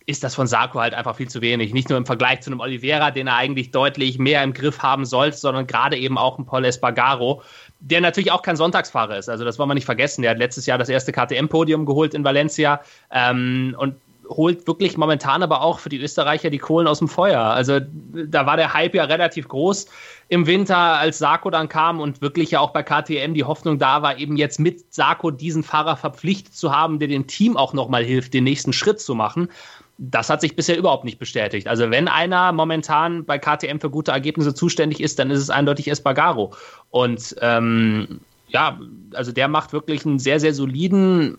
ist 0.06 0.24
das 0.24 0.36
von 0.36 0.46
Sarko 0.46 0.80
halt 0.80 0.94
einfach 0.94 1.16
viel 1.16 1.30
zu 1.30 1.42
wenig. 1.42 1.74
Nicht 1.74 1.90
nur 1.90 1.98
im 1.98 2.06
Vergleich 2.06 2.42
zu 2.42 2.52
einem 2.52 2.60
Oliveira, 2.60 3.10
den 3.10 3.28
er 3.28 3.36
eigentlich 3.36 3.72
deutlich 3.72 4.20
mehr 4.20 4.44
im 4.44 4.54
Griff 4.54 4.80
haben 4.80 5.06
sollte, 5.06 5.38
sondern 5.38 5.66
gerade 5.66 5.98
eben 5.98 6.20
auch 6.20 6.38
ein 6.38 6.46
Paul 6.46 6.66
Espargaro, 6.66 7.42
der 7.80 8.02
natürlich 8.02 8.32
auch 8.32 8.44
kein 8.44 8.58
Sonntagsfahrer 8.58 9.18
ist. 9.18 9.30
Also 9.30 9.44
das 9.44 9.58
wollen 9.58 9.70
wir 9.70 9.76
nicht 9.76 9.86
vergessen. 9.86 10.22
Der 10.22 10.32
hat 10.32 10.38
letztes 10.38 10.66
Jahr 10.66 10.78
das 10.78 10.90
erste 10.90 11.14
KTM-Podium 11.14 11.86
geholt 11.86 12.14
in 12.14 12.24
Valencia 12.24 12.82
ähm, 13.12 13.76
und 13.80 13.96
holt 14.30 14.68
wirklich 14.68 14.98
momentan 14.98 15.44
aber 15.44 15.62
auch 15.62 15.80
für 15.80 15.90
die 15.90 16.00
Österreicher 16.00 16.50
die 16.50 16.58
Kohlen 16.58 16.88
aus 16.88 17.00
dem 17.00 17.08
Feuer. 17.08 17.42
Also 17.42 17.80
da 17.80 18.46
war 18.46 18.58
der 18.58 18.74
Hype 18.74 18.96
ja 18.96 19.04
relativ 19.04 19.48
groß 19.48 19.88
im 20.30 20.48
Winter, 20.48 20.78
als 20.78 21.20
Sarko 21.20 21.50
dann 21.50 21.70
kam 21.70 22.00
und 22.00 22.22
wirklich 22.22 22.52
ja 22.52 22.60
auch 22.60 22.72
bei 22.72 22.84
KTM 22.84 23.34
die 23.34 23.44
Hoffnung 23.44 23.80
da 23.80 24.02
war, 24.02 24.18
eben 24.18 24.38
jetzt 24.38 24.60
mit 24.60 24.94
Sarko 24.94 25.32
diesen 25.32 25.64
Fahrer 25.64 25.98
verpflichtet 25.98 26.56
zu 26.56 26.76
haben, 26.76 27.00
der 27.00 27.08
dem 27.08 27.28
Team 27.28 27.58
auch 27.58 27.74
nochmal 27.74 28.04
hilft, 28.04 28.34
den 28.34 28.46
nächsten 28.46 28.74
Schritt 28.74 29.00
zu 29.00 29.16
machen. 29.16 29.50
Das 29.98 30.30
hat 30.30 30.42
sich 30.42 30.56
bisher 30.56 30.78
überhaupt 30.78 31.06
nicht 31.06 31.20
bestätigt. 31.20 31.68
Also 31.68 31.92
wenn 31.92 32.08
einer 32.08 32.52
momentan 32.52 33.26
bei 33.26 33.38
KTM 33.38 33.80
für 33.80 33.90
gute 33.90 34.12
Ergebnisse 34.12 34.54
zuständig 34.54 35.02
ist, 35.02 35.20
dann 35.20 35.30
ist 35.30 35.40
es 35.40 35.50
eindeutig 35.50 35.88
Espargaro. 35.88 36.54
Und 36.90 37.36
ähm, 37.42 38.20
ja, 38.48 38.80
also 39.14 39.32
der 39.32 39.48
macht 39.48 39.74
wirklich 39.74 40.06
einen 40.06 40.20
sehr, 40.20 40.40
sehr 40.40 40.54
soliden 40.54 41.38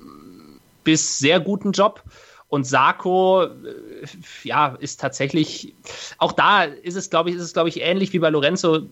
bis 0.84 1.18
sehr 1.18 1.40
guten 1.40 1.72
Job. 1.72 2.02
Und 2.54 2.64
Sarko, 2.64 3.42
äh, 3.42 3.48
ja, 4.44 4.76
ist 4.78 5.00
tatsächlich, 5.00 5.74
auch 6.18 6.30
da 6.30 6.62
ist 6.62 6.94
es, 6.94 7.10
glaube 7.10 7.30
ich, 7.30 7.36
ist 7.36 7.42
es, 7.42 7.52
glaube 7.52 7.68
ich, 7.68 7.80
ähnlich 7.80 8.12
wie 8.12 8.20
bei 8.20 8.30
Lorenzo 8.30 8.82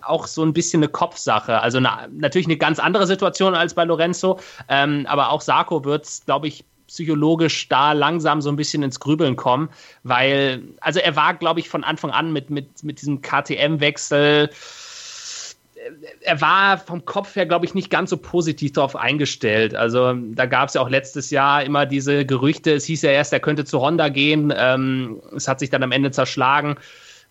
auch 0.00 0.26
so 0.26 0.42
ein 0.42 0.54
bisschen 0.54 0.82
eine 0.82 0.90
Kopfsache. 0.90 1.60
Also 1.60 1.76
eine, 1.78 2.08
natürlich 2.10 2.46
eine 2.46 2.56
ganz 2.56 2.78
andere 2.78 3.06
Situation 3.06 3.54
als 3.54 3.74
bei 3.74 3.84
Lorenzo, 3.84 4.40
ähm, 4.68 5.06
aber 5.08 5.30
auch 5.30 5.42
Sarko 5.42 5.84
wird, 5.84 6.08
glaube 6.24 6.48
ich, 6.48 6.64
psychologisch 6.86 7.68
da 7.68 7.92
langsam 7.92 8.40
so 8.40 8.48
ein 8.50 8.56
bisschen 8.56 8.82
ins 8.82 8.98
Grübeln 8.98 9.36
kommen, 9.36 9.68
weil, 10.02 10.62
also 10.80 10.98
er 11.00 11.14
war, 11.14 11.34
glaube 11.34 11.60
ich, 11.60 11.68
von 11.68 11.84
Anfang 11.84 12.10
an 12.10 12.32
mit, 12.32 12.50
mit, 12.50 12.82
mit 12.82 13.00
diesem 13.00 13.22
KTM-Wechsel, 13.22 14.50
er 16.20 16.40
war 16.40 16.78
vom 16.78 17.04
Kopf 17.04 17.36
her, 17.36 17.46
glaube 17.46 17.64
ich, 17.64 17.74
nicht 17.74 17.90
ganz 17.90 18.10
so 18.10 18.16
positiv 18.16 18.72
darauf 18.72 18.96
eingestellt. 18.96 19.74
Also 19.74 20.14
da 20.14 20.46
gab 20.46 20.68
es 20.68 20.74
ja 20.74 20.80
auch 20.80 20.88
letztes 20.88 21.30
Jahr 21.30 21.64
immer 21.64 21.86
diese 21.86 22.24
Gerüchte, 22.24 22.72
es 22.72 22.84
hieß 22.84 23.02
ja 23.02 23.10
erst, 23.10 23.32
er 23.32 23.40
könnte 23.40 23.64
zu 23.64 23.80
Honda 23.80 24.08
gehen, 24.08 24.52
ähm, 24.56 25.20
es 25.34 25.48
hat 25.48 25.60
sich 25.60 25.70
dann 25.70 25.82
am 25.82 25.92
Ende 25.92 26.10
zerschlagen 26.10 26.76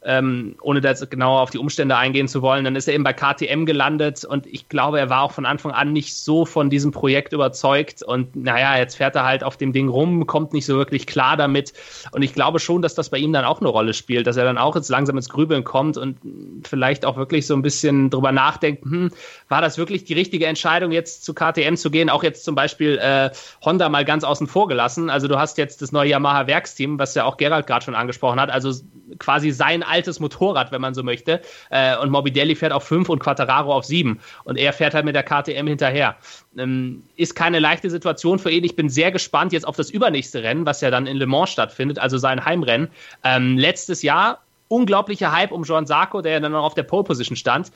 ähm, 0.04 0.56
ohne 0.62 0.82
da 0.82 0.90
jetzt 0.90 1.10
genauer 1.12 1.42
auf 1.42 1.52
die 1.52 1.60
Umstände 1.60 1.96
eingehen 1.96 2.28
zu 2.28 2.42
wollen. 2.42 2.66
Dann 2.66 2.76
ist 2.76 2.88
er 2.88 2.96
eben 2.96 3.04
bei 3.04 3.14
KTM 3.14 3.66
gelandet 3.66 4.26
und 4.26 4.48
ich 4.48 4.68
glaube, 4.68 5.00
er 5.00 5.10
war 5.10 5.22
auch 5.22 5.32
von 5.32 5.46
Anfang 5.46 5.72
an 5.72 5.94
nicht 5.94 6.16
so 6.16 6.46
von 6.46 6.72
diesem 6.72 6.92
Projekt 6.92 7.34
überzeugt. 7.34 8.02
Und 8.02 8.36
naja, 8.36 8.78
jetzt 8.78 8.96
fährt 8.96 9.16
er 9.16 9.26
halt 9.26 9.44
auf 9.44 9.58
dem 9.58 9.74
Ding 9.74 9.90
rum, 9.90 10.26
kommt 10.26 10.54
nicht 10.54 10.66
so 10.66 10.76
wirklich 10.76 11.06
klar 11.06 11.38
damit. 11.38 11.74
Und 12.12 12.24
ich 12.24 12.34
glaube 12.34 12.60
schon, 12.60 12.82
dass 12.82 12.96
das 12.96 13.10
bei 13.10 13.20
ihm 13.20 13.32
dann 13.32 13.46
auch 13.46 13.60
eine 13.60 13.70
Rolle 13.70 13.94
spielt, 13.94 14.26
dass 14.26 14.38
er 14.38 14.44
dann 14.44 14.58
auch 14.58 14.76
jetzt 14.76 14.90
langsam 14.90 15.18
ins 15.18 15.30
Grübeln 15.30 15.64
kommt 15.64 15.98
und 15.98 16.18
vielleicht 16.64 17.06
auch 17.06 17.18
wirklich 17.18 17.46
so 17.46 17.54
ein 17.54 17.62
bisschen 17.62 18.10
drüber 18.10 18.32
nachdenkt, 18.32 18.84
hm, 18.84 19.12
war 19.50 19.62
das 19.62 19.78
wirklich 19.78 20.04
die 20.04 20.14
richtige 20.14 20.48
Entscheidung, 20.48 20.92
jetzt 20.92 21.24
zu 21.24 21.36
KTM 21.36 21.76
zu 21.76 21.92
gehen? 21.92 22.10
Auch 22.10 22.24
jetzt 22.24 22.44
zum 22.44 22.56
Beispiel 22.56 22.98
äh, 22.98 23.30
Honda 23.64 23.88
mal 23.90 24.04
ganz 24.04 24.24
außen 24.24 24.48
vor 24.48 24.68
gelassen. 24.68 25.12
Also 25.12 25.28
du 25.28 25.38
hast 25.38 25.60
jetzt 25.60 25.84
das 25.84 25.92
neue 25.92 26.10
Yamaha 26.10 26.48
Werksteam, 26.48 26.98
was 26.98 27.14
ja 27.14 27.26
auch 27.26 27.38
Gerald 27.38 27.68
gerade 27.68 27.86
schon 27.86 27.94
angesprochen 27.96 28.40
hat. 28.40 28.50
Also 28.50 28.74
quasi 29.20 29.52
sein 29.52 29.84
altes 29.92 30.20
Motorrad, 30.20 30.72
wenn 30.72 30.82
man 30.82 30.94
so 30.94 31.04
möchte. 31.04 31.42
Äh, 31.70 31.98
und 31.98 32.10
Morbidelli 32.10 32.56
fährt 32.56 32.74
auf 32.74 32.84
5 32.84 33.10
und 33.10 33.20
Quattararo 33.20 33.74
auf 33.74 33.86
7. 33.86 34.20
Und 34.46 34.58
er 34.58 34.74
fährt 34.74 34.94
halt 34.94 35.06
mit 35.06 35.16
der 35.16 35.24
KTM 35.24 35.68
hinterher. 35.68 36.16
Ähm, 36.58 37.04
ist 37.18 37.36
keine 37.36 37.60
leichte 37.60 37.90
Situation 37.90 38.40
für 38.40 38.50
ihn. 38.50 38.64
Ich 38.64 38.76
bin 38.76 38.90
sehr 38.90 39.12
gespannt 39.12 39.54
jetzt 39.54 39.68
auf 39.68 39.76
das 39.76 39.90
übernächste 39.90 40.42
Rennen, 40.42 40.66
was 40.66 40.82
ja 40.82 40.90
dann 40.90 41.06
in 41.06 41.18
Le 41.18 41.28
Mans 41.28 41.50
stattfindet, 41.50 42.00
also 42.00 42.18
sein 42.18 42.44
Heimrennen. 42.44 42.90
Ähm, 43.24 43.58
letztes 43.58 44.02
Jahr 44.02 44.40
unglaublicher 44.72 45.32
Hype 45.32 45.52
um 45.52 45.64
Jean 45.64 45.86
Sarko, 45.86 46.22
der 46.22 46.34
ja 46.34 46.40
dann 46.40 46.54
noch 46.54 46.64
auf 46.64 46.74
der 46.74 46.84
Pole 46.84 47.04
Position 47.04 47.36
stand. 47.36 47.72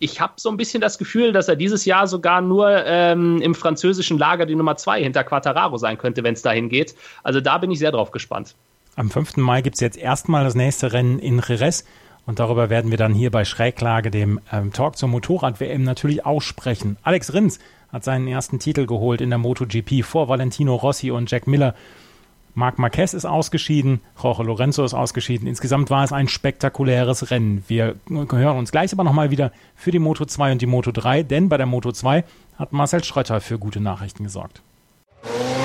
Ich 0.00 0.20
habe 0.20 0.32
so 0.36 0.48
ein 0.48 0.56
bisschen 0.56 0.80
das 0.80 0.98
Gefühl, 0.98 1.32
dass 1.32 1.46
er 1.48 1.56
dieses 1.56 1.84
Jahr 1.84 2.06
sogar 2.06 2.40
nur 2.40 2.84
ähm, 2.86 3.40
im 3.42 3.54
französischen 3.54 4.18
Lager 4.18 4.46
die 4.46 4.54
Nummer 4.54 4.76
2 4.76 5.02
hinter 5.02 5.24
Quattararo 5.24 5.76
sein 5.76 5.98
könnte, 5.98 6.24
wenn 6.24 6.34
es 6.34 6.42
dahin 6.42 6.68
geht. 6.68 6.94
Also 7.22 7.40
da 7.40 7.58
bin 7.58 7.70
ich 7.70 7.78
sehr 7.78 7.92
drauf 7.92 8.10
gespannt. 8.10 8.54
Am 9.00 9.08
5. 9.08 9.38
Mai 9.38 9.62
gibt 9.62 9.76
es 9.76 9.80
jetzt 9.80 9.96
erstmal 9.96 10.44
das 10.44 10.54
nächste 10.54 10.92
Rennen 10.92 11.20
in 11.20 11.40
Jerez. 11.40 11.86
Und 12.26 12.38
darüber 12.38 12.68
werden 12.68 12.90
wir 12.90 12.98
dann 12.98 13.14
hier 13.14 13.30
bei 13.30 13.46
Schräglage, 13.46 14.10
dem 14.10 14.40
ähm, 14.52 14.74
Talk 14.74 14.98
zur 14.98 15.08
Motorrad-WM, 15.08 15.84
natürlich 15.84 16.26
auch 16.26 16.42
sprechen. 16.42 16.98
Alex 17.02 17.32
Rins 17.32 17.60
hat 17.90 18.04
seinen 18.04 18.28
ersten 18.28 18.58
Titel 18.58 18.84
geholt 18.84 19.22
in 19.22 19.30
der 19.30 19.38
MotoGP 19.38 20.04
vor 20.04 20.28
Valentino 20.28 20.74
Rossi 20.74 21.10
und 21.10 21.30
Jack 21.30 21.46
Miller. 21.46 21.74
Marc 22.52 22.78
Marquez 22.78 23.14
ist 23.14 23.24
ausgeschieden, 23.24 24.02
Jorge 24.22 24.42
Lorenzo 24.42 24.84
ist 24.84 24.92
ausgeschieden. 24.92 25.48
Insgesamt 25.48 25.88
war 25.88 26.04
es 26.04 26.12
ein 26.12 26.28
spektakuläres 26.28 27.30
Rennen. 27.30 27.64
Wir 27.68 27.94
hören 28.10 28.58
uns 28.58 28.70
gleich 28.70 28.92
aber 28.92 29.04
nochmal 29.04 29.30
wieder 29.30 29.50
für 29.76 29.92
die 29.92 29.98
Moto 29.98 30.26
2 30.26 30.52
und 30.52 30.60
die 30.60 30.66
Moto 30.66 30.92
3, 30.92 31.22
denn 31.22 31.48
bei 31.48 31.56
der 31.56 31.64
Moto 31.64 31.90
2 31.90 32.22
hat 32.58 32.74
Marcel 32.74 33.02
Schröter 33.02 33.40
für 33.40 33.58
gute 33.58 33.80
Nachrichten 33.80 34.24
gesorgt. 34.24 34.60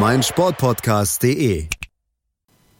meinsportpodcast.de. 0.00 1.68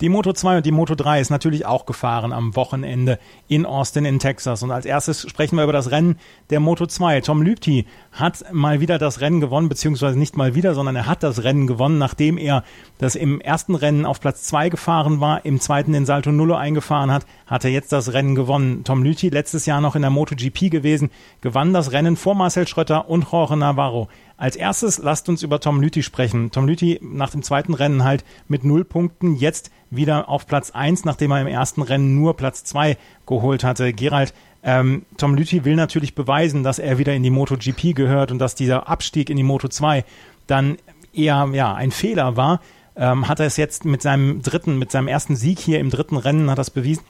Die 0.01 0.09
Moto 0.09 0.33
2 0.33 0.57
und 0.57 0.67
die 0.67 0.73
Moto 0.73 0.97
3 0.97 1.21
ist 1.21 1.31
natürlich 1.31 1.65
auch 1.65 1.87
gefahren 1.87 2.33
am 2.33 2.57
Wochenende 2.57 3.21
in 3.47 3.65
Austin 3.65 4.05
in 4.05 4.19
Texas. 4.19 4.65
Und 4.65 4.73
als 4.73 4.85
erstes 4.85 5.21
sprechen 5.21 5.57
wir 5.57 5.63
über 5.63 5.73
das 5.73 5.93
Rennen 5.93 6.19
der 6.51 6.59
Moto 6.59 6.87
2. 6.87 7.21
Tom 7.21 7.43
Lübti 7.43 7.87
hat 8.11 8.53
mal 8.53 8.81
wieder 8.81 8.99
das 8.99 9.21
Rennen 9.21 9.41
gewonnen, 9.41 9.69
beziehungsweise 9.69 10.19
nicht 10.19 10.37
mal 10.37 10.57
wieder, 10.57 10.75
sondern 10.75 10.97
er 10.97 11.07
hat 11.07 11.23
das 11.23 11.45
Rennen 11.45 11.69
gewonnen, 11.69 11.99
nachdem 11.99 12.37
er 12.37 12.65
das 12.99 13.15
im 13.15 13.41
ersten 13.41 13.77
Rennen 13.77 14.05
auf 14.05 14.21
Platz 14.21 14.43
2 14.43 14.69
gefahren 14.69 15.21
war, 15.21 15.45
im 15.45 15.61
zweiten 15.61 15.93
den 15.93 16.07
Salto 16.07 16.33
Nullo 16.33 16.57
eingefahren 16.57 17.13
hat, 17.13 17.25
hat 17.47 17.65
er 17.65 17.71
jetzt 17.71 17.93
das 17.93 18.13
Rennen 18.13 18.35
gewonnen. 18.35 18.83
Tom 18.83 19.05
Lüthi, 19.05 19.29
letztes 19.29 19.65
Jahr 19.65 19.81
noch 19.81 19.95
in 19.95 20.03
der 20.03 20.11
MotoGP 20.11 20.71
gewesen, 20.71 21.11
gewann 21.41 21.73
das 21.73 21.93
Rennen 21.93 22.17
vor 22.17 22.35
Marcel 22.35 22.67
Schröter 22.67 23.09
und 23.09 23.31
Jorge 23.31 23.57
Navarro. 23.57 24.09
Als 24.37 24.57
erstes 24.57 24.99
lasst 24.99 25.29
uns 25.29 25.43
über 25.43 25.61
Tom 25.61 25.81
Lüthi 25.81 26.03
sprechen. 26.03 26.51
Tom 26.51 26.67
Lüthi 26.67 26.99
nach 27.03 27.31
dem 27.31 27.43
zweiten 27.43 27.73
Rennen 27.73 28.03
halt 28.03 28.25
mit 28.49 28.65
null 28.65 28.85
Punkten, 28.85 29.37
jetzt 29.37 29.71
wieder 29.91 30.29
auf 30.29 30.47
Platz 30.47 30.71
eins, 30.73 31.05
nachdem 31.05 31.31
er 31.31 31.41
im 31.41 31.47
ersten 31.47 31.83
Rennen 31.83 32.17
nur 32.17 32.37
Platz 32.37 32.65
zwei 32.65 32.97
geholt 33.27 33.63
hatte. 33.63 33.93
Gerald, 33.93 34.35
ähm, 34.65 35.05
Tom 35.19 35.35
Lüthi 35.35 35.65
will 35.65 35.77
natürlich 35.77 36.15
beweisen, 36.15 36.65
dass 36.65 36.79
er 36.79 36.99
wieder 36.99 37.15
in 37.15 37.23
die 37.23 37.31
MotoGP 37.31 37.95
gehört 37.95 38.33
und 38.33 38.39
dass 38.39 38.55
dieser 38.55 38.89
Abstieg 38.89 39.31
in 39.31 39.37
die 39.37 39.43
Moto 39.43 39.69
2 39.69 40.05
dann 40.47 40.79
eher 41.13 41.49
ja, 41.53 41.75
ein 41.75 41.93
Fehler 41.93 42.37
war. 42.37 42.61
Ähm, 42.97 43.29
hat 43.29 43.41
er 43.41 43.47
es 43.47 43.57
jetzt 43.57 43.85
mit 43.85 44.03
seinem 44.03 44.43
dritten, 44.43 44.79
mit 44.79 44.91
seinem 44.91 45.09
ersten 45.09 45.37
Sieg 45.37 45.59
hier 45.59 45.81
im 45.81 45.91
dritten 45.91 46.17
Rennen, 46.17 46.51
hat 46.51 46.59
das 46.59 46.71
bewiesen? 46.71 47.03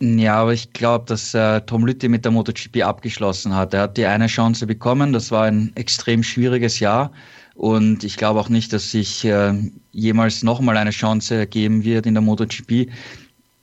Ja, 0.00 0.36
aber 0.36 0.52
ich 0.52 0.72
glaube, 0.72 1.06
dass 1.06 1.34
äh, 1.34 1.60
Tom 1.62 1.84
Lütti 1.84 2.08
mit 2.08 2.24
der 2.24 2.30
MotoGP 2.30 2.82
abgeschlossen 2.82 3.54
hat. 3.54 3.74
Er 3.74 3.82
hat 3.82 3.96
die 3.96 4.06
eine 4.06 4.28
Chance 4.28 4.66
bekommen. 4.66 5.12
Das 5.12 5.32
war 5.32 5.44
ein 5.44 5.72
extrem 5.74 6.22
schwieriges 6.22 6.78
Jahr. 6.78 7.10
Und 7.54 8.04
ich 8.04 8.16
glaube 8.16 8.38
auch 8.38 8.48
nicht, 8.48 8.72
dass 8.72 8.92
sich 8.92 9.24
äh, 9.24 9.52
jemals 9.90 10.44
nochmal 10.44 10.76
eine 10.76 10.90
Chance 10.90 11.48
geben 11.48 11.82
wird 11.82 12.06
in 12.06 12.14
der 12.14 12.22
MotoGP. 12.22 12.90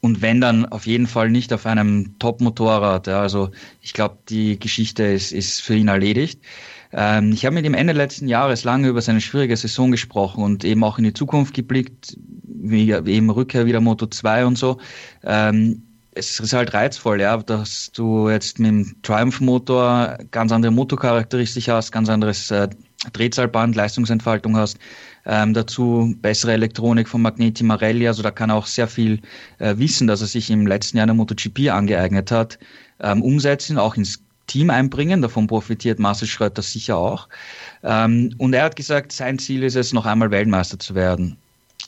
Und 0.01 0.21
wenn 0.21 0.41
dann 0.41 0.65
auf 0.65 0.85
jeden 0.85 1.07
Fall 1.07 1.29
nicht 1.29 1.53
auf 1.53 1.65
einem 1.65 2.19
Top-Motorrad. 2.19 3.07
Ja, 3.07 3.21
also 3.21 3.51
ich 3.81 3.93
glaube, 3.93 4.17
die 4.27 4.59
Geschichte 4.59 5.03
ist, 5.03 5.31
ist 5.31 5.61
für 5.61 5.75
ihn 5.75 5.87
erledigt. 5.87 6.41
Ähm, 6.91 7.31
ich 7.31 7.45
habe 7.45 7.55
mit 7.55 7.65
ihm 7.65 7.73
Ende 7.73 7.93
letzten 7.93 8.27
Jahres 8.27 8.65
lange 8.65 8.89
über 8.89 9.01
seine 9.01 9.21
schwierige 9.21 9.55
Saison 9.55 9.89
gesprochen 9.89 10.43
und 10.43 10.65
eben 10.65 10.83
auch 10.83 10.97
in 10.97 11.05
die 11.05 11.13
Zukunft 11.13 11.53
geblickt, 11.53 12.17
wie 12.43 12.91
eben 12.91 13.29
Rückkehr 13.29 13.65
wieder 13.65 13.79
Moto 13.79 14.05
2 14.07 14.45
und 14.45 14.57
so. 14.57 14.79
Ähm, 15.23 15.81
es 16.15 16.39
ist 16.39 16.53
halt 16.53 16.73
reizvoll, 16.73 17.21
ja, 17.21 17.37
dass 17.37 17.91
du 17.93 18.29
jetzt 18.29 18.57
mit 18.57 18.69
dem 18.69 18.95
Triumph-Motor 19.03 20.17
ganz 20.31 20.51
andere 20.51 20.71
Motorcharakteristik 20.71 21.67
hast, 21.67 21.91
ganz 21.91 22.09
anderes 22.09 22.49
äh, 22.51 22.69
Drehzahlband, 23.13 23.75
Leistungsentfaltung 23.75 24.55
hast. 24.55 24.77
Ähm, 25.25 25.53
dazu 25.53 26.15
bessere 26.21 26.53
Elektronik 26.53 27.09
von 27.09 27.21
Magneti 27.21 27.63
Marelli, 27.63 28.07
also 28.07 28.23
da 28.23 28.31
kann 28.31 28.49
er 28.49 28.55
auch 28.55 28.65
sehr 28.65 28.87
viel 28.87 29.19
äh, 29.59 29.77
Wissen, 29.77 30.07
das 30.07 30.21
er 30.21 30.27
sich 30.27 30.49
im 30.49 30.65
letzten 30.65 30.97
Jahr 30.97 31.03
in 31.03 31.09
der 31.09 31.15
MotoGP 31.15 31.69
angeeignet 31.69 32.31
hat, 32.31 32.59
ähm, 33.01 33.21
umsetzen, 33.21 33.77
auch 33.77 33.95
ins 33.95 34.21
Team 34.47 34.69
einbringen. 34.69 35.21
Davon 35.21 35.47
profitiert 35.47 35.99
Marcel 35.99 36.27
Schröter 36.27 36.61
sicher 36.61 36.97
auch. 36.97 37.27
Ähm, 37.83 38.33
und 38.37 38.53
er 38.53 38.63
hat 38.63 38.75
gesagt, 38.75 39.11
sein 39.11 39.37
Ziel 39.37 39.63
ist 39.63 39.75
es, 39.75 39.91
noch 39.91 40.05
einmal 40.05 40.31
Weltmeister 40.31 40.79
zu 40.79 40.95
werden. 40.95 41.37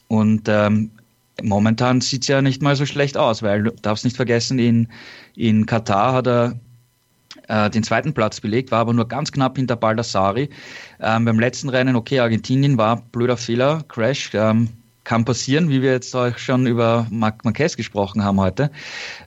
Und 0.07 0.47
ähm, 0.47 0.91
momentan 1.41 2.01
sieht 2.01 2.23
es 2.23 2.27
ja 2.27 2.41
nicht 2.41 2.61
mal 2.61 2.75
so 2.75 2.85
schlecht 2.85 3.17
aus, 3.17 3.43
weil 3.43 3.63
du 3.63 3.71
darfst 3.71 4.05
nicht 4.05 4.15
vergessen, 4.15 4.59
in, 4.59 4.87
in 5.35 5.65
Katar 5.65 6.13
hat 6.13 6.27
er 6.27 6.59
äh, 7.47 7.69
den 7.69 7.83
zweiten 7.83 8.13
Platz 8.13 8.39
belegt, 8.39 8.71
war 8.71 8.79
aber 8.79 8.93
nur 8.93 9.07
ganz 9.07 9.31
knapp 9.31 9.57
hinter 9.57 9.75
Baldassari. 9.75 10.49
Ähm, 10.99 11.25
beim 11.25 11.39
letzten 11.39 11.69
Rennen, 11.69 11.95
okay, 11.95 12.19
Argentinien 12.19 12.77
war 12.77 13.01
blöder 13.11 13.37
Fehler, 13.37 13.83
Crash, 13.87 14.31
ähm, 14.33 14.69
kann 15.03 15.23
passieren, 15.23 15.69
wie 15.69 15.81
wir 15.81 15.91
jetzt 15.91 16.13
auch 16.15 16.37
schon 16.37 16.67
über 16.67 17.07
Marc 17.09 17.45
Marquez 17.45 17.77
gesprochen 17.77 18.25
haben 18.25 18.41
heute. 18.41 18.69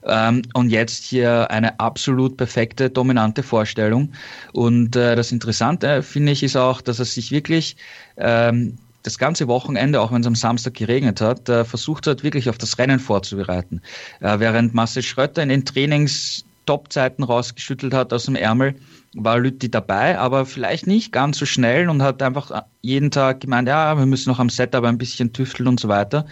Ähm, 0.05 0.43
und 0.53 0.69
jetzt 0.69 1.05
hier 1.05 1.49
eine 1.49 1.79
absolut 1.79 2.37
perfekte, 2.37 2.91
dominante 2.91 3.41
Vorstellung. 3.41 4.11
Und 4.53 4.95
äh, 4.95 5.15
das 5.15 5.31
Interessante, 5.31 6.03
finde 6.03 6.33
ich, 6.33 6.43
ist 6.43 6.55
auch, 6.55 6.81
dass 6.81 6.99
er 6.99 7.05
sich 7.05 7.31
wirklich 7.31 7.77
ähm, 8.17 8.77
das 9.03 9.17
ganze 9.17 9.47
Wochenende, 9.47 10.01
auch 10.01 10.11
wenn 10.11 10.21
es 10.21 10.27
am 10.27 10.35
Samstag 10.35 10.73
geregnet 10.75 11.21
hat, 11.21 11.49
äh, 11.49 11.65
versucht 11.65 12.07
hat, 12.07 12.23
wirklich 12.23 12.49
auf 12.49 12.57
das 12.57 12.77
Rennen 12.77 12.99
vorzubereiten. 12.99 13.81
Äh, 14.19 14.39
während 14.39 14.73
Marcel 14.73 15.03
Schröter 15.03 15.43
in 15.43 15.49
den 15.49 15.65
Trainings 15.65 16.45
Top-Zeiten 16.65 17.23
rausgeschüttelt 17.23 17.93
hat 17.93 18.13
aus 18.13 18.25
dem 18.25 18.35
Ärmel, 18.35 18.75
war 19.13 19.39
Lütti 19.39 19.69
dabei, 19.69 20.17
aber 20.17 20.45
vielleicht 20.45 20.87
nicht 20.87 21.11
ganz 21.11 21.37
so 21.37 21.45
schnell 21.45 21.89
und 21.89 22.01
hat 22.01 22.21
einfach 22.21 22.63
jeden 22.81 23.11
Tag 23.11 23.41
gemeint, 23.41 23.67
ja, 23.67 23.97
wir 23.97 24.05
müssen 24.05 24.29
noch 24.29 24.39
am 24.39 24.49
Setup 24.49 24.83
ein 24.83 24.97
bisschen 24.97 25.33
tüfteln 25.33 25.67
und 25.67 25.79
so 25.79 25.87
weiter. 25.87 26.25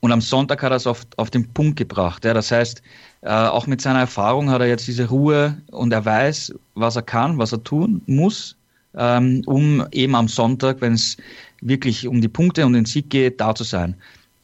Und 0.00 0.12
am 0.12 0.20
Sonntag 0.20 0.62
hat 0.62 0.72
er 0.72 0.76
es 0.76 0.86
auf, 0.86 1.06
auf 1.16 1.30
den 1.30 1.52
Punkt 1.52 1.76
gebracht. 1.76 2.24
Ja. 2.24 2.32
Das 2.32 2.52
heißt, 2.52 2.82
äh, 3.22 3.30
auch 3.30 3.66
mit 3.66 3.80
seiner 3.80 4.00
Erfahrung 4.00 4.48
hat 4.48 4.60
er 4.60 4.68
jetzt 4.68 4.86
diese 4.86 5.08
Ruhe 5.08 5.60
und 5.72 5.92
er 5.92 6.04
weiß, 6.04 6.54
was 6.74 6.96
er 6.96 7.02
kann, 7.02 7.36
was 7.38 7.52
er 7.52 7.64
tun 7.64 8.00
muss, 8.06 8.56
ähm, 8.96 9.42
um 9.46 9.84
eben 9.90 10.14
am 10.14 10.28
Sonntag, 10.28 10.80
wenn 10.80 10.94
es 10.94 11.16
wirklich 11.60 12.06
um 12.06 12.20
die 12.20 12.28
Punkte 12.28 12.66
und 12.66 12.72
den 12.72 12.84
Sieg 12.84 13.10
geht, 13.10 13.40
da 13.40 13.54
zu 13.54 13.64
sein. 13.64 13.96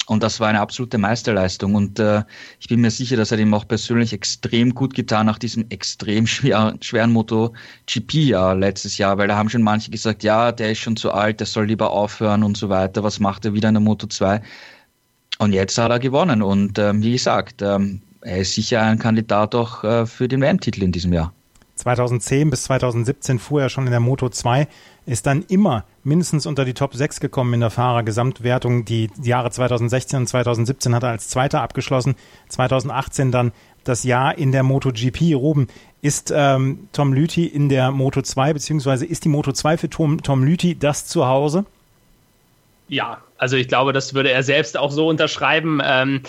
Und 0.06 0.22
das 0.22 0.38
war 0.38 0.48
eine 0.48 0.60
absolute 0.60 0.98
Meisterleistung. 0.98 1.74
Und 1.74 1.98
äh, 1.98 2.22
ich 2.60 2.68
bin 2.68 2.80
mir 2.80 2.90
sicher, 2.90 3.16
dass 3.16 3.30
er 3.30 3.38
dem 3.38 3.54
auch 3.54 3.66
persönlich 3.66 4.12
extrem 4.12 4.74
gut 4.74 4.94
getan 4.94 5.26
nach 5.26 5.38
diesem 5.38 5.64
extrem 5.70 6.26
schwer, 6.26 6.76
schweren 6.80 7.12
MotoGP-Jahr 7.12 8.54
letztes 8.54 8.98
Jahr, 8.98 9.16
weil 9.16 9.28
da 9.28 9.36
haben 9.36 9.48
schon 9.48 9.62
manche 9.62 9.90
gesagt, 9.90 10.22
ja, 10.22 10.52
der 10.52 10.72
ist 10.72 10.78
schon 10.78 10.96
zu 10.96 11.10
alt, 11.12 11.40
der 11.40 11.46
soll 11.46 11.66
lieber 11.66 11.90
aufhören 11.90 12.42
und 12.42 12.56
so 12.56 12.68
weiter. 12.68 13.02
Was 13.02 13.18
macht 13.18 13.44
er 13.46 13.54
wieder 13.54 13.68
in 13.68 13.74
der 13.74 13.82
Moto 13.82 14.06
2? 14.06 14.42
Und 15.38 15.52
jetzt 15.52 15.78
hat 15.78 15.90
er 15.90 15.98
gewonnen. 15.98 16.42
Und 16.42 16.78
ähm, 16.78 17.02
wie 17.02 17.12
gesagt, 17.12 17.62
ähm, 17.62 18.02
er 18.20 18.38
ist 18.38 18.54
sicher 18.54 18.82
ein 18.82 18.98
Kandidat 18.98 19.54
auch 19.54 19.84
äh, 19.84 20.06
für 20.06 20.28
den 20.28 20.40
WM-Titel 20.42 20.82
in 20.82 20.92
diesem 20.92 21.12
Jahr. 21.12 21.32
2010 21.76 22.50
bis 22.50 22.64
2017 22.64 23.38
fuhr 23.38 23.62
er 23.62 23.68
schon 23.68 23.86
in 23.86 23.90
der 23.90 24.00
Moto 24.00 24.28
2, 24.28 24.68
ist 25.06 25.26
dann 25.26 25.42
immer 25.48 25.84
mindestens 26.02 26.46
unter 26.46 26.64
die 26.64 26.74
Top 26.74 26.94
6 26.94 27.20
gekommen 27.20 27.54
in 27.54 27.60
der 27.60 27.70
Fahrergesamtwertung. 27.70 28.84
Die 28.84 29.10
Jahre 29.22 29.50
2016 29.50 30.20
und 30.20 30.26
2017 30.26 30.94
hat 30.94 31.02
er 31.02 31.10
als 31.10 31.28
Zweiter 31.28 31.62
abgeschlossen. 31.62 32.14
2018 32.48 33.32
dann 33.32 33.52
das 33.82 34.04
Jahr 34.04 34.38
in 34.38 34.52
der 34.52 34.62
MotoGP. 34.62 35.34
Ruben, 35.34 35.68
ist 36.00 36.32
ähm, 36.34 36.88
Tom 36.92 37.12
Lüthi 37.12 37.46
in 37.46 37.68
der 37.68 37.90
Moto 37.90 38.22
2, 38.22 38.52
beziehungsweise 38.52 39.06
ist 39.06 39.24
die 39.24 39.28
Moto 39.28 39.52
2 39.52 39.78
für 39.78 39.90
Tom, 39.90 40.22
Tom 40.22 40.44
Lüthi 40.44 40.78
das 40.78 41.06
Zuhause? 41.06 41.64
Ja, 42.88 43.22
also 43.38 43.56
ich 43.56 43.68
glaube, 43.68 43.92
das 43.92 44.14
würde 44.14 44.30
er 44.30 44.42
selbst 44.42 44.76
auch 44.76 44.90
so 44.90 45.08
unterschreiben. 45.08 45.80
Ähm, 45.82 46.20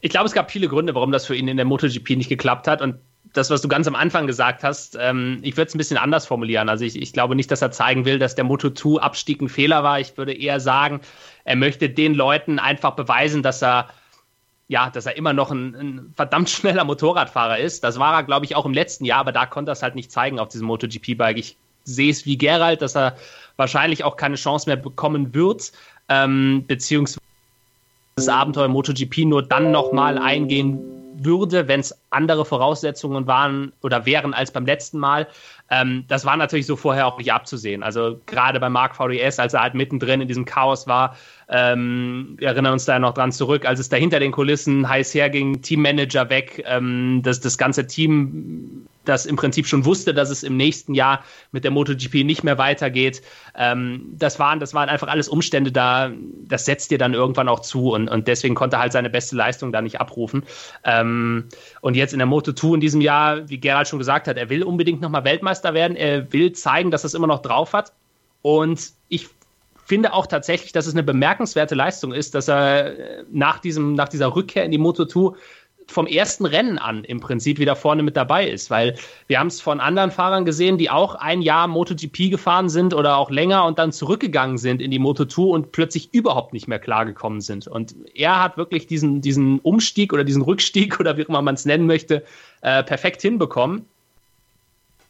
ich 0.00 0.10
glaube, 0.10 0.26
es 0.26 0.32
gab 0.32 0.50
viele 0.50 0.68
Gründe, 0.68 0.94
warum 0.94 1.12
das 1.12 1.26
für 1.26 1.36
ihn 1.36 1.48
in 1.48 1.56
der 1.56 1.66
MotoGP 1.66 2.16
nicht 2.16 2.28
geklappt 2.28 2.66
hat. 2.66 2.80
Und 2.80 2.96
das, 3.38 3.50
was 3.50 3.62
du 3.62 3.68
ganz 3.68 3.86
am 3.86 3.94
Anfang 3.94 4.26
gesagt 4.26 4.62
hast, 4.62 4.96
ähm, 5.00 5.38
ich 5.42 5.56
würde 5.56 5.68
es 5.68 5.74
ein 5.74 5.78
bisschen 5.78 5.96
anders 5.96 6.26
formulieren. 6.26 6.68
Also 6.68 6.84
ich, 6.84 7.00
ich, 7.00 7.12
glaube 7.12 7.34
nicht, 7.34 7.50
dass 7.50 7.62
er 7.62 7.70
zeigen 7.70 8.04
will, 8.04 8.18
dass 8.18 8.34
der 8.34 8.44
Moto2-Abstieg 8.44 9.40
ein 9.40 9.48
Fehler 9.48 9.82
war. 9.82 10.00
Ich 10.00 10.16
würde 10.16 10.34
eher 10.34 10.60
sagen, 10.60 11.00
er 11.44 11.56
möchte 11.56 11.88
den 11.88 12.14
Leuten 12.14 12.58
einfach 12.58 12.92
beweisen, 12.92 13.42
dass 13.42 13.62
er 13.62 13.88
ja, 14.70 14.90
dass 14.90 15.06
er 15.06 15.16
immer 15.16 15.32
noch 15.32 15.50
ein, 15.50 15.74
ein, 15.74 16.12
verdammt 16.14 16.50
schneller 16.50 16.84
Motorradfahrer 16.84 17.58
ist. 17.58 17.84
Das 17.84 17.98
war 17.98 18.14
er, 18.14 18.22
glaube 18.24 18.44
ich, 18.44 18.54
auch 18.54 18.66
im 18.66 18.74
letzten 18.74 19.06
Jahr, 19.06 19.20
aber 19.20 19.32
da 19.32 19.46
konnte 19.46 19.70
er 19.70 19.72
es 19.72 19.82
halt 19.82 19.94
nicht 19.94 20.12
zeigen 20.12 20.38
auf 20.38 20.48
diesem 20.48 20.66
MotoGP-Bike. 20.66 21.38
Ich 21.38 21.56
sehe 21.84 22.10
es 22.10 22.26
wie 22.26 22.36
Gerald, 22.36 22.82
dass 22.82 22.94
er 22.94 23.16
wahrscheinlich 23.56 24.04
auch 24.04 24.16
keine 24.16 24.34
Chance 24.34 24.68
mehr 24.68 24.76
bekommen 24.76 25.32
wird 25.32 25.72
ähm, 26.08 26.64
beziehungsweise 26.66 27.20
das 28.16 28.28
Abenteuer 28.28 28.68
MotoGP 28.68 29.18
nur 29.18 29.42
dann 29.42 29.70
nochmal 29.70 30.18
eingehen 30.18 30.97
würde, 31.24 31.68
wenn 31.68 31.80
es 31.80 31.94
andere 32.10 32.44
Voraussetzungen 32.44 33.26
waren 33.26 33.72
oder 33.82 34.06
wären 34.06 34.34
als 34.34 34.50
beim 34.50 34.66
letzten 34.66 34.98
Mal. 34.98 35.26
Ähm, 35.70 36.04
das 36.08 36.24
war 36.24 36.36
natürlich 36.36 36.66
so 36.66 36.76
vorher 36.76 37.06
auch 37.06 37.18
nicht 37.18 37.32
abzusehen. 37.32 37.82
Also 37.82 38.20
gerade 38.26 38.60
bei 38.60 38.68
Mark 38.68 38.96
VDS, 38.96 39.38
als 39.38 39.54
er 39.54 39.62
halt 39.62 39.74
mittendrin 39.74 40.20
in 40.20 40.28
diesem 40.28 40.44
Chaos 40.44 40.86
war, 40.86 41.16
ähm, 41.48 42.34
wir 42.38 42.48
erinnern 42.48 42.74
uns 42.74 42.84
da 42.84 42.98
noch 42.98 43.14
dran 43.14 43.32
zurück, 43.32 43.66
als 43.66 43.80
es 43.80 43.88
da 43.88 43.96
hinter 43.96 44.20
den 44.20 44.32
Kulissen 44.32 44.88
heiß 44.88 45.14
herging, 45.14 45.62
Teammanager 45.62 46.30
weg, 46.30 46.64
ähm, 46.66 47.20
das, 47.22 47.40
das 47.40 47.58
ganze 47.58 47.86
Team 47.86 48.86
das 49.08 49.26
im 49.26 49.36
Prinzip 49.36 49.66
schon 49.66 49.84
wusste, 49.84 50.14
dass 50.14 50.30
es 50.30 50.42
im 50.42 50.56
nächsten 50.56 50.94
Jahr 50.94 51.24
mit 51.52 51.64
der 51.64 51.70
MotoGP 51.70 52.24
nicht 52.24 52.44
mehr 52.44 52.58
weitergeht. 52.58 53.22
Ähm, 53.56 54.14
das, 54.18 54.38
waren, 54.38 54.60
das 54.60 54.74
waren 54.74 54.88
einfach 54.88 55.08
alles 55.08 55.28
Umstände 55.28 55.72
da, 55.72 56.10
das 56.46 56.64
setzt 56.64 56.90
dir 56.90 56.98
dann 56.98 57.14
irgendwann 57.14 57.48
auch 57.48 57.60
zu 57.60 57.92
und, 57.92 58.08
und 58.08 58.28
deswegen 58.28 58.54
konnte 58.54 58.76
er 58.76 58.80
halt 58.80 58.92
seine 58.92 59.10
beste 59.10 59.36
Leistung 59.36 59.72
da 59.72 59.82
nicht 59.82 60.00
abrufen. 60.00 60.44
Ähm, 60.84 61.48
und 61.80 61.96
jetzt 61.96 62.12
in 62.12 62.18
der 62.18 62.28
Moto2 62.28 62.74
in 62.74 62.80
diesem 62.80 63.00
Jahr, 63.00 63.48
wie 63.48 63.58
Gerald 63.58 63.88
schon 63.88 63.98
gesagt 63.98 64.28
hat, 64.28 64.36
er 64.36 64.50
will 64.50 64.62
unbedingt 64.62 65.00
nochmal 65.00 65.24
Weltmeister 65.24 65.74
werden, 65.74 65.96
er 65.96 66.32
will 66.32 66.52
zeigen, 66.52 66.90
dass 66.90 67.04
er 67.04 67.08
es 67.08 67.14
immer 67.14 67.26
noch 67.26 67.42
drauf 67.42 67.72
hat. 67.72 67.92
Und 68.42 68.92
ich 69.08 69.28
finde 69.88 70.12
auch 70.12 70.26
tatsächlich, 70.26 70.72
dass 70.72 70.86
es 70.86 70.92
eine 70.92 71.02
bemerkenswerte 71.02 71.74
Leistung 71.74 72.12
ist, 72.12 72.34
dass 72.34 72.48
er 72.48 73.24
nach, 73.30 73.58
diesem, 73.58 73.94
nach 73.94 74.08
dieser 74.08 74.36
Rückkehr 74.36 74.64
in 74.64 74.70
die 74.70 74.78
Moto2 74.78 75.34
vom 75.90 76.06
ersten 76.06 76.44
Rennen 76.44 76.78
an 76.78 77.02
im 77.04 77.20
Prinzip 77.20 77.58
wieder 77.58 77.74
vorne 77.74 78.02
mit 78.02 78.16
dabei 78.16 78.48
ist, 78.48 78.70
weil 78.70 78.96
wir 79.26 79.40
haben 79.40 79.46
es 79.46 79.60
von 79.60 79.80
anderen 79.80 80.10
Fahrern 80.10 80.44
gesehen, 80.44 80.78
die 80.78 80.90
auch 80.90 81.14
ein 81.14 81.42
Jahr 81.42 81.66
MotoGP 81.66 82.30
gefahren 82.30 82.68
sind 82.68 82.94
oder 82.94 83.16
auch 83.16 83.30
länger 83.30 83.64
und 83.64 83.78
dann 83.78 83.90
zurückgegangen 83.90 84.58
sind 84.58 84.82
in 84.82 84.90
die 84.90 85.00
Moto2 85.00 85.48
und 85.48 85.72
plötzlich 85.72 86.12
überhaupt 86.12 86.52
nicht 86.52 86.68
mehr 86.68 86.78
klargekommen 86.78 87.40
sind. 87.40 87.66
Und 87.66 87.94
er 88.14 88.42
hat 88.42 88.56
wirklich 88.56 88.86
diesen, 88.86 89.22
diesen 89.22 89.60
Umstieg 89.60 90.12
oder 90.12 90.24
diesen 90.24 90.42
Rückstieg 90.42 91.00
oder 91.00 91.16
wie 91.16 91.22
immer 91.22 91.42
man 91.42 91.54
es 91.54 91.64
nennen 91.64 91.86
möchte, 91.86 92.22
äh, 92.60 92.82
perfekt 92.82 93.22
hinbekommen 93.22 93.86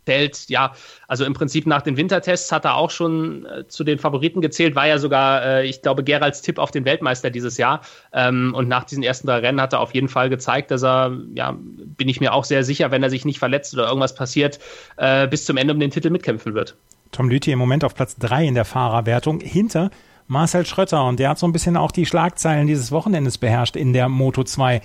zählt, 0.08 0.48
ja, 0.48 0.72
also 1.06 1.26
im 1.26 1.34
Prinzip 1.34 1.66
nach 1.66 1.82
den 1.82 1.98
Wintertests 1.98 2.50
hat 2.50 2.64
er 2.64 2.76
auch 2.76 2.90
schon 2.90 3.44
äh, 3.44 3.68
zu 3.68 3.84
den 3.84 3.98
Favoriten 3.98 4.40
gezählt, 4.40 4.74
war 4.74 4.86
ja 4.86 4.96
sogar, 4.96 5.44
äh, 5.44 5.66
ich 5.66 5.82
glaube, 5.82 6.02
Geralds 6.02 6.40
Tipp 6.40 6.58
auf 6.58 6.70
den 6.70 6.86
Weltmeister 6.86 7.28
dieses 7.28 7.58
Jahr. 7.58 7.82
Ähm, 8.14 8.54
und 8.54 8.68
nach 8.68 8.84
diesen 8.84 9.02
ersten 9.02 9.26
drei 9.26 9.40
Rennen 9.40 9.60
hat 9.60 9.74
er 9.74 9.80
auf 9.80 9.92
jeden 9.92 10.08
Fall 10.08 10.30
gezeigt, 10.30 10.70
dass 10.70 10.82
er, 10.82 11.14
ja, 11.34 11.54
bin 11.58 12.08
ich 12.08 12.20
mir 12.20 12.32
auch 12.32 12.44
sehr 12.44 12.64
sicher, 12.64 12.90
wenn 12.90 13.02
er 13.02 13.10
sich 13.10 13.26
nicht 13.26 13.38
verletzt 13.38 13.74
oder 13.74 13.86
irgendwas 13.86 14.14
passiert, 14.14 14.58
äh, 14.96 15.28
bis 15.28 15.44
zum 15.44 15.58
Ende 15.58 15.74
um 15.74 15.80
den 15.80 15.90
Titel 15.90 16.08
mitkämpfen 16.08 16.54
wird. 16.54 16.76
Tom 17.12 17.28
Lüthi 17.28 17.52
im 17.52 17.58
Moment 17.58 17.84
auf 17.84 17.94
Platz 17.94 18.16
drei 18.16 18.46
in 18.46 18.54
der 18.54 18.64
Fahrerwertung 18.64 19.40
hinter 19.40 19.90
Marcel 20.26 20.66
Schrötter 20.66 21.06
und 21.06 21.18
der 21.18 21.30
hat 21.30 21.38
so 21.38 21.46
ein 21.46 21.52
bisschen 21.52 21.76
auch 21.76 21.90
die 21.90 22.04
Schlagzeilen 22.04 22.66
dieses 22.66 22.92
Wochenendes 22.92 23.38
beherrscht 23.38 23.76
in 23.76 23.94
der 23.94 24.10
Moto 24.10 24.44
2. 24.44 24.82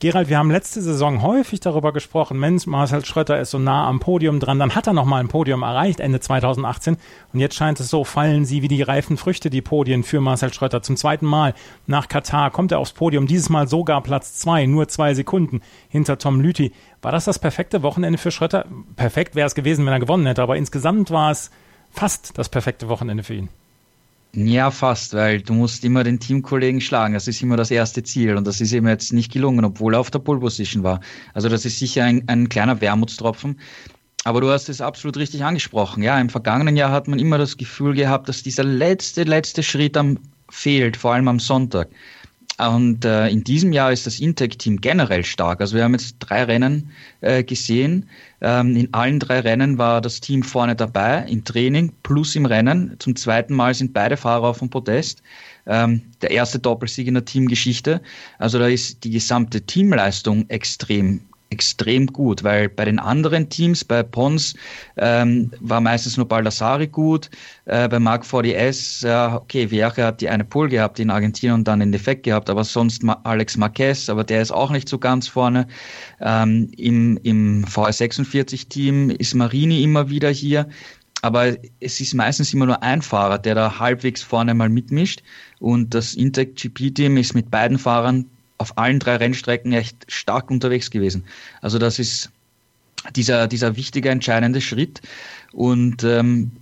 Gerald, 0.00 0.28
wir 0.28 0.38
haben 0.38 0.50
letzte 0.50 0.82
Saison 0.82 1.22
häufig 1.22 1.60
darüber 1.60 1.92
gesprochen, 1.92 2.38
Mensch, 2.38 2.66
Marcel 2.66 3.04
Schröter 3.04 3.38
ist 3.38 3.52
so 3.52 3.60
nah 3.60 3.86
am 3.86 4.00
Podium 4.00 4.40
dran, 4.40 4.58
dann 4.58 4.74
hat 4.74 4.88
er 4.88 4.92
noch 4.92 5.04
mal 5.04 5.20
ein 5.20 5.28
Podium 5.28 5.62
erreicht, 5.62 6.00
Ende 6.00 6.18
2018 6.18 6.96
und 7.32 7.40
jetzt 7.40 7.54
scheint 7.54 7.78
es 7.78 7.90
so, 7.90 8.02
fallen 8.02 8.44
sie 8.44 8.60
wie 8.60 8.68
die 8.68 8.82
reifen 8.82 9.16
Früchte, 9.16 9.50
die 9.50 9.62
Podien 9.62 10.02
für 10.02 10.20
Marcel 10.20 10.52
Schröter. 10.52 10.82
Zum 10.82 10.96
zweiten 10.96 11.26
Mal 11.26 11.54
nach 11.86 12.08
Katar 12.08 12.50
kommt 12.50 12.72
er 12.72 12.80
aufs 12.80 12.92
Podium, 12.92 13.28
dieses 13.28 13.50
Mal 13.50 13.68
sogar 13.68 14.02
Platz 14.02 14.34
zwei, 14.34 14.66
nur 14.66 14.88
zwei 14.88 15.14
Sekunden 15.14 15.62
hinter 15.88 16.18
Tom 16.18 16.40
Lüthi. 16.40 16.72
War 17.00 17.12
das 17.12 17.24
das 17.24 17.38
perfekte 17.38 17.82
Wochenende 17.82 18.18
für 18.18 18.32
Schröter? 18.32 18.66
Perfekt 18.96 19.36
wäre 19.36 19.46
es 19.46 19.54
gewesen, 19.54 19.86
wenn 19.86 19.92
er 19.92 20.00
gewonnen 20.00 20.26
hätte, 20.26 20.42
aber 20.42 20.56
insgesamt 20.56 21.12
war 21.12 21.30
es 21.30 21.50
fast 21.90 22.36
das 22.36 22.48
perfekte 22.48 22.88
Wochenende 22.88 23.22
für 23.22 23.34
ihn. 23.34 23.48
Ja, 24.36 24.72
fast, 24.72 25.14
weil 25.14 25.42
du 25.42 25.52
musst 25.52 25.84
immer 25.84 26.02
den 26.02 26.18
Teamkollegen 26.18 26.80
schlagen. 26.80 27.14
Das 27.14 27.28
ist 27.28 27.40
immer 27.40 27.56
das 27.56 27.70
erste 27.70 28.02
Ziel 28.02 28.36
und 28.36 28.44
das 28.46 28.60
ist 28.60 28.72
ihm 28.72 28.88
jetzt 28.88 29.12
nicht 29.12 29.32
gelungen, 29.32 29.64
obwohl 29.64 29.94
er 29.94 30.00
auf 30.00 30.10
der 30.10 30.18
Pole 30.18 30.40
Position 30.40 30.82
war. 30.82 31.00
Also 31.34 31.48
das 31.48 31.64
ist 31.64 31.78
sicher 31.78 32.04
ein, 32.04 32.24
ein 32.26 32.48
kleiner 32.48 32.80
Wermutstropfen. 32.80 33.60
Aber 34.24 34.40
du 34.40 34.50
hast 34.50 34.68
es 34.68 34.80
absolut 34.80 35.18
richtig 35.18 35.44
angesprochen. 35.44 36.02
Ja, 36.02 36.18
im 36.18 36.30
vergangenen 36.30 36.76
Jahr 36.76 36.90
hat 36.90 37.06
man 37.06 37.20
immer 37.20 37.38
das 37.38 37.56
Gefühl 37.56 37.94
gehabt, 37.94 38.28
dass 38.28 38.42
dieser 38.42 38.64
letzte, 38.64 39.22
letzte 39.22 39.62
Schritt 39.62 39.96
am 39.96 40.18
fehlt, 40.50 40.96
vor 40.96 41.12
allem 41.12 41.28
am 41.28 41.38
Sonntag. 41.38 41.88
Und 42.58 43.04
äh, 43.04 43.28
in 43.28 43.42
diesem 43.42 43.72
Jahr 43.72 43.92
ist 43.92 44.06
das 44.06 44.20
Intec-Team 44.20 44.80
generell 44.80 45.24
stark. 45.24 45.60
Also 45.60 45.74
wir 45.76 45.82
haben 45.82 45.92
jetzt 45.92 46.16
drei 46.20 46.44
Rennen 46.44 46.90
äh, 47.20 47.42
gesehen. 47.42 48.08
Ähm, 48.40 48.76
in 48.76 48.94
allen 48.94 49.18
drei 49.18 49.40
Rennen 49.40 49.76
war 49.76 50.00
das 50.00 50.20
Team 50.20 50.44
vorne 50.44 50.76
dabei, 50.76 51.26
im 51.28 51.44
Training 51.44 51.92
plus 52.04 52.36
im 52.36 52.46
Rennen. 52.46 52.94
Zum 53.00 53.16
zweiten 53.16 53.54
Mal 53.54 53.74
sind 53.74 53.92
beide 53.92 54.16
Fahrer 54.16 54.48
auf 54.48 54.60
dem 54.60 54.70
Podest. 54.70 55.22
Ähm, 55.66 56.02
der 56.22 56.30
erste 56.30 56.60
Doppelsieg 56.60 57.08
in 57.08 57.14
der 57.14 57.24
Teamgeschichte. 57.24 58.00
Also 58.38 58.60
da 58.60 58.68
ist 58.68 59.02
die 59.02 59.10
gesamte 59.10 59.62
Teamleistung 59.62 60.48
extrem 60.48 61.22
extrem 61.54 62.08
gut, 62.08 62.42
weil 62.42 62.68
bei 62.68 62.84
den 62.84 62.98
anderen 62.98 63.48
Teams, 63.48 63.84
bei 63.84 64.02
Pons 64.02 64.54
ähm, 64.96 65.52
war 65.60 65.80
meistens 65.80 66.16
nur 66.16 66.26
Baldassari 66.26 66.88
gut, 66.88 67.30
äh, 67.64 67.88
bei 67.88 68.00
Mark 68.00 68.24
4DS, 68.24 69.06
äh, 69.06 69.34
okay, 69.36 69.70
Viaje 69.70 70.04
hat 70.04 70.20
die 70.20 70.28
eine 70.28 70.44
Pole 70.44 70.68
gehabt 70.68 70.98
in 70.98 71.10
Argentinien 71.10 71.54
und 71.54 71.68
dann 71.68 71.80
den 71.80 71.92
Defekt 71.92 72.24
gehabt, 72.24 72.50
aber 72.50 72.64
sonst 72.64 73.02
Alex 73.22 73.56
Marquez, 73.56 74.08
aber 74.08 74.24
der 74.24 74.42
ist 74.42 74.50
auch 74.52 74.70
nicht 74.70 74.88
so 74.88 74.98
ganz 74.98 75.28
vorne. 75.28 75.66
Ähm, 76.20 76.70
Im 76.76 77.18
im 77.22 77.64
VS46-Team 77.64 79.10
ist 79.10 79.34
Marini 79.34 79.82
immer 79.82 80.10
wieder 80.10 80.30
hier, 80.30 80.68
aber 81.22 81.56
es 81.80 82.00
ist 82.00 82.14
meistens 82.14 82.52
immer 82.52 82.66
nur 82.66 82.82
ein 82.82 83.00
Fahrer, 83.00 83.38
der 83.38 83.54
da 83.54 83.78
halbwegs 83.78 84.22
vorne 84.22 84.54
mal 84.54 84.68
mitmischt. 84.68 85.22
Und 85.58 85.94
das 85.94 86.14
Intec 86.14 86.56
GP-Team 86.56 87.16
ist 87.16 87.34
mit 87.34 87.50
beiden 87.50 87.78
Fahrern 87.78 88.26
auf 88.58 88.78
allen 88.78 88.98
drei 88.98 89.16
Rennstrecken 89.16 89.72
echt 89.72 89.96
stark 90.08 90.50
unterwegs 90.50 90.90
gewesen. 90.90 91.24
Also 91.60 91.78
das 91.78 91.98
ist 91.98 92.30
dieser, 93.16 93.48
dieser 93.48 93.76
wichtige, 93.76 94.10
entscheidende 94.10 94.60
Schritt. 94.60 95.00
Und 95.52 96.04
ähm, 96.04 96.52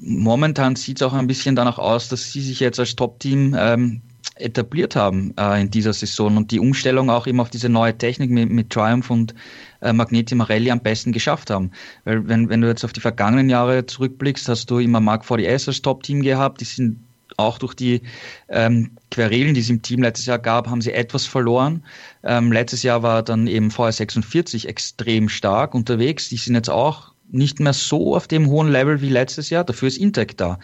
momentan 0.00 0.76
sieht 0.76 1.00
es 1.00 1.02
auch 1.02 1.12
ein 1.12 1.26
bisschen 1.26 1.56
danach 1.56 1.78
aus, 1.78 2.08
dass 2.08 2.32
sie 2.32 2.40
sich 2.40 2.60
jetzt 2.60 2.78
als 2.78 2.96
Top-Team 2.96 3.56
ähm, 3.58 4.00
etabliert 4.36 4.96
haben 4.96 5.34
äh, 5.36 5.60
in 5.60 5.70
dieser 5.70 5.92
Saison 5.92 6.36
und 6.36 6.50
die 6.50 6.60
Umstellung 6.60 7.10
auch 7.10 7.26
eben 7.26 7.40
auf 7.40 7.50
diese 7.50 7.68
neue 7.68 7.96
Technik 7.96 8.30
mit, 8.30 8.50
mit 8.50 8.70
Triumph 8.70 9.10
und 9.10 9.34
äh, 9.80 9.92
Magneti 9.92 10.34
Marelli 10.34 10.70
am 10.70 10.80
besten 10.80 11.12
geschafft 11.12 11.50
haben. 11.50 11.72
Weil 12.04 12.26
wenn, 12.28 12.48
wenn 12.48 12.60
du 12.60 12.68
jetzt 12.68 12.84
auf 12.84 12.92
die 12.92 13.00
vergangenen 13.00 13.50
Jahre 13.50 13.86
zurückblickst, 13.86 14.48
hast 14.48 14.70
du 14.70 14.78
immer 14.78 15.00
Mark 15.00 15.24
4S 15.24 15.68
als 15.68 15.82
Top-Team 15.82 16.22
gehabt, 16.22 16.60
die 16.60 16.64
sind 16.66 17.00
auch 17.38 17.58
durch 17.58 17.74
die 17.74 18.02
ähm, 18.48 18.90
Querelen, 19.10 19.54
die 19.54 19.60
es 19.60 19.70
im 19.70 19.80
Team 19.80 20.02
letztes 20.02 20.26
Jahr 20.26 20.38
gab, 20.38 20.68
haben 20.68 20.82
sie 20.82 20.92
etwas 20.92 21.24
verloren. 21.24 21.84
Ähm, 22.24 22.52
letztes 22.52 22.82
Jahr 22.82 23.02
war 23.02 23.22
dann 23.22 23.46
eben 23.46 23.70
VR46 23.70 24.66
extrem 24.66 25.28
stark 25.28 25.74
unterwegs. 25.74 26.28
Die 26.28 26.36
sind 26.36 26.56
jetzt 26.56 26.70
auch 26.70 27.12
nicht 27.30 27.60
mehr 27.60 27.72
so 27.72 28.16
auf 28.16 28.26
dem 28.26 28.48
hohen 28.48 28.68
Level 28.68 29.00
wie 29.00 29.08
letztes 29.08 29.50
Jahr. 29.50 29.64
Dafür 29.64 29.88
ist 29.88 29.98
Intec 29.98 30.36
da. 30.36 30.58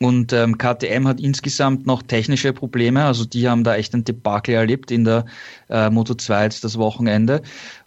Und 0.00 0.32
ähm, 0.32 0.58
KTM 0.58 1.06
hat 1.06 1.20
insgesamt 1.20 1.86
noch 1.86 2.02
technische 2.02 2.52
Probleme. 2.52 3.04
Also 3.04 3.24
die 3.24 3.48
haben 3.48 3.62
da 3.62 3.76
echt 3.76 3.94
ein 3.94 4.04
Debakel 4.04 4.54
erlebt 4.54 4.90
in 4.90 5.04
der 5.04 5.24
äh, 5.68 5.88
Moto 5.88 6.14
2 6.14 6.44
jetzt 6.44 6.64
das 6.64 6.78
Wochenende. 6.78 7.42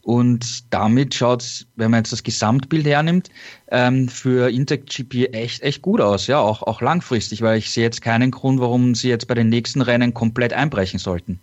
Und 0.08 0.74
damit 0.74 1.16
schaut 1.16 1.42
es, 1.42 1.68
wenn 1.76 1.92
man 1.92 1.98
jetzt 1.98 2.14
das 2.14 2.24
Gesamtbild 2.24 2.88
hernimmt, 2.88 3.30
ähm, 3.70 4.08
für 4.08 4.50
Intec 4.50 4.86
GP 4.86 5.34
echt, 5.34 5.62
echt 5.64 5.82
gut 5.82 6.00
aus. 6.00 6.28
Ja, 6.28 6.40
auch, 6.40 6.64
auch 6.64 6.80
langfristig, 6.80 7.42
weil 7.42 7.58
ich 7.58 7.72
sehe 7.72 7.84
jetzt 7.84 8.02
keinen 8.02 8.32
Grund, 8.32 8.62
warum 8.62 8.96
sie 8.96 9.10
jetzt 9.10 9.28
bei 9.28 9.34
den 9.34 9.50
nächsten 9.50 9.82
Rennen 9.82 10.14
komplett 10.14 10.54
einbrechen 10.54 10.98
sollten. 10.98 11.42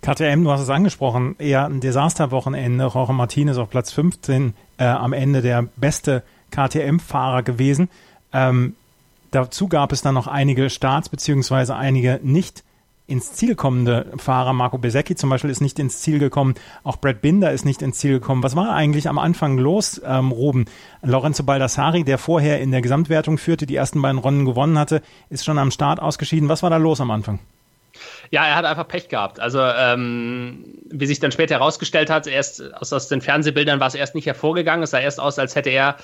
KTM, 0.00 0.44
du 0.44 0.50
hast 0.50 0.62
es 0.62 0.70
angesprochen, 0.70 1.36
eher 1.38 1.66
ein 1.66 1.80
Desasterwochenende. 1.80 2.86
Jorge 2.86 3.12
Martinez 3.12 3.58
auf 3.58 3.68
Platz 3.68 3.92
15 3.92 4.54
äh, 4.78 4.84
am 4.84 5.12
Ende 5.12 5.42
der 5.42 5.68
beste 5.76 6.22
KTM-Fahrer 6.52 7.42
gewesen. 7.42 7.90
Ähm, 8.32 8.76
Dazu 9.30 9.68
gab 9.68 9.92
es 9.92 10.00
dann 10.00 10.14
noch 10.14 10.28
einige 10.28 10.70
Starts 10.70 11.10
beziehungsweise 11.10 11.76
einige 11.76 12.20
nicht 12.22 12.64
ins 13.06 13.32
Ziel 13.32 13.54
kommende 13.54 14.12
Fahrer. 14.16 14.52
Marco 14.52 14.78
Besecchi 14.78 15.14
zum 15.14 15.30
Beispiel 15.30 15.50
ist 15.50 15.60
nicht 15.60 15.78
ins 15.78 16.00
Ziel 16.00 16.18
gekommen. 16.18 16.54
Auch 16.82 16.96
Brad 16.96 17.20
Binder 17.20 17.52
ist 17.52 17.64
nicht 17.64 17.82
ins 17.82 17.98
Ziel 17.98 18.12
gekommen. 18.12 18.42
Was 18.42 18.56
war 18.56 18.74
eigentlich 18.74 19.08
am 19.08 19.18
Anfang 19.18 19.58
los, 19.58 20.00
ähm, 20.04 20.32
Ruben? 20.32 20.66
Lorenzo 21.02 21.44
Baldassari, 21.44 22.04
der 22.04 22.18
vorher 22.18 22.60
in 22.60 22.70
der 22.70 22.82
Gesamtwertung 22.82 23.38
führte, 23.38 23.66
die 23.66 23.76
ersten 23.76 24.02
beiden 24.02 24.18
Runden 24.18 24.44
gewonnen 24.44 24.78
hatte, 24.78 25.02
ist 25.30 25.44
schon 25.44 25.58
am 25.58 25.70
Start 25.70 26.00
ausgeschieden. 26.00 26.48
Was 26.48 26.62
war 26.62 26.70
da 26.70 26.78
los 26.78 27.00
am 27.00 27.10
Anfang? 27.10 27.38
Ja, 28.30 28.46
er 28.46 28.56
hat 28.56 28.64
einfach 28.64 28.88
Pech 28.88 29.08
gehabt. 29.08 29.40
Also, 29.40 29.60
ähm, 29.60 30.64
wie 30.90 31.06
sich 31.06 31.20
dann 31.20 31.32
später 31.32 31.56
herausgestellt 31.56 32.10
hat, 32.10 32.26
erst 32.26 32.74
aus, 32.74 32.92
aus 32.92 33.08
den 33.08 33.20
Fernsehbildern 33.20 33.80
war 33.80 33.86
es 33.86 33.94
erst 33.94 34.14
nicht 34.14 34.26
hervorgegangen. 34.26 34.82
Es 34.82 34.90
sah 34.90 34.98
erst 34.98 35.20
aus, 35.20 35.38
als 35.38 35.54
hätte 35.54 35.70
er 35.70 35.96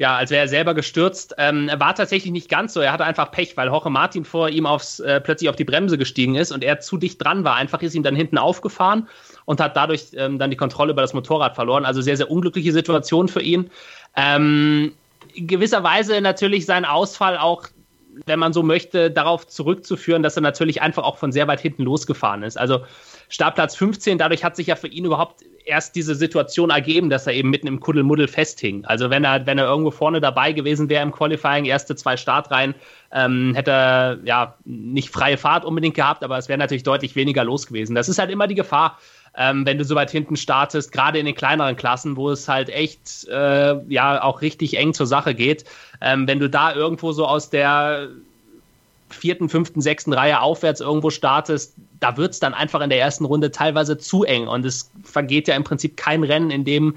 ja, 0.00 0.16
als 0.16 0.30
wäre 0.30 0.40
er 0.40 0.48
selber 0.48 0.72
gestürzt. 0.72 1.34
Ähm, 1.36 1.68
er 1.68 1.78
war 1.78 1.94
tatsächlich 1.94 2.32
nicht 2.32 2.48
ganz 2.48 2.72
so. 2.72 2.80
Er 2.80 2.90
hatte 2.90 3.04
einfach 3.04 3.30
Pech, 3.30 3.58
weil 3.58 3.68
Jorge 3.68 3.90
Martin 3.90 4.24
vor 4.24 4.48
ihm 4.48 4.64
aufs, 4.64 4.98
äh, 4.98 5.20
plötzlich 5.20 5.50
auf 5.50 5.56
die 5.56 5.64
Bremse 5.64 5.98
gestiegen 5.98 6.36
ist 6.36 6.52
und 6.52 6.64
er 6.64 6.80
zu 6.80 6.96
dicht 6.96 7.22
dran 7.22 7.44
war. 7.44 7.56
Einfach 7.56 7.82
ist 7.82 7.94
ihm 7.94 8.02
dann 8.02 8.16
hinten 8.16 8.38
aufgefahren 8.38 9.08
und 9.44 9.60
hat 9.60 9.76
dadurch 9.76 10.06
ähm, 10.14 10.38
dann 10.38 10.48
die 10.48 10.56
Kontrolle 10.56 10.92
über 10.92 11.02
das 11.02 11.12
Motorrad 11.12 11.54
verloren. 11.54 11.84
Also 11.84 12.00
sehr, 12.00 12.16
sehr 12.16 12.30
unglückliche 12.30 12.72
Situation 12.72 13.28
für 13.28 13.42
ihn. 13.42 13.70
Ähm, 14.16 14.94
gewisserweise 15.36 16.18
natürlich 16.22 16.64
sein 16.64 16.86
Ausfall 16.86 17.36
auch 17.36 17.68
wenn 18.26 18.38
man 18.38 18.52
so 18.52 18.62
möchte, 18.62 19.10
darauf 19.10 19.46
zurückzuführen, 19.46 20.22
dass 20.22 20.36
er 20.36 20.42
natürlich 20.42 20.82
einfach 20.82 21.04
auch 21.04 21.16
von 21.16 21.30
sehr 21.32 21.46
weit 21.46 21.60
hinten 21.60 21.84
losgefahren 21.84 22.42
ist. 22.42 22.58
Also 22.58 22.80
Startplatz 23.28 23.76
15, 23.76 24.18
dadurch 24.18 24.44
hat 24.44 24.56
sich 24.56 24.66
ja 24.66 24.76
für 24.76 24.88
ihn 24.88 25.04
überhaupt 25.04 25.42
erst 25.64 25.96
diese 25.96 26.14
Situation 26.14 26.70
ergeben, 26.70 27.10
dass 27.10 27.26
er 27.26 27.34
eben 27.34 27.50
mitten 27.50 27.66
im 27.66 27.80
Kuddelmuddel 27.80 28.28
festhing. 28.28 28.84
Also 28.84 29.10
wenn 29.10 29.24
er, 29.24 29.46
wenn 29.46 29.58
er 29.58 29.66
irgendwo 29.66 29.90
vorne 29.90 30.20
dabei 30.20 30.52
gewesen 30.52 30.88
wäre 30.88 31.02
im 31.02 31.12
Qualifying, 31.12 31.64
erste 31.64 31.96
zwei 31.96 32.16
Startreihen, 32.16 32.74
ähm, 33.12 33.54
hätte 33.54 33.70
er 33.70 34.18
ja 34.24 34.56
nicht 34.64 35.10
freie 35.10 35.36
Fahrt 35.36 35.64
unbedingt 35.64 35.94
gehabt, 35.94 36.22
aber 36.24 36.38
es 36.38 36.48
wäre 36.48 36.58
natürlich 36.58 36.82
deutlich 36.82 37.16
weniger 37.16 37.44
los 37.44 37.66
gewesen. 37.66 37.94
Das 37.94 38.08
ist 38.08 38.18
halt 38.18 38.30
immer 38.30 38.46
die 38.46 38.54
Gefahr, 38.54 38.98
ähm, 39.36 39.64
wenn 39.66 39.78
du 39.78 39.84
so 39.84 39.94
weit 39.94 40.10
hinten 40.10 40.36
startest, 40.36 40.92
gerade 40.92 41.18
in 41.18 41.26
den 41.26 41.34
kleineren 41.34 41.76
Klassen, 41.76 42.16
wo 42.16 42.30
es 42.30 42.48
halt 42.48 42.68
echt 42.68 43.28
äh, 43.28 43.76
ja 43.88 44.22
auch 44.22 44.42
richtig 44.42 44.76
eng 44.76 44.94
zur 44.94 45.06
Sache 45.06 45.34
geht. 45.34 45.64
Ähm, 46.00 46.26
wenn 46.26 46.40
du 46.40 46.48
da 46.50 46.74
irgendwo 46.74 47.12
so 47.12 47.26
aus 47.26 47.50
der 47.50 48.08
vierten, 49.10 49.48
fünften, 49.48 49.80
sechsten 49.80 50.12
Reihe 50.12 50.40
aufwärts 50.40 50.80
irgendwo 50.80 51.10
startest, 51.10 51.74
da 52.00 52.16
wird 52.16 52.32
es 52.32 52.40
dann 52.40 52.54
einfach 52.54 52.80
in 52.80 52.90
der 52.90 52.98
ersten 52.98 53.24
Runde 53.24 53.50
teilweise 53.50 53.98
zu 53.98 54.24
eng. 54.24 54.48
Und 54.48 54.64
es 54.64 54.90
vergeht 55.02 55.48
ja 55.48 55.54
im 55.54 55.64
Prinzip 55.64 55.96
kein 55.96 56.24
Rennen, 56.24 56.50
in 56.50 56.64
dem 56.64 56.96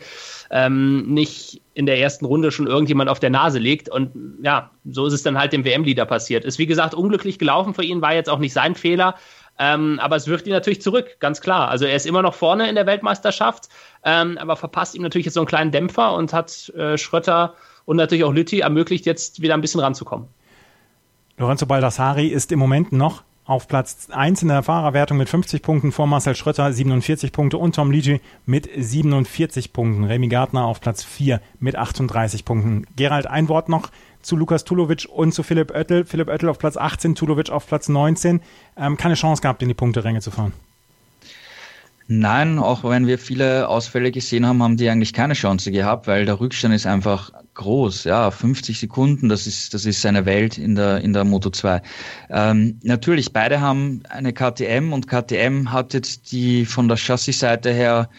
ähm, 0.49 1.13
nicht 1.13 1.61
in 1.73 1.85
der 1.85 1.99
ersten 1.99 2.25
Runde 2.25 2.51
schon 2.51 2.67
irgendjemand 2.67 3.09
auf 3.09 3.19
der 3.19 3.29
Nase 3.29 3.59
liegt. 3.59 3.89
Und 3.89 4.11
ja, 4.41 4.71
so 4.85 5.05
ist 5.05 5.13
es 5.13 5.23
dann 5.23 5.37
halt 5.37 5.53
dem 5.53 5.65
WM-Leader 5.65 6.05
passiert. 6.05 6.45
Ist 6.45 6.59
wie 6.59 6.67
gesagt 6.67 6.93
unglücklich 6.93 7.39
gelaufen 7.39 7.73
für 7.73 7.83
ihn, 7.83 8.01
war 8.01 8.13
jetzt 8.13 8.29
auch 8.29 8.39
nicht 8.39 8.53
sein 8.53 8.75
Fehler. 8.75 9.15
Ähm, 9.59 9.99
aber 9.99 10.15
es 10.15 10.27
wirft 10.27 10.47
ihn 10.47 10.53
natürlich 10.53 10.81
zurück, 10.81 11.17
ganz 11.19 11.41
klar. 11.41 11.69
Also 11.69 11.85
er 11.85 11.95
ist 11.95 12.05
immer 12.05 12.21
noch 12.21 12.33
vorne 12.33 12.67
in 12.69 12.75
der 12.75 12.87
Weltmeisterschaft, 12.87 13.69
ähm, 14.03 14.37
aber 14.39 14.55
verpasst 14.55 14.95
ihm 14.95 15.03
natürlich 15.03 15.25
jetzt 15.25 15.35
so 15.35 15.41
einen 15.41 15.47
kleinen 15.47 15.71
Dämpfer 15.71 16.13
und 16.15 16.33
hat 16.33 16.69
äh, 16.69 16.97
Schröter 16.97 17.53
und 17.85 17.97
natürlich 17.97 18.23
auch 18.23 18.33
Lütti 18.33 18.61
ermöglicht, 18.61 19.05
jetzt 19.05 19.41
wieder 19.41 19.53
ein 19.53 19.61
bisschen 19.61 19.81
ranzukommen. 19.81 20.27
Lorenzo 21.37 21.65
Baldassari 21.65 22.27
ist 22.27 22.51
im 22.51 22.59
Moment 22.59 22.91
noch 22.91 23.23
auf 23.45 23.67
Platz 23.67 24.07
1 24.11 24.43
in 24.43 24.49
der 24.49 24.61
Fahrerwertung 24.61 25.17
mit 25.17 25.29
50 25.29 25.63
Punkten 25.63 25.91
vor 25.91 26.05
Marcel 26.05 26.35
Schröter 26.35 26.71
47 26.71 27.31
Punkte 27.31 27.57
und 27.57 27.75
Tom 27.75 27.91
Ligi 27.91 28.21
mit 28.45 28.69
47 28.75 29.73
Punkten. 29.73 30.03
Remy 30.03 30.27
Gardner 30.27 30.65
auf 30.65 30.79
Platz 30.79 31.03
4 31.03 31.41
mit 31.59 31.75
38 31.75 32.45
Punkten. 32.45 32.85
Gerald, 32.95 33.25
ein 33.25 33.49
Wort 33.49 33.67
noch 33.67 33.89
zu 34.21 34.35
Lukas 34.35 34.63
Tulovic 34.63 35.07
und 35.11 35.33
zu 35.33 35.41
Philipp 35.41 35.71
Oettel. 35.71 36.05
Philipp 36.05 36.29
Oettel 36.29 36.49
auf 36.49 36.59
Platz 36.59 36.77
18, 36.77 37.15
Tulovic 37.15 37.49
auf 37.49 37.67
Platz 37.67 37.89
19. 37.89 38.39
Ähm, 38.77 38.95
keine 38.95 39.15
Chance 39.15 39.41
gehabt, 39.41 39.61
in 39.63 39.67
die 39.67 39.73
Punkteränge 39.73 40.21
zu 40.21 40.29
fahren. 40.29 40.53
Nein, 42.07 42.59
auch 42.59 42.83
wenn 42.83 43.07
wir 43.07 43.17
viele 43.17 43.69
Ausfälle 43.69 44.11
gesehen 44.11 44.45
haben, 44.45 44.61
haben 44.61 44.77
die 44.77 44.89
eigentlich 44.89 45.13
keine 45.13 45.33
Chance 45.33 45.71
gehabt, 45.71 46.05
weil 46.07 46.25
der 46.25 46.39
Rückstand 46.39 46.73
ist 46.73 46.85
einfach 46.85 47.31
groß. 47.53 48.03
Ja, 48.03 48.29
50 48.29 48.77
Sekunden, 48.79 49.29
das 49.29 49.47
ist, 49.47 49.73
das 49.73 49.85
ist 49.85 50.05
eine 50.05 50.25
Welt 50.25 50.57
in 50.57 50.75
der, 50.75 51.01
in 51.01 51.13
der 51.13 51.23
Moto 51.23 51.49
2. 51.49 51.81
Ähm, 52.29 52.79
natürlich, 52.83 53.31
beide 53.31 53.61
haben 53.61 54.03
eine 54.09 54.33
KTM 54.33 54.91
und 54.91 55.07
KTM 55.07 55.71
hat 55.71 55.93
jetzt 55.93 56.31
die 56.31 56.65
von 56.65 56.87
der 56.87 56.97
Chassis-Seite 56.97 57.71
her 57.71 58.09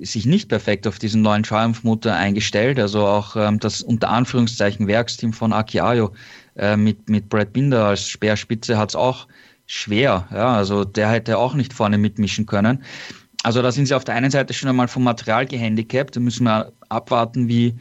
sich 0.00 0.26
nicht 0.26 0.48
perfekt 0.48 0.86
auf 0.86 0.98
diesen 0.98 1.22
neuen 1.22 1.42
Triumph-Motor 1.44 2.12
eingestellt. 2.12 2.78
Also 2.78 3.06
auch 3.06 3.36
ähm, 3.36 3.58
das 3.58 3.80
unter 3.82 4.10
Anführungszeichen 4.10 4.86
Werksteam 4.86 5.32
von 5.32 5.52
Aki 5.52 5.80
Ayo 5.80 6.12
äh, 6.56 6.76
mit, 6.76 7.08
mit 7.08 7.28
Brad 7.28 7.52
Binder 7.52 7.86
als 7.86 8.08
Speerspitze 8.08 8.76
hat 8.76 8.90
es 8.90 8.96
auch 8.96 9.28
schwer. 9.66 10.28
Ja, 10.32 10.54
also 10.54 10.84
der 10.84 11.10
hätte 11.10 11.38
auch 11.38 11.54
nicht 11.54 11.72
vorne 11.72 11.98
mitmischen 11.98 12.46
können. 12.46 12.82
Also 13.42 13.60
da 13.60 13.70
sind 13.72 13.86
sie 13.86 13.94
auf 13.94 14.04
der 14.04 14.14
einen 14.14 14.30
Seite 14.30 14.54
schon 14.54 14.68
einmal 14.70 14.88
vom 14.88 15.04
Material 15.04 15.46
gehandicapt. 15.46 16.16
Da 16.16 16.20
müssen 16.20 16.44
wir 16.44 16.72
abwarten, 16.88 17.46
wie, 17.48 17.74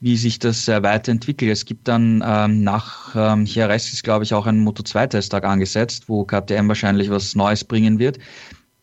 wie 0.00 0.16
sich 0.16 0.40
das 0.40 0.66
äh, 0.66 0.82
weiterentwickelt. 0.82 1.52
Es 1.52 1.64
gibt 1.64 1.86
dann 1.86 2.22
ähm, 2.26 2.64
nach 2.64 3.14
ähm, 3.14 3.44
Jerez 3.44 3.92
ist, 3.92 4.02
glaube 4.02 4.24
ich, 4.24 4.34
auch 4.34 4.46
ein 4.46 4.66
Moto2-Testtag 4.66 5.44
angesetzt, 5.44 6.08
wo 6.08 6.24
KTM 6.24 6.66
wahrscheinlich 6.66 7.10
was 7.10 7.36
Neues 7.36 7.64
bringen 7.64 8.00
wird. 8.00 8.18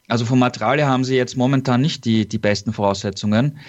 Also 0.07 0.25
vom 0.25 0.39
Material 0.39 0.85
haben 0.85 1.03
sie 1.03 1.15
jetzt 1.15 1.37
momentan 1.37 1.81
nicht 1.81 2.05
die, 2.05 2.27
die 2.27 2.37
besten 2.37 2.73
Voraussetzungen. 2.73 3.59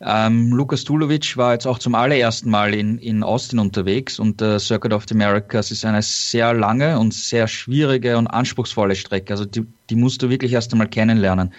Ähm, 0.00 0.52
Lukas 0.52 0.84
Tulovic 0.84 1.36
war 1.36 1.54
jetzt 1.54 1.66
auch 1.66 1.78
zum 1.78 1.94
allerersten 1.94 2.50
Mal 2.50 2.72
in, 2.72 2.98
in 2.98 3.24
Austin 3.24 3.58
unterwegs 3.58 4.20
und 4.20 4.40
der 4.40 4.60
Circuit 4.60 4.92
of 4.92 5.06
the 5.08 5.14
Americas 5.14 5.72
ist 5.72 5.84
eine 5.84 6.02
sehr 6.02 6.54
lange 6.54 6.98
und 6.98 7.12
sehr 7.12 7.48
schwierige 7.48 8.16
und 8.16 8.28
anspruchsvolle 8.28 8.94
Strecke. 8.94 9.32
Also 9.32 9.44
die, 9.44 9.66
die 9.90 9.96
musst 9.96 10.22
du 10.22 10.30
wirklich 10.30 10.52
erst 10.52 10.72
einmal 10.72 10.88
kennenlernen. 10.88 11.52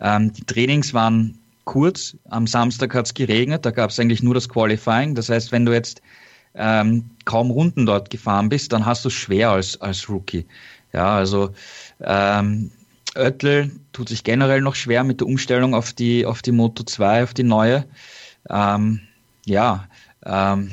Ähm, 0.00 0.32
die 0.32 0.44
Trainings 0.44 0.92
waren 0.92 1.38
kurz. 1.64 2.16
Am 2.30 2.48
Samstag 2.48 2.94
hat 2.94 3.06
es 3.06 3.14
geregnet, 3.14 3.64
da 3.64 3.70
gab 3.70 3.90
es 3.90 4.00
eigentlich 4.00 4.22
nur 4.22 4.34
das 4.34 4.48
Qualifying. 4.48 5.14
Das 5.14 5.28
heißt, 5.28 5.52
wenn 5.52 5.64
du 5.64 5.72
jetzt 5.72 6.02
ähm, 6.54 7.10
kaum 7.24 7.50
Runden 7.50 7.86
dort 7.86 8.10
gefahren 8.10 8.48
bist, 8.48 8.72
dann 8.72 8.84
hast 8.84 9.04
du 9.04 9.08
es 9.08 9.14
schwer 9.14 9.50
als, 9.50 9.80
als 9.80 10.08
Rookie. 10.08 10.46
Ja, 10.92 11.16
also 11.16 11.50
ähm, 12.00 12.70
Oettel 13.16 13.70
tut 13.92 14.08
sich 14.08 14.24
generell 14.24 14.60
noch 14.60 14.74
schwer 14.74 15.04
mit 15.04 15.20
der 15.20 15.26
Umstellung 15.26 15.74
auf 15.74 15.92
die, 15.92 16.26
auf 16.26 16.42
die 16.42 16.52
Moto 16.52 16.82
2, 16.82 17.24
auf 17.24 17.34
die 17.34 17.42
neue. 17.42 17.86
Ähm, 18.50 19.00
ja, 19.46 19.88
ähm, 20.24 20.70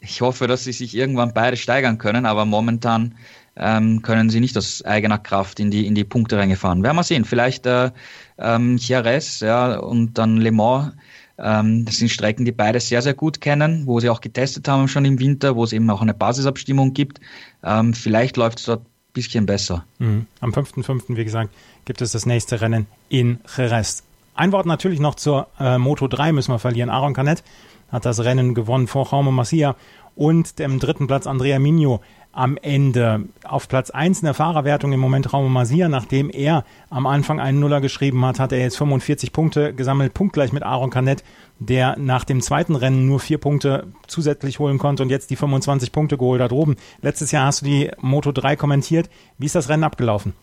ich 0.00 0.20
hoffe, 0.20 0.46
dass 0.46 0.64
sie 0.64 0.72
sich 0.72 0.94
irgendwann 0.94 1.34
beide 1.34 1.56
steigern 1.56 1.98
können, 1.98 2.26
aber 2.26 2.44
momentan 2.44 3.14
ähm, 3.56 4.02
können 4.02 4.30
sie 4.30 4.40
nicht 4.40 4.56
aus 4.56 4.84
eigener 4.84 5.18
Kraft 5.18 5.60
in 5.60 5.70
die, 5.70 5.86
in 5.86 5.94
die 5.94 6.04
Punkteränge 6.04 6.56
fahren. 6.56 6.82
Werden 6.82 6.96
wir 6.96 7.02
sehen. 7.02 7.24
Vielleicht 7.24 7.66
äh, 7.66 7.90
ähm, 8.38 8.76
Jerez 8.76 9.40
ja, 9.40 9.78
und 9.78 10.16
dann 10.16 10.36
Le 10.36 10.52
Mans. 10.52 10.92
Ähm, 11.38 11.84
das 11.84 11.98
sind 11.98 12.10
Strecken, 12.10 12.44
die 12.44 12.52
beide 12.52 12.80
sehr, 12.80 13.02
sehr 13.02 13.14
gut 13.14 13.40
kennen, 13.40 13.86
wo 13.86 14.00
sie 14.00 14.10
auch 14.10 14.20
getestet 14.20 14.66
haben 14.68 14.88
schon 14.88 15.04
im 15.04 15.20
Winter, 15.20 15.54
wo 15.54 15.64
es 15.64 15.72
eben 15.72 15.88
auch 15.90 16.02
eine 16.02 16.14
Basisabstimmung 16.14 16.94
gibt. 16.94 17.20
Ähm, 17.62 17.94
vielleicht 17.94 18.36
läuft 18.36 18.58
es 18.58 18.64
dort 18.64 18.82
bisschen 19.18 19.46
besser. 19.46 19.84
Mhm. 19.98 20.26
Am 20.40 20.50
5.5., 20.50 21.16
wie 21.16 21.24
gesagt, 21.24 21.50
gibt 21.84 22.00
es 22.00 22.12
das 22.12 22.24
nächste 22.24 22.60
Rennen 22.60 22.86
in 23.08 23.40
Jerez. 23.56 24.04
Ein 24.34 24.52
Wort 24.52 24.66
natürlich 24.66 25.00
noch 25.00 25.16
zur 25.16 25.48
äh, 25.58 25.78
Moto 25.78 26.06
3 26.06 26.32
müssen 26.32 26.52
wir 26.52 26.60
verlieren. 26.60 26.90
Aaron 26.90 27.14
Canet 27.14 27.42
hat 27.90 28.04
das 28.04 28.20
Rennen 28.20 28.54
gewonnen 28.54 28.86
vor 28.86 29.08
Jaume 29.10 29.32
Masia 29.32 29.74
und 30.14 30.58
dem 30.60 30.78
dritten 30.78 31.08
Platz 31.08 31.26
Andrea 31.26 31.58
Migno. 31.58 32.00
Am 32.32 32.56
Ende. 32.56 33.24
Auf 33.44 33.68
Platz 33.68 33.90
1 33.90 34.20
in 34.20 34.26
der 34.26 34.34
Fahrerwertung 34.34 34.92
im 34.92 35.00
Moment 35.00 35.32
Raume 35.32 35.48
Masia, 35.48 35.88
nachdem 35.88 36.30
er 36.30 36.64
am 36.90 37.06
Anfang 37.06 37.40
einen 37.40 37.60
Nuller 37.60 37.80
geschrieben 37.80 38.24
hat, 38.24 38.38
hat 38.38 38.52
er 38.52 38.60
jetzt 38.60 38.76
45 38.78 39.32
Punkte 39.32 39.74
gesammelt, 39.74 40.14
punktgleich 40.14 40.52
mit 40.52 40.62
Aaron 40.62 40.90
Canet, 40.90 41.24
der 41.58 41.98
nach 41.98 42.24
dem 42.24 42.40
zweiten 42.40 42.76
Rennen 42.76 43.06
nur 43.06 43.20
vier 43.20 43.38
Punkte 43.38 43.86
zusätzlich 44.06 44.58
holen 44.58 44.78
konnte 44.78 45.02
und 45.02 45.10
jetzt 45.10 45.30
die 45.30 45.36
25 45.36 45.90
Punkte 45.90 46.16
geholt 46.16 46.40
hat. 46.40 46.52
Oben, 46.52 46.76
letztes 47.02 47.32
Jahr 47.32 47.46
hast 47.46 47.62
du 47.62 47.66
die 47.66 47.90
Moto 48.00 48.30
3 48.32 48.56
kommentiert. 48.56 49.10
Wie 49.38 49.46
ist 49.46 49.54
das 49.54 49.68
Rennen 49.68 49.84
abgelaufen? 49.84 50.34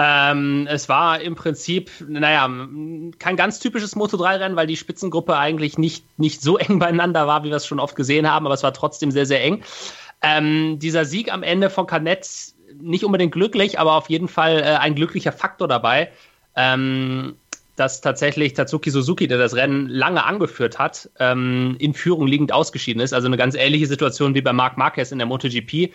Ähm, 0.00 0.68
es 0.70 0.88
war 0.88 1.20
im 1.20 1.34
Prinzip, 1.34 1.90
naja, 2.06 2.48
kein 3.18 3.36
ganz 3.36 3.58
typisches 3.58 3.96
Moto3-Rennen, 3.96 4.54
weil 4.54 4.68
die 4.68 4.76
Spitzengruppe 4.76 5.36
eigentlich 5.36 5.76
nicht, 5.76 6.04
nicht 6.20 6.40
so 6.40 6.56
eng 6.56 6.78
beieinander 6.78 7.26
war, 7.26 7.42
wie 7.42 7.48
wir 7.48 7.56
es 7.56 7.66
schon 7.66 7.80
oft 7.80 7.96
gesehen 7.96 8.30
haben, 8.30 8.46
aber 8.46 8.54
es 8.54 8.62
war 8.62 8.72
trotzdem 8.72 9.10
sehr, 9.10 9.26
sehr 9.26 9.42
eng. 9.42 9.64
Ähm, 10.22 10.78
dieser 10.78 11.04
Sieg 11.04 11.32
am 11.32 11.42
Ende 11.42 11.70
von 11.70 11.86
Canet, 11.86 12.28
nicht 12.80 13.04
unbedingt 13.04 13.32
glücklich, 13.32 13.78
aber 13.78 13.94
auf 13.94 14.10
jeden 14.10 14.28
Fall 14.28 14.60
äh, 14.60 14.76
ein 14.76 14.94
glücklicher 14.94 15.32
Faktor 15.32 15.68
dabei. 15.68 16.10
Ähm, 16.56 17.36
dass 17.78 18.00
tatsächlich 18.00 18.54
Tatsuki 18.54 18.90
Suzuki, 18.90 19.28
der 19.28 19.38
das 19.38 19.54
Rennen 19.54 19.88
lange 19.88 20.24
angeführt 20.24 20.78
hat, 20.78 21.08
ähm, 21.18 21.76
in 21.78 21.94
Führung 21.94 22.26
liegend 22.26 22.52
ausgeschieden 22.52 23.00
ist. 23.00 23.12
Also 23.12 23.28
eine 23.28 23.36
ganz 23.36 23.54
ähnliche 23.54 23.86
Situation 23.86 24.34
wie 24.34 24.42
bei 24.42 24.52
Marc 24.52 24.76
Marquez 24.76 25.12
in 25.12 25.18
der 25.18 25.26
MotoGP. 25.26 25.92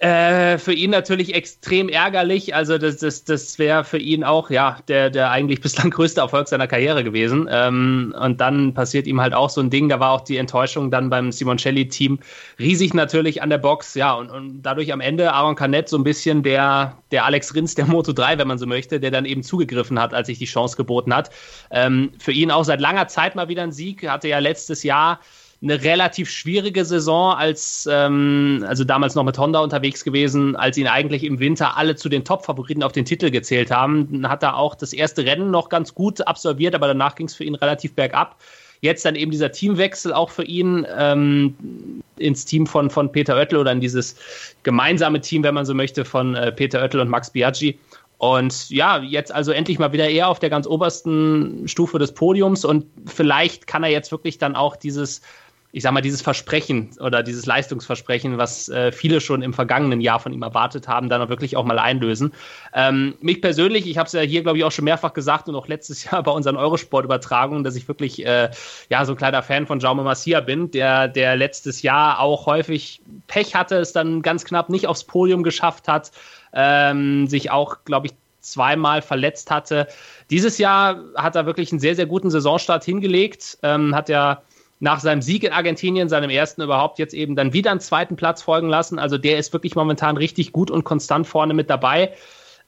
Äh, 0.00 0.58
für 0.58 0.72
ihn 0.72 0.90
natürlich 0.90 1.34
extrem 1.34 1.88
ärgerlich. 1.88 2.54
Also 2.54 2.78
das, 2.78 2.98
das, 2.98 3.24
das 3.24 3.58
wäre 3.58 3.82
für 3.82 3.98
ihn 3.98 4.22
auch 4.22 4.48
ja 4.48 4.78
der, 4.86 5.10
der 5.10 5.32
eigentlich 5.32 5.60
bislang 5.60 5.90
größte 5.92 6.20
Erfolg 6.20 6.46
seiner 6.46 6.68
Karriere 6.68 7.02
gewesen. 7.02 7.48
Ähm, 7.50 8.14
und 8.16 8.40
dann 8.40 8.74
passiert 8.74 9.08
ihm 9.08 9.20
halt 9.20 9.34
auch 9.34 9.50
so 9.50 9.60
ein 9.60 9.70
Ding. 9.70 9.88
Da 9.88 9.98
war 9.98 10.12
auch 10.12 10.20
die 10.20 10.36
Enttäuschung 10.36 10.92
dann 10.92 11.10
beim 11.10 11.32
Simoncelli-Team 11.32 12.20
riesig 12.60 12.94
natürlich 12.94 13.42
an 13.42 13.50
der 13.50 13.58
Box. 13.58 13.94
Ja, 13.94 14.12
und, 14.12 14.30
und 14.30 14.62
dadurch 14.62 14.92
am 14.92 15.00
Ende 15.00 15.32
Aaron 15.32 15.56
Canet 15.56 15.88
so 15.88 15.98
ein 15.98 16.04
bisschen 16.04 16.44
der, 16.44 16.96
der 17.10 17.24
Alex 17.24 17.52
Rins 17.56 17.74
der 17.74 17.86
Moto 17.86 18.12
3, 18.12 18.38
wenn 18.38 18.46
man 18.46 18.58
so 18.58 18.66
möchte, 18.66 19.00
der 19.00 19.10
dann 19.10 19.24
eben 19.24 19.42
zugegriffen 19.42 19.98
hat, 19.98 20.14
als 20.14 20.28
sich 20.28 20.38
die 20.38 20.44
Chance 20.44 20.76
geboten 20.76 21.12
hat. 21.12 21.30
Ähm, 21.72 22.12
für 22.20 22.32
ihn 22.32 22.52
auch 22.52 22.64
seit 22.64 22.80
langer 22.80 23.08
Zeit 23.08 23.34
mal 23.34 23.48
wieder 23.48 23.64
ein 23.64 23.72
Sieg. 23.72 24.08
Hatte 24.08 24.28
ja 24.28 24.38
letztes 24.38 24.84
Jahr 24.84 25.18
eine 25.60 25.82
relativ 25.82 26.30
schwierige 26.30 26.84
Saison, 26.84 27.34
als 27.34 27.88
ähm, 27.90 28.64
also 28.68 28.84
damals 28.84 29.16
noch 29.16 29.24
mit 29.24 29.38
Honda 29.38 29.58
unterwegs 29.58 30.04
gewesen, 30.04 30.54
als 30.54 30.76
ihn 30.76 30.86
eigentlich 30.86 31.24
im 31.24 31.40
Winter 31.40 31.76
alle 31.76 31.96
zu 31.96 32.08
den 32.08 32.24
Top-Favoriten 32.24 32.84
auf 32.84 32.92
den 32.92 33.04
Titel 33.04 33.30
gezählt 33.30 33.70
haben. 33.70 34.28
Hat 34.28 34.44
er 34.44 34.56
auch 34.56 34.76
das 34.76 34.92
erste 34.92 35.24
Rennen 35.24 35.50
noch 35.50 35.68
ganz 35.68 35.94
gut 35.94 36.26
absolviert, 36.26 36.76
aber 36.76 36.86
danach 36.86 37.16
ging 37.16 37.26
es 37.26 37.34
für 37.34 37.44
ihn 37.44 37.56
relativ 37.56 37.94
bergab. 37.94 38.36
Jetzt 38.80 39.04
dann 39.04 39.16
eben 39.16 39.32
dieser 39.32 39.50
Teamwechsel 39.50 40.12
auch 40.12 40.30
für 40.30 40.44
ihn 40.44 40.86
ähm, 40.96 42.02
ins 42.16 42.44
Team 42.44 42.64
von, 42.66 42.90
von 42.90 43.10
Peter 43.10 43.34
Oettel 43.34 43.58
oder 43.58 43.72
in 43.72 43.80
dieses 43.80 44.14
gemeinsame 44.62 45.20
Team, 45.20 45.42
wenn 45.42 45.54
man 45.54 45.66
so 45.66 45.74
möchte, 45.74 46.04
von 46.04 46.36
äh, 46.36 46.52
Peter 46.52 46.80
Oettel 46.80 47.00
und 47.00 47.08
Max 47.08 47.30
Biaggi. 47.30 47.80
Und 48.18 48.70
ja, 48.70 48.98
jetzt 48.98 49.32
also 49.32 49.52
endlich 49.52 49.78
mal 49.78 49.92
wieder 49.92 50.08
eher 50.08 50.28
auf 50.28 50.38
der 50.40 50.50
ganz 50.50 50.66
obersten 50.66 51.66
Stufe 51.66 51.98
des 51.98 52.12
Podiums 52.12 52.64
und 52.64 52.86
vielleicht 53.06 53.68
kann 53.68 53.84
er 53.84 53.90
jetzt 53.90 54.10
wirklich 54.10 54.38
dann 54.38 54.56
auch 54.56 54.74
dieses 54.74 55.22
ich 55.70 55.82
sag 55.82 55.92
mal, 55.92 56.00
dieses 56.00 56.22
Versprechen 56.22 56.90
oder 56.98 57.22
dieses 57.22 57.44
Leistungsversprechen, 57.44 58.38
was 58.38 58.70
äh, 58.70 58.90
viele 58.90 59.20
schon 59.20 59.42
im 59.42 59.52
vergangenen 59.52 60.00
Jahr 60.00 60.18
von 60.18 60.32
ihm 60.32 60.42
erwartet 60.42 60.88
haben, 60.88 61.10
dann 61.10 61.20
auch 61.20 61.28
wirklich 61.28 61.56
auch 61.56 61.64
mal 61.64 61.78
einlösen. 61.78 62.32
Ähm, 62.72 63.16
mich 63.20 63.42
persönlich, 63.42 63.86
ich 63.86 63.98
habe 63.98 64.06
es 64.06 64.14
ja 64.14 64.22
hier, 64.22 64.42
glaube 64.42 64.56
ich, 64.56 64.64
auch 64.64 64.72
schon 64.72 64.86
mehrfach 64.86 65.12
gesagt 65.12 65.48
und 65.48 65.54
auch 65.54 65.68
letztes 65.68 66.04
Jahr 66.10 66.22
bei 66.22 66.30
unseren 66.30 66.56
Eurosport-Übertragungen, 66.56 67.64
dass 67.64 67.76
ich 67.76 67.86
wirklich 67.86 68.24
äh, 68.24 68.50
ja 68.88 69.04
so 69.04 69.12
ein 69.12 69.18
kleiner 69.18 69.42
Fan 69.42 69.66
von 69.66 69.78
Jaume 69.80 70.04
Massia 70.04 70.40
bin, 70.40 70.70
der, 70.70 71.06
der 71.06 71.36
letztes 71.36 71.82
Jahr 71.82 72.20
auch 72.20 72.46
häufig 72.46 73.02
Pech 73.26 73.54
hatte, 73.54 73.76
es 73.76 73.92
dann 73.92 74.22
ganz 74.22 74.46
knapp 74.46 74.70
nicht 74.70 74.86
aufs 74.86 75.04
Podium 75.04 75.42
geschafft 75.42 75.86
hat, 75.86 76.12
ähm, 76.54 77.26
sich 77.26 77.50
auch, 77.50 77.84
glaube 77.84 78.06
ich, 78.06 78.14
zweimal 78.40 79.02
verletzt 79.02 79.50
hatte. 79.50 79.86
Dieses 80.30 80.56
Jahr 80.56 81.02
hat 81.16 81.36
er 81.36 81.44
wirklich 81.44 81.72
einen 81.72 81.80
sehr, 81.80 81.94
sehr 81.94 82.06
guten 82.06 82.30
Saisonstart 82.30 82.84
hingelegt, 82.84 83.58
ähm, 83.62 83.94
hat 83.94 84.08
ja 84.08 84.42
nach 84.80 85.00
seinem 85.00 85.22
Sieg 85.22 85.44
in 85.44 85.52
Argentinien, 85.52 86.08
seinem 86.08 86.30
ersten 86.30 86.62
überhaupt, 86.62 86.98
jetzt 86.98 87.14
eben 87.14 87.36
dann 87.36 87.52
wieder 87.52 87.70
einen 87.70 87.80
zweiten 87.80 88.16
Platz 88.16 88.42
folgen 88.42 88.68
lassen. 88.68 88.98
Also 88.98 89.18
der 89.18 89.38
ist 89.38 89.52
wirklich 89.52 89.74
momentan 89.74 90.16
richtig 90.16 90.52
gut 90.52 90.70
und 90.70 90.84
konstant 90.84 91.26
vorne 91.26 91.54
mit 91.54 91.68
dabei. 91.68 92.12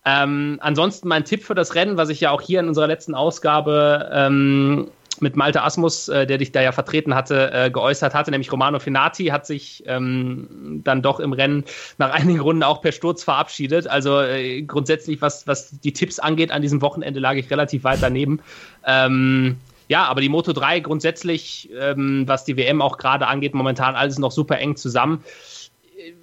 Ähm, 0.04 0.58
ansonsten 0.60 1.08
mein 1.08 1.24
Tipp 1.24 1.44
für 1.44 1.54
das 1.54 1.74
Rennen, 1.74 1.96
was 1.96 2.08
ich 2.08 2.20
ja 2.20 2.30
auch 2.30 2.40
hier 2.40 2.60
in 2.60 2.68
unserer 2.68 2.86
letzten 2.86 3.14
Ausgabe 3.14 4.10
ähm, 4.12 4.90
mit 5.20 5.36
Malte 5.36 5.62
Asmus, 5.62 6.08
äh, 6.08 6.26
der 6.26 6.38
dich 6.38 6.52
da 6.52 6.62
ja 6.62 6.72
vertreten 6.72 7.14
hatte, 7.14 7.52
äh, 7.52 7.70
geäußert 7.70 8.14
hatte, 8.14 8.30
nämlich 8.30 8.50
Romano 8.50 8.78
Finati, 8.78 9.26
hat 9.26 9.46
sich 9.46 9.82
ähm, 9.86 10.80
dann 10.84 11.02
doch 11.02 11.20
im 11.20 11.32
Rennen 11.32 11.64
nach 11.98 12.10
einigen 12.10 12.40
Runden 12.40 12.62
auch 12.62 12.80
per 12.80 12.92
Sturz 12.92 13.22
verabschiedet. 13.22 13.86
Also 13.86 14.20
äh, 14.20 14.62
grundsätzlich, 14.62 15.20
was, 15.20 15.46
was 15.46 15.78
die 15.80 15.92
Tipps 15.92 16.18
angeht, 16.18 16.50
an 16.50 16.62
diesem 16.62 16.80
Wochenende 16.80 17.20
lag 17.20 17.34
ich 17.34 17.50
relativ 17.50 17.84
weit 17.84 17.98
daneben. 18.00 18.40
Ähm, 18.86 19.58
ja, 19.90 20.04
aber 20.04 20.20
die 20.20 20.28
Moto 20.28 20.52
3 20.52 20.78
grundsätzlich, 20.78 21.68
ähm, 21.76 22.22
was 22.28 22.44
die 22.44 22.56
WM 22.56 22.80
auch 22.80 22.96
gerade 22.96 23.26
angeht, 23.26 23.54
momentan 23.54 23.96
alles 23.96 24.20
noch 24.20 24.30
super 24.30 24.56
eng 24.58 24.76
zusammen. 24.76 25.24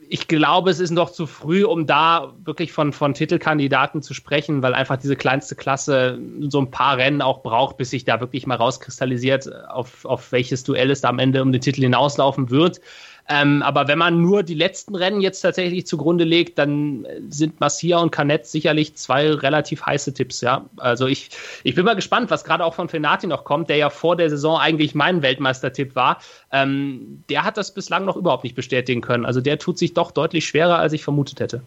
Ich 0.07 0.29
glaube, 0.29 0.69
es 0.69 0.79
ist 0.79 0.91
noch 0.91 1.09
zu 1.09 1.27
früh, 1.27 1.65
um 1.65 1.85
da 1.85 2.33
wirklich 2.45 2.71
von, 2.71 2.93
von 2.93 3.13
Titelkandidaten 3.13 4.01
zu 4.01 4.13
sprechen, 4.13 4.61
weil 4.63 4.73
einfach 4.73 4.95
diese 4.95 5.17
kleinste 5.17 5.55
Klasse 5.55 6.17
so 6.47 6.61
ein 6.61 6.71
paar 6.71 6.95
Rennen 6.95 7.21
auch 7.21 7.43
braucht, 7.43 7.75
bis 7.75 7.89
sich 7.89 8.05
da 8.05 8.21
wirklich 8.21 8.47
mal 8.47 8.55
rauskristallisiert, 8.55 9.53
auf, 9.67 10.05
auf 10.05 10.31
welches 10.31 10.63
Duell 10.63 10.89
es 10.89 11.01
da 11.01 11.09
am 11.09 11.19
Ende 11.19 11.41
um 11.41 11.51
den 11.51 11.59
Titel 11.59 11.81
hinauslaufen 11.81 12.49
wird. 12.49 12.79
Ähm, 13.29 13.61
aber 13.61 13.87
wenn 13.87 13.97
man 13.97 14.21
nur 14.21 14.43
die 14.43 14.53
letzten 14.53 14.95
Rennen 14.95 15.19
jetzt 15.19 15.41
tatsächlich 15.41 15.85
zugrunde 15.85 16.23
legt, 16.23 16.57
dann 16.57 17.05
sind 17.29 17.59
Massia 17.59 17.97
und 17.97 18.11
Canet 18.11 18.45
sicherlich 18.45 18.95
zwei 18.95 19.31
relativ 19.31 19.85
heiße 19.85 20.13
Tipps, 20.13 20.41
ja. 20.41 20.65
Also 20.77 21.07
ich, 21.07 21.29
ich 21.63 21.75
bin 21.75 21.83
mal 21.83 21.95
gespannt, 21.95 22.31
was 22.31 22.45
gerade 22.45 22.63
auch 22.63 22.73
von 22.73 22.87
Fenati 22.87 23.27
noch 23.27 23.43
kommt, 23.43 23.69
der 23.69 23.77
ja 23.77 23.89
vor 23.89 24.15
der 24.15 24.29
Saison 24.29 24.57
eigentlich 24.57 24.95
mein 24.95 25.21
Weltmeistertipp 25.21 25.95
war. 25.95 26.19
Ähm, 26.51 27.23
der 27.29 27.43
hat 27.43 27.57
das 27.57 27.73
bislang 27.73 28.05
noch 28.05 28.15
überhaupt 28.15 28.45
nicht 28.45 28.55
bestätigen 28.55 29.01
können. 29.01 29.25
Also 29.25 29.41
der 29.41 29.59
tut 29.59 29.77
sich 29.77 29.93
doch 29.93 30.11
deutlich 30.11 30.47
schwerer, 30.47 30.79
als 30.79 30.93
ich 30.93 31.03
vermutet 31.03 31.39
hätte. 31.41 31.61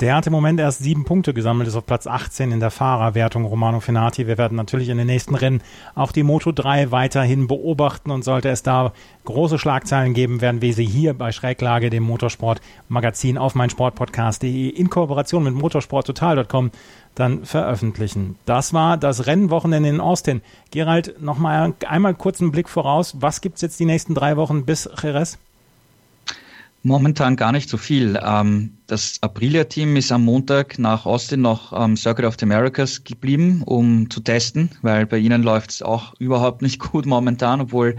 Der 0.00 0.14
hat 0.14 0.28
im 0.28 0.32
Moment 0.32 0.60
erst 0.60 0.78
sieben 0.78 1.04
Punkte 1.04 1.34
gesammelt, 1.34 1.66
ist 1.66 1.74
auf 1.74 1.84
Platz 1.84 2.06
18 2.06 2.52
in 2.52 2.60
der 2.60 2.70
Fahrerwertung 2.70 3.44
Romano 3.44 3.80
Fenati. 3.80 4.28
Wir 4.28 4.38
werden 4.38 4.54
natürlich 4.54 4.90
in 4.90 4.96
den 4.96 5.08
nächsten 5.08 5.34
Rennen 5.34 5.60
auch 5.96 6.12
die 6.12 6.22
Moto 6.22 6.52
3 6.52 6.92
weiterhin 6.92 7.48
beobachten 7.48 8.12
und 8.12 8.22
sollte 8.22 8.48
es 8.48 8.62
da 8.62 8.92
große 9.24 9.58
Schlagzeilen 9.58 10.14
geben, 10.14 10.40
werden 10.40 10.62
wir 10.62 10.72
sie 10.72 10.84
hier 10.84 11.14
bei 11.14 11.32
Schräglage, 11.32 11.90
dem 11.90 12.04
Motorsport-Magazin 12.04 13.38
auf 13.38 13.56
meinsportpodcast.de 13.56 14.68
in 14.68 14.88
Kooperation 14.88 15.42
mit 15.42 15.54
motorsporttotal.com 15.54 16.70
dann 17.16 17.44
veröffentlichen. 17.44 18.36
Das 18.44 18.72
war 18.72 18.98
das 18.98 19.26
Rennwochenende 19.26 19.88
in 19.88 20.00
Austin. 20.00 20.42
Gerald, 20.70 21.20
nochmal 21.20 21.74
einmal 21.88 22.14
kurz 22.14 22.40
einen 22.40 22.52
Blick 22.52 22.68
voraus. 22.68 23.16
Was 23.18 23.40
gibt's 23.40 23.62
jetzt 23.62 23.80
die 23.80 23.84
nächsten 23.84 24.14
drei 24.14 24.36
Wochen 24.36 24.64
bis 24.64 24.88
Jerez? 25.02 25.38
Momentan 26.84 27.34
gar 27.34 27.50
nicht 27.50 27.68
so 27.68 27.76
viel. 27.76 28.18
Ähm, 28.22 28.78
das 28.86 29.18
Aprilia-Team 29.20 29.96
ist 29.96 30.12
am 30.12 30.24
Montag 30.24 30.78
nach 30.78 31.06
Austin 31.06 31.40
noch 31.40 31.72
am 31.72 31.96
Circuit 31.96 32.24
of 32.24 32.36
the 32.38 32.44
Americas 32.44 33.02
geblieben, 33.02 33.62
um 33.66 34.08
zu 34.10 34.20
testen, 34.20 34.70
weil 34.82 35.04
bei 35.04 35.18
ihnen 35.18 35.42
läuft 35.42 35.70
es 35.70 35.82
auch 35.82 36.14
überhaupt 36.20 36.62
nicht 36.62 36.78
gut 36.92 37.04
momentan, 37.04 37.60
obwohl 37.60 37.96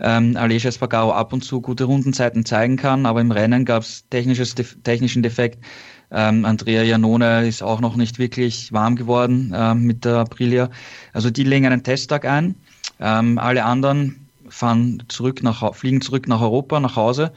ähm, 0.00 0.36
Aleix 0.36 0.64
Espargaro 0.64 1.12
ab 1.12 1.34
und 1.34 1.44
zu 1.44 1.60
gute 1.60 1.84
Rundenzeiten 1.84 2.46
zeigen 2.46 2.76
kann, 2.76 3.04
aber 3.04 3.20
im 3.20 3.32
Rennen 3.32 3.66
gab 3.66 3.82
es 3.82 4.08
technischen 4.08 5.22
Defekt. 5.22 5.62
Ähm, 6.10 6.46
Andrea 6.46 6.82
Janone 6.82 7.46
ist 7.46 7.62
auch 7.62 7.80
noch 7.80 7.96
nicht 7.96 8.18
wirklich 8.18 8.72
warm 8.72 8.96
geworden 8.96 9.52
ähm, 9.54 9.82
mit 9.82 10.06
der 10.06 10.16
Aprilia. 10.16 10.70
Also 11.12 11.30
die 11.30 11.44
legen 11.44 11.66
einen 11.66 11.82
Testtag 11.82 12.24
ein. 12.24 12.54
Ähm, 12.98 13.38
alle 13.38 13.64
anderen 13.64 14.22
fahren 14.52 15.02
zurück 15.08 15.42
nach, 15.42 15.74
fliegen 15.74 16.00
zurück 16.00 16.28
nach 16.28 16.40
Europa, 16.40 16.78
nach 16.78 16.96
Hause, 16.96 17.32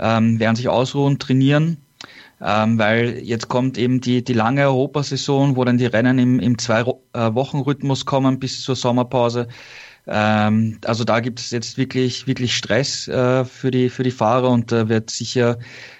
ähm, 0.00 0.40
werden 0.40 0.56
sich 0.56 0.68
ausruhen, 0.68 1.18
trainieren, 1.18 1.76
ähm, 2.40 2.78
weil 2.78 3.18
jetzt 3.18 3.48
kommt 3.48 3.78
eben 3.78 4.00
die, 4.00 4.24
die 4.24 4.32
lange 4.32 4.62
Europasaison, 4.62 5.56
wo 5.56 5.64
dann 5.64 5.78
die 5.78 5.86
Rennen 5.86 6.18
im, 6.18 6.40
im 6.40 6.58
Zwei-Wochen-Rhythmus 6.58 8.06
kommen 8.06 8.40
bis 8.40 8.62
zur 8.62 8.76
Sommerpause. 8.76 9.48
Ähm, 10.06 10.78
also 10.84 11.04
da 11.04 11.20
gibt 11.20 11.40
es 11.40 11.50
jetzt 11.50 11.76
wirklich, 11.76 12.26
wirklich 12.26 12.56
Stress 12.56 13.06
äh, 13.06 13.44
für, 13.44 13.70
die, 13.70 13.90
für 13.90 14.02
die 14.02 14.10
Fahrer 14.10 14.50
und 14.50 14.72
da 14.72 14.82
äh, 14.82 14.88
wird 14.88 15.10
sicher 15.10 15.58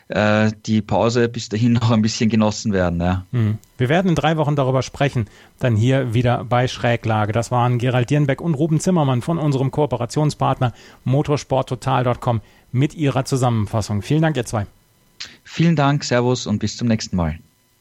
äh, 0.08 0.50
die 0.66 0.82
Pause 0.82 1.28
bis 1.28 1.48
dahin 1.48 1.72
noch 1.74 1.90
ein 1.90 2.02
bisschen 2.02 2.30
genossen 2.30 2.72
werden. 2.72 3.00
Ja. 3.00 3.26
Hm. 3.32 3.58
Wir 3.78 3.88
werden 3.88 4.08
in 4.08 4.14
drei 4.14 4.36
Wochen 4.36 4.56
darüber 4.56 4.82
sprechen, 4.82 5.26
dann 5.58 5.76
hier 5.76 6.14
wieder 6.14 6.44
bei 6.44 6.66
Schräglage. 6.66 7.32
Das 7.32 7.50
waren 7.50 7.78
Gerald 7.78 8.10
Dierenbeck 8.10 8.40
und 8.40 8.54
Ruben 8.54 8.80
Zimmermann 8.80 9.22
von 9.22 9.38
unserem 9.38 9.70
Kooperationspartner 9.70 10.72
motorsporttotal.com 11.04 12.40
mit 12.72 12.94
ihrer 12.94 13.24
Zusammenfassung. 13.24 14.02
Vielen 14.02 14.22
Dank, 14.22 14.36
ihr 14.36 14.46
zwei. 14.46 14.66
Vielen 15.44 15.76
Dank, 15.76 16.04
Servus 16.04 16.46
und 16.46 16.58
bis 16.58 16.76
zum 16.76 16.88
nächsten 16.88 17.16
Mal. 17.16 17.38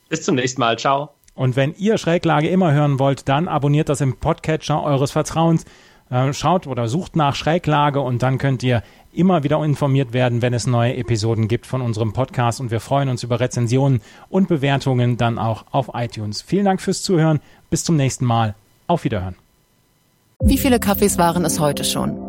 Bis 0.10 0.24
zum 0.24 0.36
nächsten 0.36 0.60
Mal. 0.60 0.78
Ciao. 0.78 1.10
Und 1.36 1.56
wenn 1.56 1.74
ihr 1.78 1.98
Schräglage 1.98 2.50
immer 2.50 2.74
hören 2.74 3.00
wollt, 3.00 3.30
dann 3.30 3.48
abonniert 3.48 3.90
das 3.90 4.02
im 4.02 4.18
Podcatcher 4.18 4.84
eures 4.84 5.12
Vertrauens 5.12 5.66
Äh, 6.12 6.34
schaut 6.34 6.66
oder 6.66 6.88
sucht 6.88 7.16
nach 7.16 7.36
Schräglage 7.36 8.00
und 8.02 8.24
dann 8.24 8.40
könnt 8.40 8.64
ihr 8.64 8.82
immer 9.14 9.44
wieder 9.44 9.64
informiert 9.64 10.12
werden, 10.12 10.42
wenn 10.42 10.56
es 10.56 10.66
neue 10.66 10.98
Episoden 10.98 11.48
gibt 11.48 11.68
von 11.68 11.82
unserem 11.82 12.14
Podcast 12.14 12.60
und 12.60 12.72
wir 12.72 12.80
freuen 12.80 13.10
uns 13.10 13.22
über 13.22 13.40
Rezensionen 13.40 14.02
und 14.28 14.48
Bewertungen 14.48 15.18
dann 15.18 15.38
auch 15.38 15.66
auf 15.70 15.92
iTunes. 15.94 16.42
Vielen 16.42 16.66
Dank 16.66 16.82
fürs 16.82 17.04
Zuhören. 17.04 17.42
Bis 17.70 17.84
zum 17.84 17.96
nächsten 17.96 18.26
Mal. 18.26 18.56
Auf 18.88 19.04
Wiederhören. 19.04 19.36
Wie 20.40 20.58
viele 20.58 20.80
Kaffees 20.80 21.20
waren 21.20 21.46
es 21.46 21.60
heute 21.60 21.84
schon? 21.84 22.29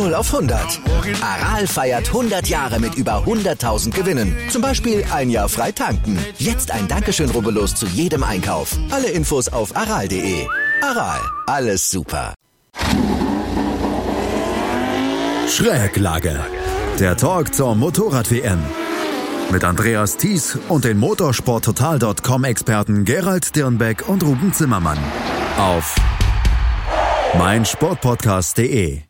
0 0.00 0.14
auf 0.14 0.32
100. 0.32 0.80
Aral 1.20 1.66
feiert 1.66 2.08
100 2.08 2.48
Jahre 2.48 2.80
mit 2.80 2.94
über 2.94 3.24
100.000 3.26 3.90
Gewinnen. 3.90 4.34
Zum 4.48 4.62
Beispiel 4.62 5.04
ein 5.12 5.28
Jahr 5.28 5.48
frei 5.48 5.72
tanken. 5.72 6.18
Jetzt 6.38 6.70
ein 6.70 6.88
Dankeschön, 6.88 7.30
rubbellos 7.30 7.74
zu 7.74 7.86
jedem 7.86 8.24
Einkauf. 8.24 8.76
Alle 8.90 9.10
Infos 9.10 9.48
auf 9.48 9.76
aral.de. 9.76 10.46
Aral, 10.82 11.20
alles 11.46 11.90
super. 11.90 12.34
Schräglage. 15.48 16.40
Der 16.98 17.16
Talk 17.16 17.54
zur 17.54 17.74
Motorrad-WM. 17.74 18.60
Mit 19.50 19.64
Andreas 19.64 20.16
Thies 20.16 20.56
und 20.68 20.84
den 20.84 20.96
motorsporttotal.com-Experten 20.96 23.04
Gerald 23.04 23.54
Dirnbeck 23.54 24.08
und 24.08 24.22
Ruben 24.22 24.54
Zimmermann. 24.54 24.98
Auf 25.58 25.94
meinsportpodcast.de. 27.36 29.09